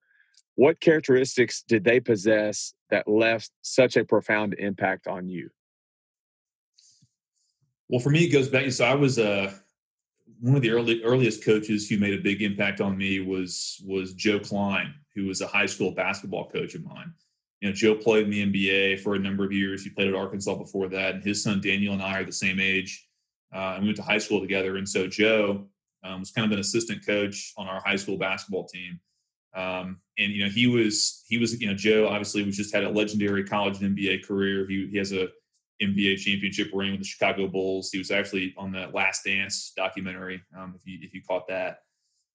what 0.55 0.81
characteristics 0.81 1.65
did 1.67 1.83
they 1.83 1.99
possess 1.99 2.75
that 2.91 3.09
left 3.09 3.51
such 3.63 3.97
a 3.97 4.05
profound 4.05 4.53
impact 4.59 5.07
on 5.07 5.31
you? 5.31 5.49
Well, 7.89 8.01
for 8.01 8.11
me, 8.11 8.25
it 8.25 8.29
goes 8.29 8.49
back. 8.49 8.71
So 8.71 8.85
I 8.85 8.95
was 8.95 9.19
uh, 9.19 9.55
one 10.41 10.57
of 10.57 10.63
the 10.63 10.73
early 10.73 11.03
earliest 11.03 11.43
coaches 11.43 11.89
who 11.89 11.97
made 11.97 12.13
a 12.13 12.23
big 12.23 12.43
impact 12.43 12.83
on 12.83 12.99
me 12.99 13.21
was 13.21 13.83
was 13.87 14.13
Joe 14.13 14.41
Kleine, 14.41 14.93
who 15.15 15.25
was 15.25 15.41
a 15.41 15.47
high 15.47 15.65
school 15.65 15.93
basketball 15.93 16.51
coach 16.51 16.75
of 16.75 16.85
mine. 16.85 17.15
You 17.63 17.69
know, 17.69 17.75
Joe 17.75 17.95
played 17.95 18.25
in 18.25 18.31
the 18.31 18.47
NBA 18.47 19.01
for 19.01 19.15
a 19.15 19.19
number 19.19 19.45
of 19.45 19.53
years. 19.53 19.83
He 19.83 19.89
played 19.89 20.09
at 20.09 20.15
Arkansas 20.15 20.57
before 20.57 20.89
that, 20.89 21.15
and 21.15 21.25
his 21.25 21.43
son 21.43 21.63
Daniel 21.63 21.95
and 21.95 22.03
I 22.03 22.19
are 22.19 22.25
the 22.25 22.33
same 22.33 22.61
age 22.61 23.09
uh, 23.55 23.75
and 23.75 23.83
we 23.83 23.89
went 23.89 23.97
to 23.97 24.03
high 24.03 24.19
school 24.19 24.41
together. 24.41 24.77
And 24.77 24.89
so 24.89 25.07
Joe 25.07 25.67
um, 26.05 26.21
was 26.21 26.31
kind 26.31 26.47
of 26.47 26.53
an 26.53 26.59
assistant 26.59 27.05
coach 27.05 27.53
on 27.57 27.69
our 27.69 27.81
high 27.81 27.97
school 27.97 28.17
basketball 28.17 28.67
team. 28.67 28.99
Um, 29.55 30.01
and 30.19 30.33
you 30.33 30.45
know 30.45 30.51
he 30.51 30.67
was 30.67 31.25
he 31.29 31.37
was 31.37 31.61
you 31.61 31.67
know 31.67 31.75
Joe 31.75 32.09
obviously 32.09 32.43
was 32.43 32.57
just 32.57 32.75
had 32.75 32.85
a 32.85 32.89
legendary 32.89 33.45
college 33.45 33.83
and 33.83 33.97
NBA 33.97 34.27
career. 34.27 34.67
He 34.67 34.89
he 34.91 34.97
has 34.97 35.13
a 35.13 35.29
NBA 35.83 36.19
championship 36.21 36.71
ring 36.73 36.93
with 36.93 37.01
the 37.01 37.07
Chicago 37.07 37.49
Bulls. 37.49 37.91
He 37.93 37.99
was 37.99 38.11
actually 38.11 38.55
on 38.57 38.73
the 38.73 38.89
Last 38.95 39.25
Dance 39.25 39.75
documentary. 39.77 40.43
Um, 40.57 40.73
if 40.75 40.87
you 40.87 40.99
if 41.03 41.13
you 41.13 41.21
caught 41.29 41.47
that. 41.49 41.81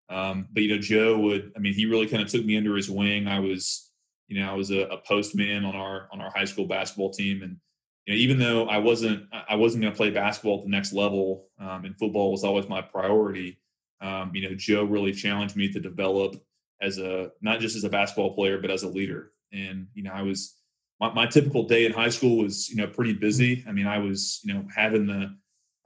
Um, 0.09 0.47
but 0.51 0.61
you 0.61 0.69
know 0.69 0.79
Joe 0.79 1.17
would 1.17 1.53
I 1.55 1.59
mean 1.59 1.73
he 1.73 1.87
really 1.87 2.05
kind 2.05 2.21
of 2.21 2.29
took 2.29 2.45
me 2.45 2.55
under 2.55 2.75
his 2.75 2.89
wing. 2.89 3.27
I 3.27 3.39
was 3.39 3.86
you 4.27 4.39
know 4.39 4.49
I 4.49 4.53
was 4.53 4.71
a, 4.71 4.81
a 4.81 4.97
postman 4.97 5.65
on 5.65 5.75
our 5.75 6.07
on 6.11 6.21
our 6.21 6.31
high 6.31 6.45
school 6.45 6.65
basketball 6.65 7.11
team 7.11 7.43
and 7.43 7.57
you 8.07 8.13
know, 8.13 8.19
even 8.19 8.39
though 8.39 8.67
I 8.67 8.77
wasn't 8.77 9.25
I 9.49 9.55
wasn't 9.55 9.81
going 9.81 9.93
to 9.93 9.97
play 9.97 10.09
basketball 10.09 10.59
at 10.59 10.63
the 10.63 10.71
next 10.71 10.93
level, 10.93 11.49
um, 11.59 11.83
and 11.83 11.97
football 11.97 12.31
was 12.31 12.45
always 12.45 12.67
my 12.69 12.81
priority. 12.81 13.59
Um, 13.99 14.31
you 14.33 14.47
know, 14.47 14.55
Joe 14.55 14.85
really 14.85 15.11
challenged 15.11 15.57
me 15.57 15.71
to 15.73 15.79
develop 15.79 16.35
as 16.81 16.99
a 16.99 17.31
not 17.41 17.59
just 17.59 17.75
as 17.75 17.83
a 17.83 17.89
basketball 17.89 18.33
player, 18.33 18.59
but 18.59 18.71
as 18.71 18.83
a 18.83 18.87
leader. 18.87 19.33
And 19.51 19.87
you 19.93 20.03
know, 20.03 20.11
I 20.13 20.21
was 20.21 20.55
my, 21.01 21.13
my 21.13 21.25
typical 21.25 21.63
day 21.63 21.85
in 21.85 21.91
high 21.91 22.09
school 22.09 22.37
was 22.37 22.69
you 22.69 22.77
know 22.77 22.87
pretty 22.87 23.13
busy. 23.13 23.65
I 23.67 23.73
mean, 23.73 23.87
I 23.87 23.97
was 23.97 24.39
you 24.43 24.53
know 24.53 24.65
having 24.73 25.05
the 25.05 25.35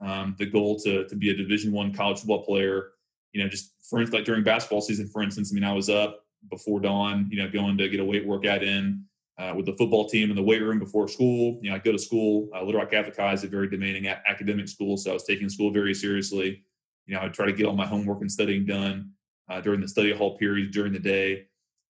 um, 0.00 0.36
the 0.38 0.46
goal 0.46 0.78
to 0.80 1.08
to 1.08 1.16
be 1.16 1.30
a 1.30 1.36
Division 1.36 1.72
One 1.72 1.92
college 1.92 2.18
football 2.18 2.44
player. 2.44 2.90
You 3.32 3.42
know, 3.42 3.48
just 3.48 3.72
for 3.90 3.98
instance, 3.98 4.14
like 4.14 4.26
during 4.26 4.44
basketball 4.44 4.80
season, 4.80 5.08
for 5.08 5.22
instance, 5.22 5.50
I 5.52 5.54
mean, 5.54 5.64
I 5.64 5.72
was 5.72 5.88
up 5.88 6.21
before 6.50 6.80
dawn, 6.80 7.28
you 7.30 7.42
know, 7.42 7.48
going 7.48 7.78
to 7.78 7.88
get 7.88 8.00
a 8.00 8.04
weight 8.04 8.26
workout 8.26 8.62
in 8.62 9.04
uh, 9.38 9.52
with 9.56 9.66
the 9.66 9.72
football 9.72 10.08
team 10.08 10.30
in 10.30 10.36
the 10.36 10.42
weight 10.42 10.62
room 10.62 10.78
before 10.78 11.08
school. 11.08 11.58
You 11.62 11.70
know, 11.70 11.76
I 11.76 11.78
go 11.78 11.92
to 11.92 11.98
school. 11.98 12.48
Uh, 12.54 12.62
Little 12.62 12.80
Rock 12.80 12.90
Catholic 12.90 13.16
High 13.16 13.32
is 13.32 13.44
a 13.44 13.48
very 13.48 13.68
demanding 13.68 14.06
a- 14.06 14.22
academic 14.28 14.68
school, 14.68 14.96
so 14.96 15.10
I 15.10 15.14
was 15.14 15.24
taking 15.24 15.48
school 15.48 15.70
very 15.70 15.94
seriously. 15.94 16.64
You 17.06 17.14
know, 17.14 17.20
I 17.20 17.24
would 17.24 17.34
try 17.34 17.46
to 17.46 17.52
get 17.52 17.66
all 17.66 17.74
my 17.74 17.86
homework 17.86 18.20
and 18.20 18.30
studying 18.30 18.66
done 18.66 19.10
uh, 19.48 19.60
during 19.60 19.80
the 19.80 19.88
study 19.88 20.12
hall 20.12 20.36
periods 20.38 20.72
during 20.72 20.92
the 20.92 20.98
day, 20.98 21.46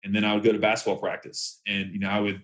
and 0.05 0.15
then 0.15 0.25
I 0.25 0.35
would 0.35 0.45
go 0.45 0.53
to 0.53 0.59
basketball 0.59 0.99
practice. 0.99 1.61
And 1.67 1.93
you 1.93 1.99
know, 1.99 2.11
I 2.11 2.21
would 2.21 2.43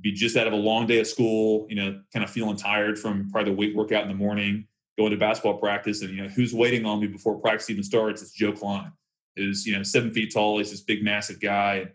be 0.00 0.12
just 0.12 0.36
out 0.36 0.46
of 0.46 0.52
a 0.52 0.56
long 0.56 0.86
day 0.86 1.00
of 1.00 1.06
school. 1.06 1.66
You 1.68 1.76
know, 1.76 2.00
kind 2.12 2.24
of 2.24 2.30
feeling 2.30 2.56
tired 2.56 2.98
from 2.98 3.30
probably 3.30 3.52
the 3.52 3.56
weight 3.56 3.76
workout 3.76 4.02
in 4.02 4.08
the 4.08 4.14
morning, 4.14 4.66
going 4.98 5.10
to 5.10 5.16
basketball 5.16 5.58
practice, 5.58 6.02
and 6.02 6.10
you 6.10 6.22
know, 6.22 6.28
who's 6.28 6.54
waiting 6.54 6.86
on 6.86 7.00
me 7.00 7.06
before 7.06 7.38
practice 7.38 7.70
even 7.70 7.84
starts? 7.84 8.22
It's 8.22 8.32
Joe 8.32 8.52
Kleine. 8.52 8.92
Is 9.36 9.66
you 9.66 9.76
know 9.76 9.82
seven 9.82 10.10
feet 10.10 10.32
tall. 10.32 10.58
He's 10.58 10.70
this 10.70 10.80
big, 10.80 11.02
massive 11.02 11.40
guy. 11.40 11.74
And, 11.76 11.90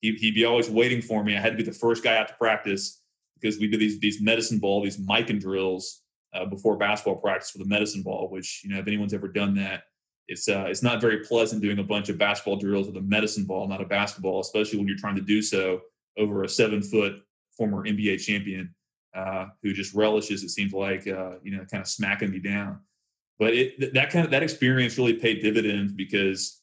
he, 0.00 0.12
he'd 0.12 0.34
be 0.34 0.44
always 0.44 0.70
waiting 0.70 1.02
for 1.02 1.24
me. 1.24 1.36
I 1.36 1.40
had 1.40 1.52
to 1.52 1.56
be 1.56 1.62
the 1.62 1.72
first 1.72 2.04
guy 2.04 2.16
out 2.16 2.28
to 2.28 2.34
practice 2.34 3.02
because 3.40 3.58
we 3.58 3.68
do 3.68 3.76
these 3.76 3.98
these 4.00 4.20
medicine 4.20 4.58
ball, 4.58 4.82
these 4.82 4.98
Mikan 4.98 5.40
drills 5.40 6.02
uh, 6.34 6.44
before 6.44 6.76
basketball 6.76 7.16
practice 7.16 7.52
with 7.54 7.66
a 7.66 7.68
medicine 7.68 8.02
ball. 8.02 8.28
Which 8.30 8.62
you 8.64 8.70
know, 8.70 8.78
if 8.78 8.86
anyone's 8.86 9.14
ever 9.14 9.28
done 9.28 9.54
that, 9.56 9.84
it's 10.28 10.48
uh, 10.48 10.66
it's 10.68 10.82
not 10.82 11.00
very 11.00 11.18
pleasant 11.20 11.62
doing 11.62 11.78
a 11.78 11.84
bunch 11.84 12.08
of 12.08 12.18
basketball 12.18 12.56
drills 12.56 12.86
with 12.86 12.96
a 12.96 13.02
medicine 13.02 13.44
ball, 13.44 13.66
not 13.68 13.80
a 13.80 13.86
basketball, 13.86 14.40
especially 14.40 14.78
when 14.78 14.88
you're 14.88 14.98
trying 14.98 15.16
to 15.16 15.22
do 15.22 15.42
so 15.42 15.80
over 16.16 16.44
a 16.44 16.48
seven 16.48 16.82
foot 16.82 17.16
former 17.56 17.84
NBA 17.84 18.20
champion 18.20 18.74
uh, 19.14 19.46
who 19.62 19.72
just 19.72 19.94
relishes. 19.94 20.42
It 20.42 20.50
seems 20.50 20.72
like 20.72 21.06
uh, 21.06 21.34
you 21.42 21.56
know, 21.56 21.64
kind 21.70 21.80
of 21.80 21.88
smacking 21.88 22.30
me 22.30 22.38
down. 22.38 22.80
but 23.38 23.54
it, 23.54 23.94
that 23.94 24.10
kind 24.10 24.24
of 24.24 24.30
that 24.30 24.42
experience 24.42 24.98
really 24.98 25.14
paid 25.14 25.42
dividends 25.42 25.92
because 25.92 26.57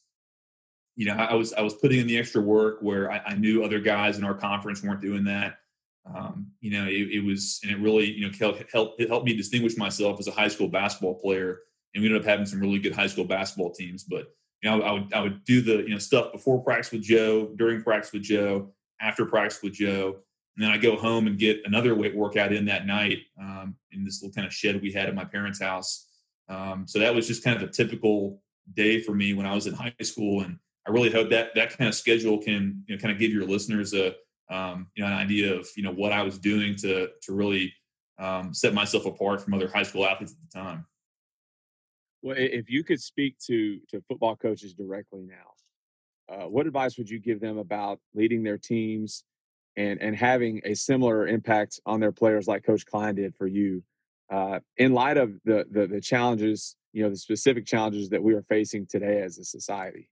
you 0.96 1.06
know 1.06 1.14
I 1.14 1.34
was 1.34 1.52
I 1.52 1.60
was 1.60 1.74
putting 1.74 2.00
in 2.00 2.06
the 2.06 2.18
extra 2.18 2.40
work 2.40 2.78
where 2.80 3.12
I, 3.12 3.20
I 3.26 3.34
knew 3.34 3.62
other 3.62 3.78
guys 3.78 4.18
in 4.18 4.24
our 4.24 4.34
conference 4.34 4.82
weren't 4.82 5.02
doing 5.02 5.24
that. 5.24 5.58
Um, 6.12 6.52
you 6.60 6.70
know, 6.70 6.86
it, 6.86 7.10
it, 7.10 7.24
was 7.24 7.60
and 7.62 7.72
it 7.72 7.78
really 7.78 8.10
you 8.10 8.26
know 8.26 8.32
helped 8.70 9.00
it 9.00 9.08
helped 9.08 9.26
me 9.26 9.36
distinguish 9.36 9.76
myself 9.76 10.18
as 10.18 10.28
a 10.28 10.32
high 10.32 10.48
school 10.48 10.68
basketball 10.68 11.14
player. 11.14 11.60
And 11.94 12.02
we 12.02 12.08
ended 12.08 12.22
up 12.22 12.28
having 12.28 12.46
some 12.46 12.60
really 12.60 12.78
good 12.78 12.94
high 12.94 13.06
school 13.06 13.24
basketball 13.24 13.72
teams. 13.72 14.04
But 14.04 14.26
you 14.62 14.70
know, 14.70 14.82
I 14.82 14.92
would 14.92 15.12
I 15.12 15.20
would 15.20 15.44
do 15.44 15.60
the 15.60 15.78
you 15.82 15.90
know 15.90 15.98
stuff 15.98 16.32
before 16.32 16.62
practice 16.62 16.92
with 16.92 17.02
Joe, 17.02 17.52
during 17.56 17.82
practice 17.82 18.12
with 18.12 18.22
Joe, 18.22 18.72
after 19.00 19.26
practice 19.26 19.62
with 19.62 19.74
Joe, 19.74 20.16
and 20.56 20.64
then 20.64 20.70
I 20.70 20.78
go 20.78 20.96
home 20.96 21.26
and 21.26 21.38
get 21.38 21.60
another 21.64 21.94
weight 21.94 22.16
workout 22.16 22.52
in 22.52 22.64
that 22.66 22.86
night 22.86 23.18
um, 23.40 23.76
in 23.92 24.04
this 24.04 24.22
little 24.22 24.34
kind 24.34 24.46
of 24.46 24.54
shed 24.54 24.80
we 24.80 24.92
had 24.92 25.08
at 25.08 25.14
my 25.14 25.24
parents' 25.24 25.60
house. 25.60 26.08
Um, 26.48 26.84
so 26.86 26.98
that 27.00 27.14
was 27.14 27.26
just 27.26 27.44
kind 27.44 27.60
of 27.60 27.68
a 27.68 27.72
typical 27.72 28.40
day 28.74 29.00
for 29.00 29.14
me 29.14 29.34
when 29.34 29.46
I 29.46 29.54
was 29.54 29.66
in 29.66 29.74
high 29.74 29.94
school, 30.02 30.42
and 30.42 30.58
I 30.86 30.90
really 30.90 31.10
hope 31.10 31.30
that 31.30 31.54
that 31.54 31.76
kind 31.76 31.88
of 31.88 31.94
schedule 31.94 32.38
can 32.38 32.84
you 32.86 32.94
know 32.94 33.00
kind 33.00 33.12
of 33.12 33.18
give 33.18 33.32
your 33.32 33.44
listeners 33.44 33.92
a 33.94 34.14
um, 34.48 34.88
you 34.94 35.02
know 35.02 35.08
an 35.08 35.14
idea 35.14 35.54
of 35.54 35.68
you 35.76 35.82
know 35.82 35.92
what 35.92 36.12
I 36.12 36.22
was 36.22 36.38
doing 36.38 36.76
to 36.76 37.08
to 37.22 37.32
really 37.32 37.72
um, 38.18 38.54
set 38.54 38.74
myself 38.74 39.06
apart 39.06 39.40
from 39.40 39.54
other 39.54 39.68
high 39.68 39.82
school 39.82 40.06
athletes 40.06 40.32
at 40.32 40.50
the 40.50 40.58
time. 40.60 40.86
Well, 42.22 42.36
if 42.38 42.70
you 42.70 42.84
could 42.84 43.00
speak 43.00 43.38
to 43.46 43.80
to 43.88 44.00
football 44.08 44.36
coaches 44.36 44.74
directly 44.74 45.22
now, 45.22 46.34
uh, 46.34 46.48
what 46.48 46.66
advice 46.66 46.96
would 46.98 47.10
you 47.10 47.18
give 47.18 47.40
them 47.40 47.58
about 47.58 48.00
leading 48.14 48.42
their 48.42 48.58
teams 48.58 49.24
and 49.76 50.00
and 50.00 50.16
having 50.16 50.60
a 50.64 50.74
similar 50.74 51.26
impact 51.26 51.80
on 51.84 52.00
their 52.00 52.12
players 52.12 52.46
like 52.46 52.64
Coach 52.64 52.86
Kleine 52.86 53.16
did 53.16 53.34
for 53.34 53.46
you 53.46 53.82
uh, 54.30 54.60
in 54.76 54.92
light 54.92 55.16
of 55.16 55.34
the, 55.44 55.66
the, 55.70 55.86
the 55.86 56.00
challenges, 56.00 56.76
you 56.92 57.02
know, 57.02 57.10
the 57.10 57.16
specific 57.16 57.66
challenges 57.66 58.08
that 58.10 58.22
we 58.22 58.34
are 58.34 58.42
facing 58.42 58.86
today 58.86 59.20
as 59.22 59.38
a 59.38 59.44
society? 59.44 60.08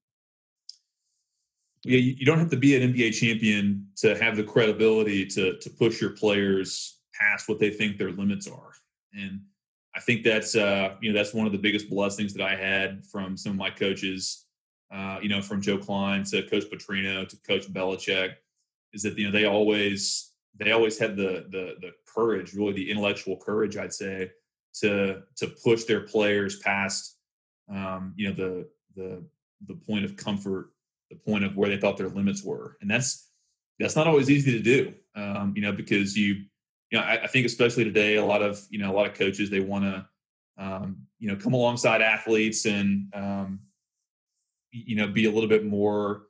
Yeah, 1.84 1.98
you 1.98 2.24
don't 2.24 2.38
have 2.38 2.50
to 2.50 2.56
be 2.56 2.76
an 2.76 2.94
NBA 2.94 3.12
champion 3.14 3.86
to 3.96 4.16
have 4.16 4.36
the 4.36 4.42
credibility 4.42 5.26
to 5.26 5.58
to 5.58 5.70
push 5.70 6.00
your 6.00 6.10
players 6.10 7.00
past 7.12 7.48
what 7.48 7.58
they 7.58 7.70
think 7.70 7.98
their 7.98 8.10
limits 8.10 8.48
are, 8.48 8.72
and 9.12 9.40
I 9.94 10.00
think 10.00 10.24
that's 10.24 10.56
uh, 10.56 10.96
you 11.00 11.12
know 11.12 11.18
that's 11.18 11.34
one 11.34 11.46
of 11.46 11.52
the 11.52 11.58
biggest 11.58 11.90
blessings 11.90 12.32
that 12.34 12.42
I 12.42 12.56
had 12.56 13.04
from 13.06 13.36
some 13.36 13.52
of 13.52 13.58
my 13.58 13.70
coaches. 13.70 14.46
Uh, 14.92 15.18
you 15.22 15.28
know, 15.28 15.42
from 15.42 15.60
Joe 15.60 15.78
Kleine 15.78 16.24
to 16.30 16.42
Coach 16.44 16.64
Petrino 16.70 17.28
to 17.28 17.36
Coach 17.46 17.72
Belichick, 17.72 18.34
is 18.92 19.02
that 19.02 19.18
you 19.18 19.26
know 19.26 19.32
they 19.32 19.44
always 19.44 20.32
they 20.58 20.72
always 20.72 20.98
had 20.98 21.16
the 21.16 21.46
the 21.50 21.74
the 21.80 21.92
courage, 22.06 22.54
really 22.54 22.72
the 22.72 22.90
intellectual 22.90 23.36
courage, 23.36 23.76
I'd 23.76 23.92
say, 23.92 24.30
to 24.80 25.22
to 25.36 25.46
push 25.62 25.84
their 25.84 26.00
players 26.00 26.58
past, 26.60 27.18
um, 27.68 28.14
you 28.16 28.28
know, 28.28 28.34
the 28.34 28.68
the 28.96 29.24
the 29.66 29.74
point 29.74 30.04
of 30.04 30.16
comfort, 30.16 30.70
the 31.10 31.16
point 31.16 31.44
of 31.44 31.56
where 31.56 31.68
they 31.68 31.76
thought 31.76 31.96
their 31.96 32.08
limits 32.08 32.42
were, 32.42 32.76
and 32.80 32.90
that's 32.90 33.30
that's 33.78 33.96
not 33.96 34.06
always 34.06 34.30
easy 34.30 34.52
to 34.52 34.60
do, 34.60 34.94
um, 35.16 35.52
you 35.56 35.62
know, 35.62 35.72
because 35.72 36.16
you, 36.16 36.34
you 36.90 36.98
know, 36.98 37.00
I, 37.00 37.24
I, 37.24 37.26
think 37.26 37.44
especially 37.44 37.84
today, 37.84 38.16
a 38.16 38.24
lot 38.24 38.42
of 38.42 38.60
you 38.70 38.78
know 38.78 38.90
a 38.90 38.94
lot 38.94 39.06
of 39.06 39.14
coaches 39.14 39.50
they 39.50 39.60
want 39.60 39.84
to, 39.84 40.06
um, 40.58 40.96
you 41.18 41.28
know, 41.28 41.36
come 41.36 41.54
alongside 41.54 42.02
athletes 42.02 42.66
and, 42.66 43.12
um, 43.14 43.60
you 44.70 44.96
know, 44.96 45.08
be 45.08 45.26
a 45.26 45.30
little 45.30 45.48
bit 45.48 45.64
more, 45.64 46.26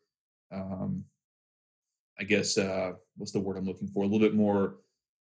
um, 0.53 1.05
I 2.19 2.25
guess, 2.25 2.57
uh, 2.59 2.93
what's 3.17 3.33
the 3.33 3.41
word 3.41 3.57
I'm 3.57 3.65
looking 3.65 3.89
for? 3.89 4.05
A 4.05 4.07
little 4.07 4.27
bit 4.27 4.35
more 4.35 4.77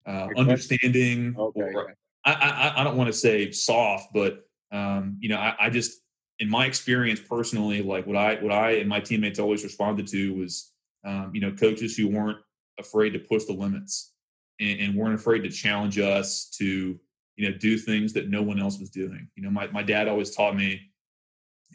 uh, 0.06 0.28
understanding. 0.36 1.34
Okay. 1.38 1.60
Or, 1.60 1.94
I, 2.24 2.32
I, 2.32 2.80
I 2.80 2.84
don't 2.84 2.96
want 2.96 3.08
to 3.08 3.12
say 3.12 3.50
soft, 3.50 4.12
but 4.12 4.44
um, 4.72 5.16
you 5.20 5.28
know, 5.28 5.36
I, 5.36 5.54
I, 5.58 5.70
just 5.70 6.00
in 6.40 6.48
my 6.48 6.66
experience 6.66 7.20
personally, 7.20 7.82
like 7.82 8.06
what 8.06 8.16
I 8.16 8.36
what 8.36 8.52
I 8.52 8.72
and 8.72 8.88
my 8.88 9.00
teammates 9.00 9.38
always 9.38 9.62
responded 9.62 10.06
to 10.08 10.34
was, 10.34 10.72
um, 11.04 11.30
you 11.32 11.40
know, 11.40 11.52
coaches 11.52 11.96
who 11.96 12.08
weren't 12.08 12.38
afraid 12.78 13.10
to 13.10 13.18
push 13.18 13.44
the 13.44 13.52
limits 13.52 14.14
and, 14.58 14.80
and, 14.80 14.94
weren't 14.94 15.14
afraid 15.14 15.40
to 15.40 15.50
challenge 15.50 15.98
us 15.98 16.48
to, 16.56 16.98
you 17.36 17.50
know, 17.50 17.56
do 17.58 17.76
things 17.76 18.14
that 18.14 18.30
no 18.30 18.42
one 18.42 18.58
else 18.58 18.78
was 18.78 18.90
doing. 18.90 19.28
You 19.36 19.42
know, 19.42 19.50
my 19.50 19.68
my 19.68 19.82
dad 19.82 20.08
always 20.08 20.34
taught 20.34 20.56
me, 20.56 20.80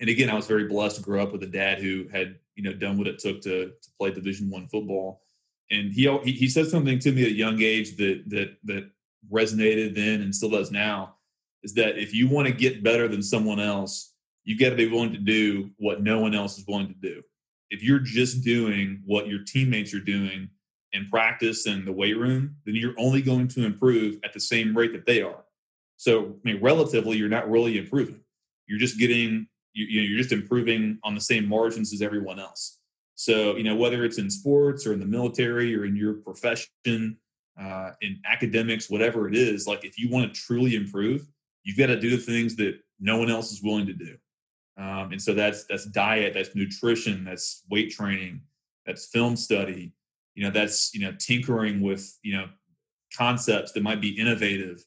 and 0.02 0.10
again, 0.10 0.30
I 0.30 0.36
was 0.36 0.48
very 0.48 0.68
blessed 0.68 0.98
to 0.98 1.02
grow 1.04 1.24
up 1.24 1.32
with 1.32 1.44
a 1.44 1.48
dad 1.48 1.80
who 1.80 2.08
had 2.12 2.40
you 2.56 2.64
know 2.64 2.74
done 2.74 2.98
what 2.98 3.08
it 3.08 3.20
took 3.20 3.42
to 3.42 3.68
to 3.68 3.90
play 3.98 4.12
Division 4.12 4.50
One 4.50 4.68
football 4.68 5.22
and 5.72 5.92
he 5.92 6.18
he 6.24 6.48
said 6.48 6.68
something 6.68 7.00
to 7.00 7.12
me 7.12 7.24
at 7.24 7.30
a 7.30 7.34
young 7.34 7.62
age 7.62 7.98
that 7.98 8.24
that 8.28 8.58
that 8.64 8.90
resonated 9.32 9.96
then 9.96 10.22
and 10.22 10.36
still 10.36 10.50
does 10.50 10.72
now 10.72 11.16
is 11.64 11.74
that 11.74 11.98
if 11.98 12.14
you 12.14 12.28
want 12.28 12.48
to 12.48 12.54
get 12.54 12.84
better 12.84 13.08
than 13.08 13.24
someone 13.24 13.60
else 13.60 14.14
you 14.46 14.58
got 14.58 14.70
to 14.70 14.76
be 14.76 14.88
willing 14.88 15.12
to 15.12 15.20
do 15.20 15.72
what 15.78 16.02
no 16.02 16.20
one 16.20 16.34
else 16.34 16.58
is 16.58 16.66
willing 16.68 16.88
to 16.88 16.94
do. 16.94 17.22
If 17.70 17.84
you're 17.84 18.00
just 18.00 18.44
doing 18.44 19.02
what 19.06 19.28
your 19.28 19.44
teammates 19.44 19.94
are 19.94 20.00
doing 20.00 20.50
in 20.94 21.10
practice 21.10 21.66
and 21.66 21.86
the 21.86 21.92
weight 21.92 22.18
room 22.18 22.56
then 22.66 22.76
you're 22.76 22.94
only 22.98 23.22
going 23.22 23.50
to 23.50 23.66
improve 23.66 24.18
at 24.24 24.32
the 24.32 24.40
same 24.40 24.78
rate 24.78 24.94
that 24.94 25.06
they 25.06 25.22
are. 25.22 25.44
So 25.98 26.26
i 26.26 26.34
mean 26.44 26.62
relatively 26.62 27.18
you're 27.18 27.28
not 27.28 27.50
really 27.50 27.78
improving. 27.78 28.22
You're 28.68 28.80
just 28.80 28.98
getting 28.98 29.48
you, 29.74 29.86
you 29.86 30.02
know 30.02 30.08
you're 30.08 30.20
just 30.20 30.32
improving 30.32 31.00
on 31.04 31.16
the 31.16 31.22
same 31.22 31.48
margins 31.48 31.94
as 31.94 32.02
everyone 32.02 32.40
else. 32.40 32.80
So, 33.16 33.56
you 33.56 33.64
know, 33.64 33.76
whether 33.76 34.04
it's 34.04 34.18
in 34.18 34.30
sports 34.30 34.86
or 34.86 34.94
in 34.94 35.00
the 35.00 35.06
military 35.06 35.74
or 35.76 35.86
in 35.86 35.96
your 35.96 36.16
profession, 36.16 37.18
uh, 37.60 37.92
in 38.02 38.20
academics, 38.30 38.90
whatever 38.90 39.30
it 39.30 39.36
is, 39.36 39.66
like 39.66 39.86
if 39.86 39.98
you 39.98 40.10
want 40.10 40.34
to 40.34 40.40
truly 40.40 40.76
improve, 40.76 41.26
you've 41.64 41.78
got 41.78 41.88
to 41.88 42.00
do 42.00 42.10
the 42.10 42.22
things 42.22 42.58
that 42.58 42.78
no 43.00 43.18
one 43.18 43.30
else 43.30 43.52
is 43.52 43.64
willing 43.64 43.88
to 43.88 43.94
do. 43.94 44.18
Um, 44.78 45.12
and 45.12 45.22
so 45.22 45.34
that's 45.34 45.66
that's 45.66 45.86
diet, 45.86 46.34
that's 46.34 46.56
nutrition, 46.56 47.24
that's 47.24 47.64
weight 47.70 47.92
training, 47.92 48.42
that's 48.86 49.06
film 49.06 49.36
study. 49.36 49.94
You 50.36 50.44
know, 50.44 50.52
that's 50.52 50.94
you 50.94 51.02
know 51.02 51.14
tinkering 51.18 51.82
with 51.82 52.18
you 52.24 52.36
know 52.36 52.48
concepts 53.16 53.72
that 53.72 53.84
might 53.84 54.02
be 54.02 54.10
innovative. 54.10 54.84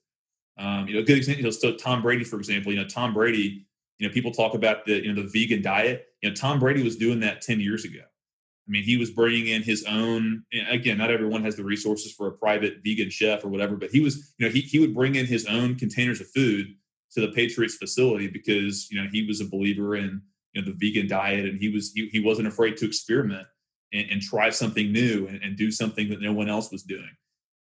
Um, 0.59 0.89
you 0.89 0.95
know, 0.95 1.01
a 1.01 1.05
good 1.05 1.17
example. 1.17 1.51
So 1.53 1.75
Tom 1.75 2.03
Brady, 2.03 2.25
for 2.25 2.37
example. 2.37 2.73
You 2.73 2.81
know, 2.81 2.89
Tom 2.89 3.15
Brady. 3.15 3.65
You 3.99 4.07
know, 4.07 4.15
people 4.15 4.31
talk 4.31 4.55
about 4.55 4.85
the 4.85 5.03
you 5.03 5.13
know 5.13 5.23
the 5.23 5.29
vegan 5.29 5.63
diet. 5.63 6.09
You 6.23 6.29
know, 6.29 6.35
Tom 6.35 6.61
Brady 6.61 6.83
was 6.83 6.97
doing 6.97 7.21
that 7.21 7.41
ten 7.41 7.59
years 7.59 7.85
ago. 7.85 8.01
I 8.01 8.71
mean, 8.71 8.83
he 8.83 8.99
was 8.99 9.11
bringing 9.11 9.47
in 9.47 9.63
his 9.63 9.85
own. 9.89 10.45
Again, 10.71 10.99
not 10.99 11.11
everyone 11.11 11.43
has 11.45 11.57
the 11.57 11.65
resources 11.65 12.13
for 12.13 12.27
a 12.27 12.33
private 12.33 12.81
vegan 12.85 13.09
chef 13.09 13.43
or 13.43 13.49
whatever, 13.49 13.77
but 13.77 13.91
he 13.91 14.01
was, 14.01 14.35
you 14.39 14.47
know, 14.47 14.53
he 14.53 14.61
he 14.61 14.79
would 14.79 14.95
bring 14.95 15.15
in 15.15 15.25
his 15.25 15.47
own 15.47 15.77
containers 15.77 16.21
of 16.21 16.29
food 16.29 16.75
to 17.13 17.21
the 17.21 17.29
Patriots 17.29 17.77
facility 17.77 18.29
because 18.29 18.91
you 18.91 19.01
know 19.01 19.09
he 19.11 19.27
was 19.27 19.41
a 19.41 19.47
believer 19.47 19.97
in 19.97 20.23
you 20.53 20.63
know 20.63 20.71
the 20.71 20.77
vegan 20.77 21.09
diet 21.09 21.47
and 21.47 21.59
he 21.59 21.69
was 21.69 21.93
he, 21.93 22.09
he 22.09 22.21
wasn't 22.21 22.49
afraid 22.49 22.77
to 22.77 22.87
experiment 22.87 23.47
and, 23.93 24.11
and 24.11 24.23
try 24.23 24.51
something 24.51 24.93
new 24.93 25.27
and, 25.29 25.43
and, 25.43 25.57
do 25.57 25.71
something 25.71 26.11
that 26.11 26.21
no 26.21 26.33
one 26.33 26.49
else 26.49 26.71
was 26.71 26.83
doing. 26.83 27.11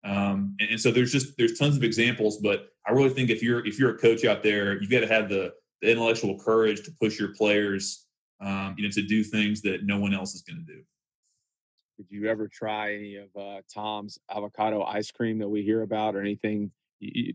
Um, 0.06 0.56
and, 0.60 0.72
and, 0.72 0.80
so 0.80 0.92
there's 0.92 1.12
just 1.12 1.38
there's 1.38 1.58
tons 1.58 1.78
of 1.78 1.84
examples, 1.84 2.38
but 2.38 2.70
I 2.88 2.92
really 2.92 3.10
think 3.10 3.30
if 3.30 3.42
you're 3.42 3.66
if 3.66 3.80
you're 3.80 3.96
a 3.96 3.98
coach 3.98 4.26
out 4.26 4.44
there, 4.44 4.80
you've 4.82 4.92
got 4.92 5.02
to 5.02 5.08
have 5.08 5.30
the, 5.30 5.54
the 5.82 5.92
intellectual 5.92 6.38
courage 6.40 6.84
to 6.84 6.92
push 7.00 7.20
your 7.20 7.34
players, 7.34 8.06
um, 8.42 8.76
you 8.78 8.84
know, 8.84 8.90
to 8.92 9.02
do 9.02 9.24
things 9.24 9.62
that 9.62 9.86
no 9.86 9.98
one 9.98 10.14
else 10.14 10.34
is 10.34 10.42
going 10.42 10.66
to 10.66 10.74
do. 10.74 10.82
Did 11.98 12.08
you 12.10 12.28
ever 12.28 12.48
try 12.48 12.96
any 12.96 13.18
of 13.18 13.30
uh, 13.40 13.62
Tom's 13.74 14.18
avocado 14.30 14.84
ice 14.84 15.12
cream 15.12 15.40
that 15.40 15.50
we 15.50 15.62
hear 15.62 15.84
about, 15.84 16.16
or 16.16 16.22
anything? 16.22 16.72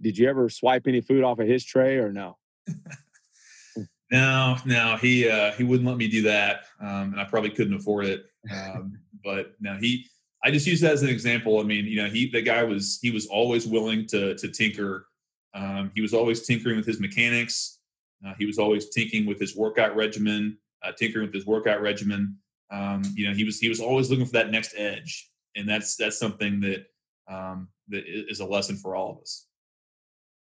Did 0.02 0.18
you 0.18 0.28
ever 0.28 0.48
swipe 0.48 0.86
any 0.86 1.00
food 1.00 1.24
off 1.24 1.38
of 1.38 1.46
his 1.46 1.64
tray, 1.64 1.96
or 1.96 2.12
no? 2.12 2.36
no, 4.10 4.56
no, 4.64 4.96
he 4.96 5.28
uh, 5.28 5.52
he 5.52 5.64
wouldn't 5.64 5.88
let 5.88 5.96
me 5.96 6.08
do 6.08 6.22
that, 6.22 6.64
um, 6.80 7.12
and 7.12 7.20
I 7.20 7.24
probably 7.24 7.50
couldn't 7.50 7.74
afford 7.74 8.06
it. 8.06 8.26
Um, 8.52 8.98
but 9.24 9.54
no, 9.60 9.76
he. 9.76 10.06
I 10.44 10.52
just 10.52 10.68
use 10.68 10.80
that 10.82 10.92
as 10.92 11.02
an 11.02 11.08
example. 11.08 11.58
I 11.58 11.64
mean, 11.64 11.84
you 11.86 12.00
know, 12.00 12.08
he 12.08 12.30
the 12.30 12.42
guy 12.42 12.62
was 12.62 12.98
he 13.02 13.10
was 13.10 13.26
always 13.26 13.66
willing 13.66 14.06
to 14.08 14.34
to 14.36 14.48
tinker. 14.48 15.06
Um, 15.54 15.90
he 15.94 16.00
was 16.00 16.14
always 16.14 16.46
tinkering 16.46 16.76
with 16.76 16.86
his 16.86 17.00
mechanics. 17.00 17.80
Uh, 18.26 18.34
he 18.38 18.46
was 18.46 18.58
always 18.58 18.88
tinkering 18.90 19.26
with 19.26 19.40
his 19.40 19.56
workout 19.56 19.96
regimen, 19.96 20.58
uh, 20.84 20.92
tinkering 20.92 21.26
with 21.26 21.34
his 21.34 21.46
workout 21.46 21.80
regimen. 21.80 22.36
Um, 22.70 23.02
you 23.14 23.26
know, 23.26 23.34
he 23.34 23.44
was 23.44 23.58
he 23.58 23.68
was 23.68 23.80
always 23.80 24.10
looking 24.10 24.26
for 24.26 24.32
that 24.32 24.50
next 24.50 24.74
edge, 24.76 25.28
and 25.56 25.68
that's 25.68 25.96
that's 25.96 26.18
something 26.18 26.60
that 26.60 26.86
um, 27.28 27.68
that 27.88 28.04
is 28.06 28.40
a 28.40 28.46
lesson 28.46 28.76
for 28.76 28.94
all 28.94 29.12
of 29.12 29.18
us. 29.18 29.47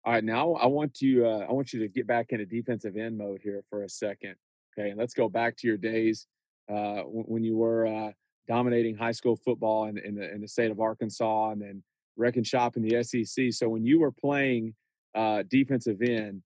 All 0.04 0.12
right, 0.12 0.24
now 0.24 0.54
I 0.54 0.66
want 0.66 0.94
to 0.94 1.26
uh, 1.26 1.46
I 1.48 1.52
want 1.52 1.72
you 1.72 1.80
to 1.80 1.88
get 1.88 2.06
back 2.06 2.28
into 2.30 2.46
defensive 2.46 2.96
end 2.96 3.18
mode 3.18 3.40
here 3.42 3.62
for 3.68 3.82
a 3.82 3.88
second. 3.88 4.36
Okay, 4.78 4.90
and 4.90 4.98
let's 4.98 5.14
go 5.14 5.28
back 5.28 5.56
to 5.58 5.66
your 5.66 5.76
days 5.76 6.26
uh, 6.70 7.02
when 7.02 7.42
you 7.42 7.56
were 7.56 7.86
uh, 7.86 8.12
dominating 8.46 8.96
high 8.96 9.12
school 9.12 9.36
football 9.36 9.86
in, 9.86 9.98
in, 9.98 10.14
the 10.14 10.32
in 10.32 10.40
the 10.40 10.48
state 10.48 10.70
of 10.70 10.80
Arkansas, 10.80 11.50
and 11.50 11.60
then 11.60 11.82
wrecking 12.16 12.44
shop 12.44 12.76
in 12.76 12.82
the 12.82 13.02
SEC. 13.02 13.52
So 13.52 13.68
when 13.68 13.84
you 13.84 14.00
were 14.00 14.12
playing 14.12 14.74
uh, 15.14 15.42
defensive 15.48 16.00
end, 16.00 16.42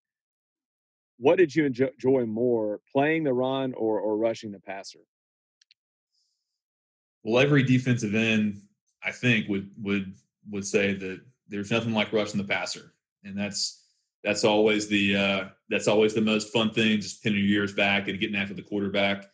what 1.18 1.38
did 1.38 1.54
you 1.54 1.66
enjoy 1.66 2.24
more, 2.26 2.80
playing 2.90 3.24
the 3.24 3.34
run 3.34 3.74
or 3.74 4.00
or 4.00 4.16
rushing 4.16 4.50
the 4.50 4.60
passer? 4.60 5.00
well, 7.22 7.42
every 7.42 7.62
defensive 7.62 8.14
end, 8.14 8.60
I 9.04 9.12
think, 9.12 9.48
would 9.48 9.70
would 9.80 10.14
would 10.50 10.66
say 10.66 10.94
that 10.94 11.20
there's 11.48 11.70
nothing 11.70 11.92
like 11.92 12.12
rushing 12.12 12.38
the 12.38 12.46
passer, 12.46 12.94
and 13.24 13.38
that's 13.38 13.82
that's 14.24 14.44
always 14.44 14.88
the 14.88 15.16
uh, 15.16 15.44
that's 15.68 15.88
always 15.88 16.14
the 16.14 16.20
most 16.20 16.52
fun 16.52 16.70
thing, 16.70 17.00
just 17.00 17.22
pinning 17.22 17.44
your 17.44 17.62
ears 17.62 17.72
back 17.72 18.08
and 18.08 18.20
getting 18.20 18.36
after 18.36 18.54
the 18.54 18.62
quarterback. 18.62 19.26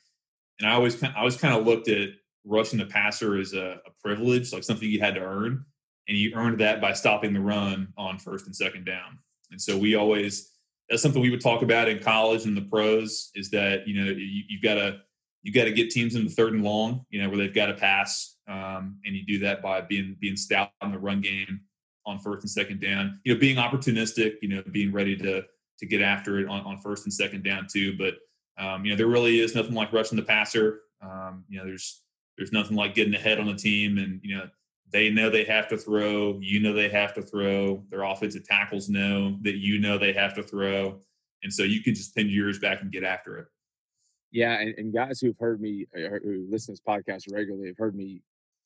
And 0.61 0.68
I 0.68 0.74
always 0.74 1.03
I 1.03 1.14
always 1.16 1.36
kind 1.36 1.55
of 1.55 1.66
looked 1.66 1.89
at 1.89 2.11
rushing 2.45 2.78
the 2.78 2.86
passer 2.86 3.39
as 3.39 3.53
a, 3.53 3.80
a 3.86 3.91
privilege, 4.03 4.53
like 4.53 4.64
something 4.64 4.89
you 4.89 5.01
had 5.01 5.14
to 5.14 5.20
earn, 5.20 5.64
and 6.09 6.16
you 6.16 6.34
earned 6.34 6.61
that 6.61 6.80
by 6.80 6.93
stopping 6.93 7.34
the 7.34 7.41
run 7.41 7.93
on 7.97 8.18
first 8.18 8.47
and 8.47 8.57
second 8.57 8.84
down. 8.84 9.18
And 9.51 9.61
so 9.61 9.76
we 9.76 9.95
always 9.95 10.53
that's 10.89 11.03
something 11.03 11.20
we 11.20 11.30
would 11.30 11.43
talk 11.43 11.61
about 11.62 11.89
in 11.89 11.99
college 11.99 12.47
and 12.47 12.57
the 12.57 12.62
pros 12.62 13.30
is 13.34 13.51
that 13.51 13.86
you 13.86 14.03
know 14.03 14.11
you, 14.11 14.43
you've 14.49 14.62
got 14.62 14.74
to 14.74 15.01
you 15.43 15.53
got 15.53 15.64
to 15.64 15.72
get 15.72 15.91
teams 15.91 16.14
in 16.14 16.24
the 16.24 16.30
third 16.30 16.53
and 16.53 16.64
long, 16.64 17.05
you 17.11 17.22
know, 17.22 17.28
where 17.28 17.39
they've 17.39 17.55
got 17.55 17.66
to 17.66 17.74
pass, 17.74 18.36
um, 18.49 18.99
and 19.05 19.14
you 19.14 19.24
do 19.24 19.39
that 19.41 19.62
by 19.62 19.80
being 19.80 20.16
being 20.18 20.36
stout 20.36 20.70
in 20.82 20.93
the 20.93 20.99
run 20.99 21.20
game 21.20 21.61
on 22.09 22.18
first 22.18 22.42
and 22.42 22.50
second 22.50 22.80
down. 22.80 23.20
You 23.24 23.34
know, 23.34 23.40
being 23.40 23.56
opportunistic, 23.56 24.36
you 24.42 24.48
know, 24.48 24.62
being 24.72 24.92
ready 24.92 25.16
to 25.18 25.42
to 25.78 25.86
get 25.86 26.02
after 26.02 26.38
it 26.40 26.48
on, 26.48 26.61
on 26.62 26.78
first 26.78 27.04
and 27.04 27.12
second 27.12 27.44
down 27.44 27.66
too. 27.70 27.96
But 27.96 28.14
um, 28.59 28.84
you 28.84 28.90
know, 28.90 28.96
there 28.96 29.06
really 29.06 29.40
is 29.40 29.54
nothing 29.54 29.74
like 29.74 29.92
rushing 29.92 30.16
the 30.16 30.24
passer. 30.24 30.80
Um, 31.02 31.44
you 31.48 31.59
know, 31.59 31.64
there's 31.64 32.02
there's 32.36 32.52
nothing 32.52 32.76
like 32.76 32.94
getting 32.94 33.14
ahead 33.14 33.38
on 33.38 33.46
the 33.46 33.54
team, 33.54 33.98
and 33.98 34.20
you 34.22 34.36
know, 34.36 34.48
they 34.92 35.11
know 35.11 35.30
they 35.30 35.44
have 35.44 35.68
to 35.68 35.76
throw. 35.76 36.38
You 36.40 36.61
know 36.61 36.72
they 36.72 36.88
have 36.88 37.14
to 37.14 37.22
throw. 37.22 37.84
Their 37.90 38.02
offensive 38.02 38.44
tackles 38.44 38.88
know 38.88 39.36
that 39.42 39.56
you 39.56 39.78
know 39.78 39.98
they 39.98 40.12
have 40.12 40.34
to 40.34 40.42
throw, 40.42 41.00
and 41.42 41.52
so 41.52 41.62
you 41.62 41.82
can 41.82 41.94
just 41.94 42.14
pin 42.16 42.28
your 42.28 42.46
ears 42.46 42.59
back 42.59 42.80
and 42.80 42.90
get 42.90 43.04
after 43.04 43.38
it. 43.38 43.46
Yeah, 44.30 44.61
and, 44.61 44.74
and 44.76 44.92
guys 44.92 45.20
who've 45.20 45.38
heard 45.38 45.61
me, 45.61 45.86
uh, 45.96 46.18
who 46.22 46.46
listen 46.50 46.74
to 46.74 46.80
this 46.82 46.86
podcast 46.86 47.32
regularly, 47.32 47.68
have 47.68 47.78
heard 47.78 47.94
me, 47.94 48.20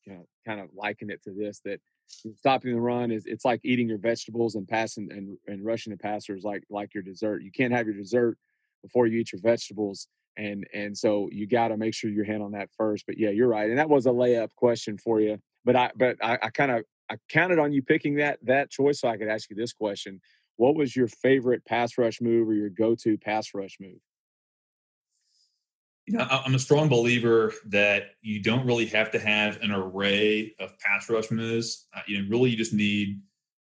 you 0.05 0.13
know, 0.13 0.25
kind 0.45 0.59
of 0.59 0.69
liken 0.75 1.09
it 1.09 1.23
to 1.23 1.31
this 1.31 1.61
that 1.63 1.79
stopping 2.07 2.73
the 2.73 2.81
run 2.81 3.11
is 3.11 3.25
it's 3.25 3.45
like 3.45 3.61
eating 3.63 3.87
your 3.87 3.97
vegetables 3.97 4.55
and 4.55 4.67
passing 4.67 5.11
and, 5.11 5.37
and 5.47 5.65
rushing 5.65 5.91
the 5.91 5.97
passers 5.97 6.43
like 6.43 6.63
like 6.69 6.93
your 6.93 7.03
dessert. 7.03 7.43
You 7.43 7.51
can't 7.51 7.73
have 7.73 7.85
your 7.85 7.95
dessert 7.95 8.37
before 8.81 9.07
you 9.07 9.19
eat 9.19 9.31
your 9.31 9.41
vegetables, 9.41 10.07
and 10.37 10.65
and 10.73 10.97
so 10.97 11.29
you 11.31 11.47
got 11.47 11.69
to 11.69 11.77
make 11.77 11.93
sure 11.93 12.09
your 12.09 12.25
hand 12.25 12.43
on 12.43 12.51
that 12.51 12.69
first. 12.77 13.05
But 13.05 13.17
yeah, 13.17 13.29
you're 13.29 13.47
right, 13.47 13.69
and 13.69 13.77
that 13.77 13.89
was 13.89 14.05
a 14.05 14.09
layup 14.09 14.49
question 14.55 14.97
for 14.97 15.19
you. 15.19 15.39
But 15.65 15.75
I 15.75 15.91
but 15.95 16.17
I, 16.21 16.37
I 16.41 16.49
kind 16.49 16.71
of 16.71 16.83
I 17.09 17.17
counted 17.29 17.59
on 17.59 17.73
you 17.73 17.81
picking 17.81 18.15
that 18.15 18.39
that 18.43 18.71
choice 18.71 18.99
so 18.99 19.07
I 19.07 19.17
could 19.17 19.27
ask 19.27 19.49
you 19.49 19.55
this 19.55 19.73
question: 19.73 20.21
What 20.57 20.75
was 20.75 20.95
your 20.95 21.07
favorite 21.07 21.65
pass 21.65 21.97
rush 21.97 22.21
move 22.21 22.47
or 22.47 22.53
your 22.53 22.69
go 22.69 22.95
to 22.95 23.17
pass 23.17 23.49
rush 23.53 23.77
move? 23.79 23.99
You 26.05 26.17
know, 26.17 26.27
I'm 26.29 26.55
a 26.55 26.59
strong 26.59 26.89
believer 26.89 27.53
that 27.67 28.15
you 28.21 28.41
don't 28.41 28.65
really 28.65 28.85
have 28.87 29.09
to 29.11 29.19
have 29.19 29.61
an 29.61 29.71
array 29.71 30.53
of 30.59 30.77
pass 30.79 31.09
rush 31.09 31.31
moves. 31.31 31.87
Uh, 31.95 32.01
you 32.07 32.21
know, 32.21 32.27
really, 32.29 32.49
you 32.49 32.57
just 32.57 32.73
need 32.73 33.21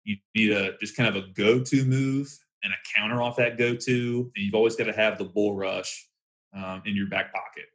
you 0.05 0.17
need 0.35 0.51
a 0.51 0.77
just 0.77 0.95
kind 0.95 1.13
of 1.13 1.21
a 1.21 1.27
go-to 1.33 1.83
move 1.85 2.37
and 2.63 2.71
a 2.71 2.77
counter 2.97 3.21
off 3.21 3.35
that 3.37 3.57
go-to, 3.57 4.31
and 4.35 4.45
you've 4.45 4.55
always 4.55 4.75
got 4.75 4.85
to 4.85 4.93
have 4.93 5.17
the 5.17 5.25
bull 5.25 5.55
rush 5.55 6.07
um, 6.55 6.81
in 6.85 6.95
your 6.95 7.07
back 7.07 7.33
pocket. 7.33 7.65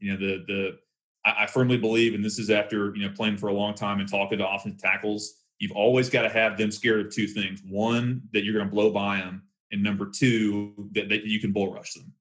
You 0.00 0.12
know, 0.12 0.18
the 0.18 0.44
the 0.46 0.78
I, 1.24 1.44
I, 1.44 1.46
firmly 1.46 1.76
believe, 1.76 2.14
and 2.14 2.24
this 2.24 2.38
is 2.38 2.50
after 2.50 2.94
you 2.96 3.06
know 3.06 3.14
playing 3.14 3.36
for 3.36 3.48
a 3.48 3.52
long 3.52 3.74
time 3.74 4.00
and 4.00 4.08
talking 4.08 4.38
to 4.38 4.48
offensive 4.48 4.80
tackles. 4.80 5.34
You've 5.58 5.72
always 5.72 6.08
got 6.08 6.22
to 6.22 6.28
have 6.28 6.56
them 6.56 6.70
scared 6.70 7.04
of 7.04 7.12
two 7.12 7.26
things: 7.26 7.60
one, 7.68 8.22
that 8.32 8.44
you're 8.44 8.54
going 8.54 8.66
to 8.66 8.74
blow 8.74 8.90
by 8.90 9.18
them, 9.18 9.42
and 9.72 9.82
number 9.82 10.08
two, 10.10 10.88
that, 10.92 11.08
that 11.08 11.24
you 11.24 11.40
can 11.40 11.52
bull 11.52 11.72
rush 11.72 11.94
them. 11.94 12.12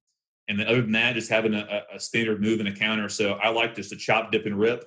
And 0.48 0.60
then 0.60 0.68
other 0.68 0.82
than 0.82 0.94
that, 0.94 1.14
just 1.14 1.30
having 1.30 1.54
a, 1.54 1.84
a 1.94 2.00
standard 2.00 2.42
move 2.42 2.60
and 2.60 2.70
a 2.70 2.74
counter. 2.74 3.10
So 3.10 3.34
I 3.34 3.50
like 3.50 3.76
just 3.76 3.92
a 3.92 3.98
chop, 3.98 4.32
dip, 4.32 4.46
and 4.46 4.58
rip. 4.58 4.86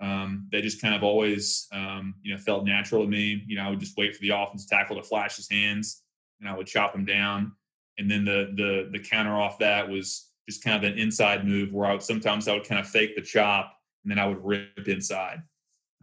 Um, 0.00 0.48
they 0.50 0.62
just 0.62 0.80
kind 0.80 0.94
of 0.94 1.02
always, 1.02 1.66
um, 1.72 2.14
you 2.22 2.32
know, 2.32 2.40
felt 2.40 2.64
natural 2.64 3.04
to 3.04 3.10
me. 3.10 3.44
You 3.46 3.56
know, 3.56 3.62
I 3.64 3.70
would 3.70 3.80
just 3.80 3.96
wait 3.98 4.14
for 4.14 4.22
the 4.22 4.30
offense 4.30 4.66
tackle 4.66 4.96
to 4.96 5.02
flash 5.02 5.36
his 5.36 5.50
hands, 5.50 6.02
and 6.40 6.48
I 6.48 6.56
would 6.56 6.66
chop 6.66 6.94
him 6.94 7.04
down. 7.04 7.52
And 7.98 8.10
then 8.10 8.24
the 8.24 8.52
the 8.54 8.88
the 8.92 8.98
counter 8.98 9.34
off 9.34 9.58
that 9.58 9.88
was 9.88 10.30
just 10.48 10.64
kind 10.64 10.82
of 10.82 10.90
an 10.90 10.98
inside 10.98 11.46
move 11.46 11.72
where 11.72 11.86
I 11.86 11.92
would 11.92 12.02
sometimes 12.02 12.48
I 12.48 12.54
would 12.54 12.64
kind 12.64 12.80
of 12.80 12.88
fake 12.88 13.14
the 13.14 13.22
chop, 13.22 13.74
and 14.04 14.10
then 14.10 14.18
I 14.18 14.26
would 14.26 14.42
rip 14.42 14.88
inside. 14.88 15.42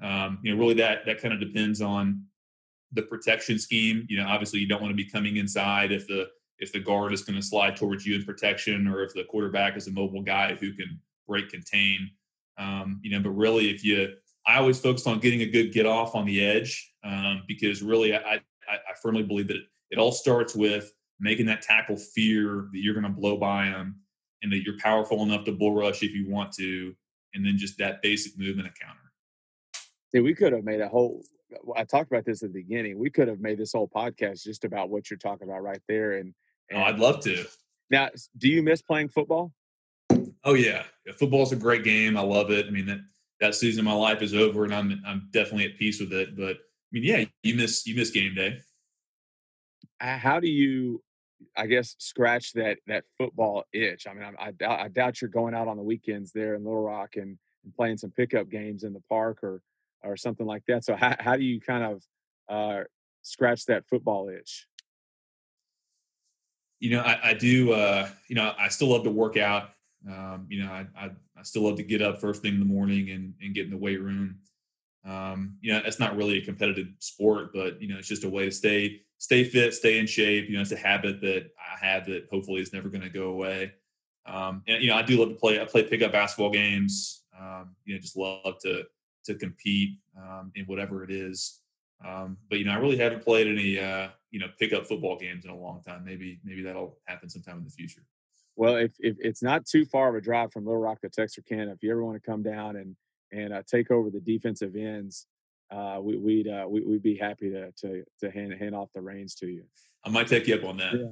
Um, 0.02 0.40
you 0.44 0.54
know, 0.54 0.60
really 0.60 0.76
that 0.76 1.06
that 1.06 1.20
kind 1.22 1.34
of 1.34 1.40
depends 1.40 1.82
on 1.82 2.24
the 2.92 3.02
protection 3.02 3.58
scheme. 3.58 4.06
You 4.10 4.18
know, 4.18 4.28
obviously 4.28 4.60
you 4.60 4.68
don't 4.68 4.82
want 4.82 4.92
to 4.92 5.04
be 5.04 5.10
coming 5.10 5.38
inside 5.38 5.92
if 5.92 6.08
the 6.08 6.28
if 6.60 6.72
the 6.72 6.80
guard 6.80 7.14
is 7.14 7.24
going 7.24 7.36
to 7.40 7.46
slide 7.46 7.76
towards 7.76 8.06
you 8.06 8.16
in 8.16 8.24
protection 8.24 8.88
or 8.88 9.04
if 9.04 9.14
the 9.14 9.24
quarterback 9.26 9.78
is 9.78 9.88
a 9.88 9.92
mobile 9.92 10.22
guy 10.22 10.56
who 10.56 10.74
can 10.74 11.00
break 11.28 11.50
contain. 11.50 12.10
Um, 12.58 13.00
you 13.04 13.12
know, 13.12 13.22
but 13.22 13.32
really, 13.32 13.70
if 13.70 13.84
you, 13.84 14.14
I 14.48 14.58
always 14.58 14.80
focused 14.80 15.08
on 15.08 15.20
getting 15.20 15.42
a 15.42 15.46
good 15.46 15.72
get 15.72 15.86
off 15.86 16.16
on 16.16 16.26
the 16.26 16.44
edge 16.44 16.92
um, 17.04 17.44
because 17.48 17.84
really, 17.84 18.16
I, 18.16 18.20
I, 18.20 18.40
I, 18.70 18.94
firmly 19.02 19.22
believe 19.22 19.48
that 19.50 19.58
it, 19.58 19.64
it 19.92 20.00
all 20.00 20.12
starts 20.12 20.56
with 20.56 20.92
making 21.20 21.46
that 21.48 21.62
tackle 21.62 21.98
fear 21.98 22.68
that 22.72 22.80
you're 22.80 22.94
going 22.94 23.04
to 23.04 23.10
blow 23.10 23.38
by 23.38 23.66
him 23.66 23.98
and 24.42 24.52
that 24.52 24.64
you're 24.64 24.80
powerful 24.80 25.22
enough 25.24 25.46
to 25.46 25.52
bull 25.52 25.76
rush 25.76 26.04
if 26.04 26.12
you 26.12 26.30
want 26.30 26.52
to, 26.54 26.96
and 27.34 27.46
then 27.46 27.58
just 27.58 27.78
that 27.78 28.02
basic 28.02 28.38
movement 28.38 28.68
of 28.68 28.74
counter. 28.76 29.00
See, 30.12 30.22
we 30.22 30.34
could 30.34 30.54
have 30.54 30.64
made 30.64 30.82
a 30.82 30.88
whole. 30.88 31.24
I 31.76 31.84
talked 31.84 32.12
about 32.12 32.26
this 32.26 32.44
at 32.44 32.52
the 32.52 32.62
beginning. 32.62 32.98
We 32.98 33.10
could 33.10 33.28
have 33.28 33.40
made 33.40 33.58
this 33.58 33.74
whole 33.74 33.88
podcast 33.88 34.44
just 34.44 34.66
about 34.66 34.90
what 34.90 35.10
you're 35.10 35.18
talking 35.18 35.48
about 35.48 35.64
right 35.64 35.82
there, 35.88 36.14
and 36.14 36.34
Oh, 36.74 36.82
I'd 36.82 37.00
love 37.00 37.22
to. 37.24 37.46
Now, 37.90 38.10
do 38.38 38.50
you 38.50 38.62
miss 38.62 38.82
playing 38.82 39.10
football? 39.10 39.54
Oh 40.44 40.54
yeah, 40.54 40.84
yeah 41.06 41.14
football's 41.18 41.52
a 41.52 41.56
great 41.56 41.84
game. 41.84 42.18
I 42.18 42.22
love 42.22 42.52
it. 42.52 42.68
I 42.68 42.70
mean 42.70 42.86
that 42.88 43.00
that 43.40 43.56
season 43.56 43.82
of 43.82 43.86
my 43.86 43.94
life 43.94 44.22
is 44.22 44.34
over, 44.34 44.64
and 44.64 44.74
I'm 44.74 45.02
I'm 45.06 45.30
definitely 45.32 45.66
at 45.66 45.78
peace 45.78 46.00
with 46.00 46.14
it. 46.14 46.36
But 46.36 46.58
I 46.58 46.90
mean, 46.92 47.04
yeah, 47.04 47.26
you 47.44 47.56
miss 47.56 47.86
you 47.86 47.96
miss 47.96 48.12
game 48.12 48.36
day. 48.36 48.60
How 50.00 50.40
do 50.40 50.48
you, 50.48 51.04
I 51.56 51.66
guess, 51.66 51.96
scratch 51.98 52.54
that 52.54 52.78
that 52.88 53.06
football 53.18 53.64
itch? 53.74 54.06
I 54.08 54.14
mean, 54.14 54.24
I, 54.24 54.54
I, 54.64 54.84
I 54.84 54.88
doubt 54.88 55.22
you're 55.22 55.30
going 55.30 55.54
out 55.54 55.68
on 55.68 55.78
the 55.78 55.84
weekends 55.84 56.32
there 56.32 56.54
in 56.54 56.64
Little 56.64 56.84
Rock 56.84 57.16
and, 57.16 57.38
and 57.64 57.76
playing 57.76 57.98
some 57.98 58.12
pickup 58.12 58.50
games 58.50 58.84
in 58.84 58.94
the 58.94 59.04
park 59.10 59.44
or 59.44 59.62
or 60.04 60.18
something 60.18 60.46
like 60.46 60.64
that. 60.68 60.86
So 60.86 60.96
how 60.96 61.16
how 61.20 61.36
do 61.36 61.44
you 61.44 61.60
kind 61.60 61.84
of 61.84 62.04
uh, 62.50 62.84
scratch 63.22 63.66
that 63.66 63.88
football 63.88 64.30
itch? 64.30 64.68
You 66.80 66.92
know, 66.92 67.02
I, 67.02 67.30
I 67.30 67.34
do. 67.34 67.74
Uh, 67.74 68.10
you 68.28 68.36
know, 68.36 68.54
I 68.58 68.68
still 68.70 68.90
love 68.90 69.04
to 69.04 69.10
work 69.10 69.38
out. 69.38 69.70
Um, 70.08 70.46
you 70.50 70.64
know, 70.64 70.72
I, 70.72 70.86
I, 70.98 71.10
I 71.38 71.44
still 71.44 71.64
love 71.64 71.78
to 71.78 71.84
get 71.84 72.02
up 72.02 72.22
first 72.22 72.42
thing 72.42 72.54
in 72.54 72.60
the 72.60 72.66
morning 72.66 73.10
and 73.12 73.34
and 73.42 73.54
get 73.54 73.66
in 73.66 73.72
the 73.72 73.78
weight 73.78 74.02
room. 74.02 74.40
Um, 75.06 75.58
you 75.62 75.74
know, 75.74 75.82
it's 75.86 76.00
not 76.00 76.18
really 76.18 76.38
a 76.38 76.46
competitive 76.46 76.88
sport, 77.00 77.52
but 77.54 77.82
you 77.82 77.88
know, 77.88 77.98
it's 77.98 78.08
just 78.08 78.24
a 78.24 78.30
way 78.30 78.46
to 78.46 78.52
stay 78.52 79.02
stay 79.18 79.44
fit, 79.44 79.74
stay 79.74 80.00
in 80.00 80.06
shape. 80.06 80.50
You 80.50 80.56
know, 80.56 80.62
it's 80.62 80.72
a 80.72 80.78
habit 80.78 81.22
that 81.22 81.50
I 81.58 81.86
have 81.86 82.06
that 82.08 82.28
hopefully 82.30 82.62
is 82.62 82.74
never 82.74 82.90
going 82.90 83.02
to 83.02 83.10
go 83.10 83.30
away. 83.30 83.74
Um, 84.26 84.62
and 84.68 84.84
you 84.84 84.90
know, 84.90 84.96
I 84.96 85.02
do 85.02 85.20
love 85.20 85.30
to 85.30 85.36
play. 85.36 85.60
I 85.60 85.66
play 85.66 85.84
pickup 85.84 86.12
basketball 86.12 86.52
games. 86.52 87.24
Um, 87.40 87.76
you 87.86 87.96
know, 87.96 88.02
just 88.02 88.18
love 88.18 88.60
to 88.64 88.84
to 89.26 89.36
compete 89.36 89.98
um, 90.18 90.52
in 90.56 90.66
whatever 90.66 91.04
it 91.04 91.12
is. 91.12 91.62
Um, 92.06 92.38
but 92.50 92.60
you 92.60 92.66
know, 92.66 92.72
I 92.72 92.78
really 92.78 92.98
haven't 92.98 93.24
played 93.24 93.48
any 93.48 93.80
uh, 93.80 94.10
you 94.38 94.46
know 94.46 94.52
pickup 94.60 94.86
football 94.86 95.18
games 95.18 95.46
in 95.46 95.52
a 95.52 95.58
long 95.58 95.82
time. 95.82 96.04
Maybe 96.06 96.40
maybe 96.44 96.62
that'll 96.62 97.00
happen 97.06 97.28
sometime 97.28 97.58
in 97.58 97.64
the 97.64 97.72
future. 97.72 98.04
Well, 98.56 98.76
if, 98.76 98.94
if 99.00 99.18
it's 99.20 99.42
not 99.42 99.66
too 99.66 99.84
far 99.84 100.10
of 100.10 100.16
a 100.16 100.22
drive 100.22 100.52
from 100.52 100.64
Little 100.64 100.80
Rock 100.80 101.02
to 101.02 101.10
Texarkana, 101.10 101.72
if 101.72 101.82
you 101.82 101.90
ever 101.90 102.04
want 102.04 102.22
to 102.22 102.30
come 102.30 102.44
down 102.44 102.76
and 102.76 102.96
and 103.32 103.52
uh, 103.52 103.64
take 103.66 103.90
over 103.90 104.12
the 104.12 104.20
defensive 104.20 104.76
ends, 104.76 105.26
uh, 105.72 105.98
we, 106.00 106.18
would 106.18 106.48
uh, 106.48 106.66
we, 106.70 106.82
would 106.82 107.02
be 107.02 107.16
happy 107.16 107.50
to 107.50 107.72
to 107.72 108.04
to 108.20 108.30
hand 108.30 108.54
hand 108.54 108.76
off 108.76 108.90
the 108.94 109.02
reins 109.02 109.34
to 109.36 109.48
you. 109.48 109.64
I 110.06 110.10
might 110.10 110.28
take 110.28 110.48
you 110.48 110.54
up 110.54 110.64
on 110.66 110.78
that. 110.78 110.94
Yeah. 110.94 111.08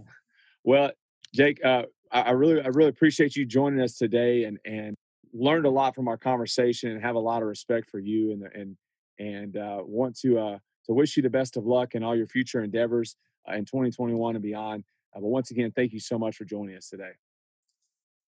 Well, 0.63 0.91
Jake, 1.33 1.65
uh, 1.65 1.83
I, 2.11 2.21
I 2.21 2.31
really 2.31 2.61
I 2.61 2.67
really 2.67 2.89
appreciate 2.89 3.35
you 3.35 3.43
joining 3.43 3.81
us 3.81 3.97
today 3.97 4.43
and 4.43 4.59
and 4.65 4.95
learned 5.33 5.65
a 5.65 5.71
lot 5.71 5.95
from 5.95 6.07
our 6.07 6.17
conversation 6.17 6.91
and 6.91 7.01
have 7.01 7.15
a 7.15 7.19
lot 7.19 7.41
of 7.41 7.47
respect 7.47 7.89
for 7.89 7.97
you 7.97 8.33
and 8.33 8.43
and 8.53 8.77
and 9.17 9.57
uh, 9.57 9.79
want 9.83 10.15
to 10.19 10.37
uh, 10.37 10.57
to 10.85 10.93
wish 10.93 11.17
you 11.17 11.23
the 11.23 11.29
best 11.29 11.57
of 11.57 11.65
luck 11.65 11.95
in 11.95 12.03
all 12.03 12.15
your 12.15 12.27
future 12.27 12.63
endeavors 12.63 13.15
uh, 13.49 13.53
in 13.53 13.65
2021 13.65 14.35
and 14.35 14.43
beyond. 14.43 14.83
Uh, 15.15 15.19
but 15.19 15.27
once 15.27 15.51
again, 15.51 15.71
thank 15.75 15.93
you 15.93 15.99
so 15.99 16.17
much 16.17 16.35
for 16.35 16.45
joining 16.45 16.75
us 16.75 16.89
today. 16.89 17.11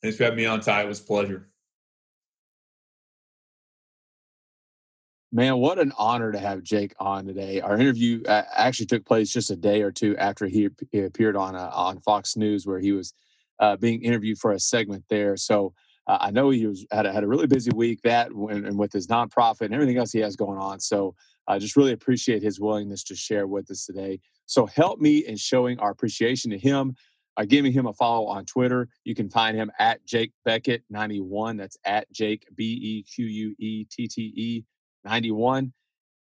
Thanks 0.03 0.17
for 0.17 0.25
having 0.25 0.39
me 0.39 0.47
on, 0.47 0.61
Ty. 0.61 0.83
It 0.83 0.89
was 0.89 1.01
a 1.01 1.05
pleasure. 1.05 1.49
Man, 5.33 5.59
what 5.59 5.79
an 5.79 5.93
honor 5.99 6.33
to 6.33 6.39
have 6.39 6.63
Jake 6.63 6.95
on 6.99 7.27
today. 7.27 7.61
Our 7.61 7.77
interview 7.77 8.23
uh, 8.27 8.45
actually 8.57 8.87
took 8.87 9.05
place 9.05 9.31
just 9.31 9.51
a 9.51 9.57
day 9.57 9.83
or 9.83 9.91
two 9.91 10.17
after 10.17 10.47
he, 10.47 10.69
he 10.93 11.01
appeared 11.01 11.37
on 11.37 11.55
uh, 11.57 11.71
on 11.75 12.01
Fox 12.01 12.37
News, 12.37 12.67
where 12.67 12.79
he 12.79 12.93
was 12.93 13.13
uh, 13.59 13.77
being 13.77 14.03
interviewed 14.03 14.39
for 14.39 14.53
a 14.53 14.61
segment 14.61 15.05
there. 15.11 15.37
So 15.37 15.75
uh, 16.07 16.19
I 16.21 16.31
know 16.31 16.51
he 16.51 16.67
was 16.67 16.87
had 16.91 17.07
a, 17.07 17.13
had 17.13 17.25
a 17.25 17.27
really 17.27 17.47
busy 17.47 17.71
week 17.75 18.01
that 18.03 18.33
when, 18.33 18.65
and 18.65 18.79
with 18.79 18.93
his 18.93 19.09
nonprofit 19.09 19.63
and 19.63 19.75
everything 19.75 19.99
else 19.99 20.13
he 20.13 20.21
has 20.21 20.37
going 20.37 20.59
on. 20.59 20.81
So 20.81 21.15
I 21.49 21.59
just 21.59 21.77
really 21.77 21.93
appreciate 21.93 22.43
his 22.43 22.59
willingness 22.61 23.05
to 23.05 23.15
share 23.17 23.47
with 23.47 23.71
us 23.71 23.87
today. 23.87 24.21
So 24.47 24.67
help 24.67 25.01
me 25.01 25.19
in 25.19 25.37
showing 25.37 25.79
our 25.79 25.91
appreciation 25.91 26.51
to 26.53 26.59
him. 26.59 26.97
by 27.37 27.45
giving 27.45 27.73
him 27.73 27.87
a 27.87 27.93
follow 27.93 28.27
on 28.27 28.47
Twitter. 28.47 28.89
You 29.05 29.15
can 29.15 29.29
find 29.29 29.57
him 29.57 29.71
at 29.79 30.05
Jake 30.07 30.33
Bequette 30.47 30.83
91. 30.89 31.59
That's 31.59 31.77
at 31.85 32.11
Jake 32.11 32.47
B 32.57 32.65
E 32.65 33.03
Q 33.03 33.27
U 33.27 33.55
E 33.59 33.85
T 33.85 34.09
T 34.09 34.23
E 34.23 34.65
91. 35.05 35.73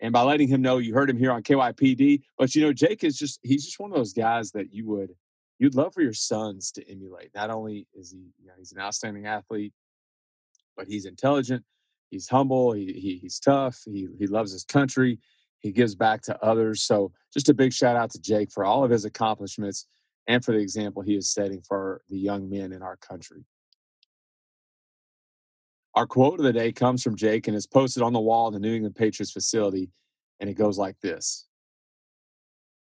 and 0.01 0.13
by 0.13 0.23
letting 0.23 0.49
him 0.49 0.61
know 0.63 0.79
you 0.79 0.93
heard 0.95 1.09
him 1.09 1.17
here 1.17 1.31
on 1.33 1.43
KYPD. 1.43 2.23
But 2.37 2.55
you 2.55 2.63
know, 2.63 2.73
Jake 2.73 3.05
is 3.05 3.17
just 3.17 3.39
he's 3.43 3.65
just 3.65 3.79
one 3.81 3.91
of 3.93 3.97
those 3.97 4.13
guys 4.13 4.51
that 4.53 4.73
you 4.73 4.87
would 4.89 5.13
you'd 5.59 5.75
love 5.75 5.95
for 5.95 6.03
your 6.03 6.13
sons 6.13 6.71
to 6.73 6.91
emulate. 6.91 7.31
Not 7.35 7.51
only 7.51 7.87
is 7.95 8.11
he, 8.11 8.19
you 8.41 8.49
know, 8.49 8.53
he's 8.59 8.73
an 8.73 8.81
outstanding 8.81 9.27
athlete, 9.27 9.73
but 10.77 10.87
he's 10.89 11.07
intelligent, 11.07 11.65
he's 12.11 12.29
humble, 12.29 12.73
he, 12.73 12.87
he 12.93 13.19
he's 13.23 13.39
tough, 13.39 13.83
he 13.85 14.09
he 14.19 14.27
loves 14.27 14.53
his 14.53 14.65
country, 14.65 15.19
he 15.61 15.73
gives 15.73 15.95
back 15.95 16.23
to 16.23 16.45
others. 16.45 16.83
So 16.83 17.13
just 17.33 17.49
a 17.49 17.55
big 17.55 17.73
shout 17.73 17.97
out 17.97 18.11
to 18.13 18.21
Jake 18.21 18.51
for 18.51 18.65
all 18.65 18.85
of 18.85 18.91
his 18.91 19.05
accomplishments 19.05 19.87
and 20.27 20.45
for 20.45 20.53
the 20.53 20.59
example 20.59 21.03
he 21.03 21.17
is 21.17 21.33
setting 21.33 21.61
for 21.61 22.03
the 22.09 22.19
young 22.19 22.49
men 22.51 22.73
in 22.73 22.83
our 22.83 22.97
country. 22.97 23.45
Our 25.95 26.07
quote 26.07 26.39
of 26.39 26.45
the 26.45 26.53
day 26.53 26.73
comes 26.73 27.03
from 27.03 27.17
Jake 27.17 27.49
and 27.49 27.57
is 27.57 27.67
posted 27.67 28.03
on 28.03 28.13
the 28.13 28.21
wall 28.21 28.49
of 28.49 28.53
the 28.53 28.61
New 28.61 28.75
England 28.75 28.97
Patriots 28.97 29.33
facility, 29.33 29.91
and 30.41 30.51
it 30.51 30.55
goes 30.55 30.79
like 30.79 31.01
this 31.01 31.47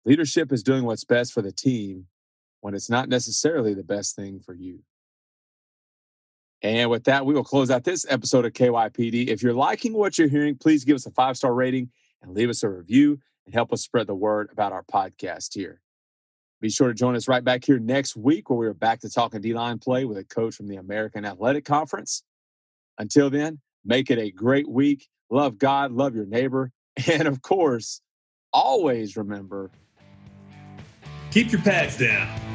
Leadership 0.05 0.51
is 0.51 0.63
doing 0.63 0.83
what's 0.83 1.05
best 1.05 1.33
for 1.33 1.41
the 1.41 1.51
team 1.51 2.07
when 2.61 2.73
it's 2.73 2.89
not 2.89 3.07
necessarily 3.07 3.73
the 3.73 3.83
best 3.83 4.15
thing 4.15 4.39
for 4.39 4.53
you. 4.53 4.79
And 6.61 6.89
with 6.89 7.05
that, 7.05 7.25
we 7.25 7.33
will 7.33 7.43
close 7.43 7.71
out 7.71 7.83
this 7.83 8.05
episode 8.09 8.45
of 8.45 8.53
KYPD. 8.53 9.27
If 9.27 9.41
you're 9.41 9.53
liking 9.53 9.93
what 9.93 10.17
you're 10.17 10.27
hearing, 10.27 10.55
please 10.55 10.83
give 10.83 10.95
us 10.95 11.05
a 11.05 11.11
five 11.11 11.37
star 11.37 11.53
rating 11.53 11.89
and 12.21 12.33
leave 12.33 12.49
us 12.49 12.63
a 12.63 12.69
review 12.69 13.19
and 13.45 13.53
help 13.53 13.71
us 13.71 13.81
spread 13.81 14.07
the 14.07 14.15
word 14.15 14.49
about 14.51 14.73
our 14.73 14.83
podcast 14.83 15.53
here. 15.53 15.81
Be 16.61 16.69
sure 16.69 16.89
to 16.89 16.93
join 16.93 17.15
us 17.15 17.29
right 17.29 17.43
back 17.43 17.63
here 17.63 17.79
next 17.79 18.17
week 18.17 18.49
where 18.49 18.59
we're 18.59 18.73
back 18.73 18.99
to 19.01 19.09
talking 19.09 19.39
D 19.39 19.53
line 19.53 19.79
play 19.79 20.03
with 20.03 20.17
a 20.17 20.25
coach 20.25 20.55
from 20.55 20.67
the 20.67 20.75
American 20.75 21.23
Athletic 21.23 21.63
Conference. 21.63 22.23
Until 22.97 23.29
then, 23.29 23.61
make 23.85 24.11
it 24.11 24.19
a 24.19 24.29
great 24.29 24.67
week. 24.67 25.07
Love 25.29 25.57
God, 25.57 25.93
love 25.93 26.15
your 26.15 26.25
neighbor, 26.25 26.71
and 27.07 27.27
of 27.27 27.41
course, 27.41 28.01
always 28.51 29.15
remember 29.15 29.71
keep 31.31 31.51
your 31.51 31.61
pads 31.61 31.97
down. 31.97 32.48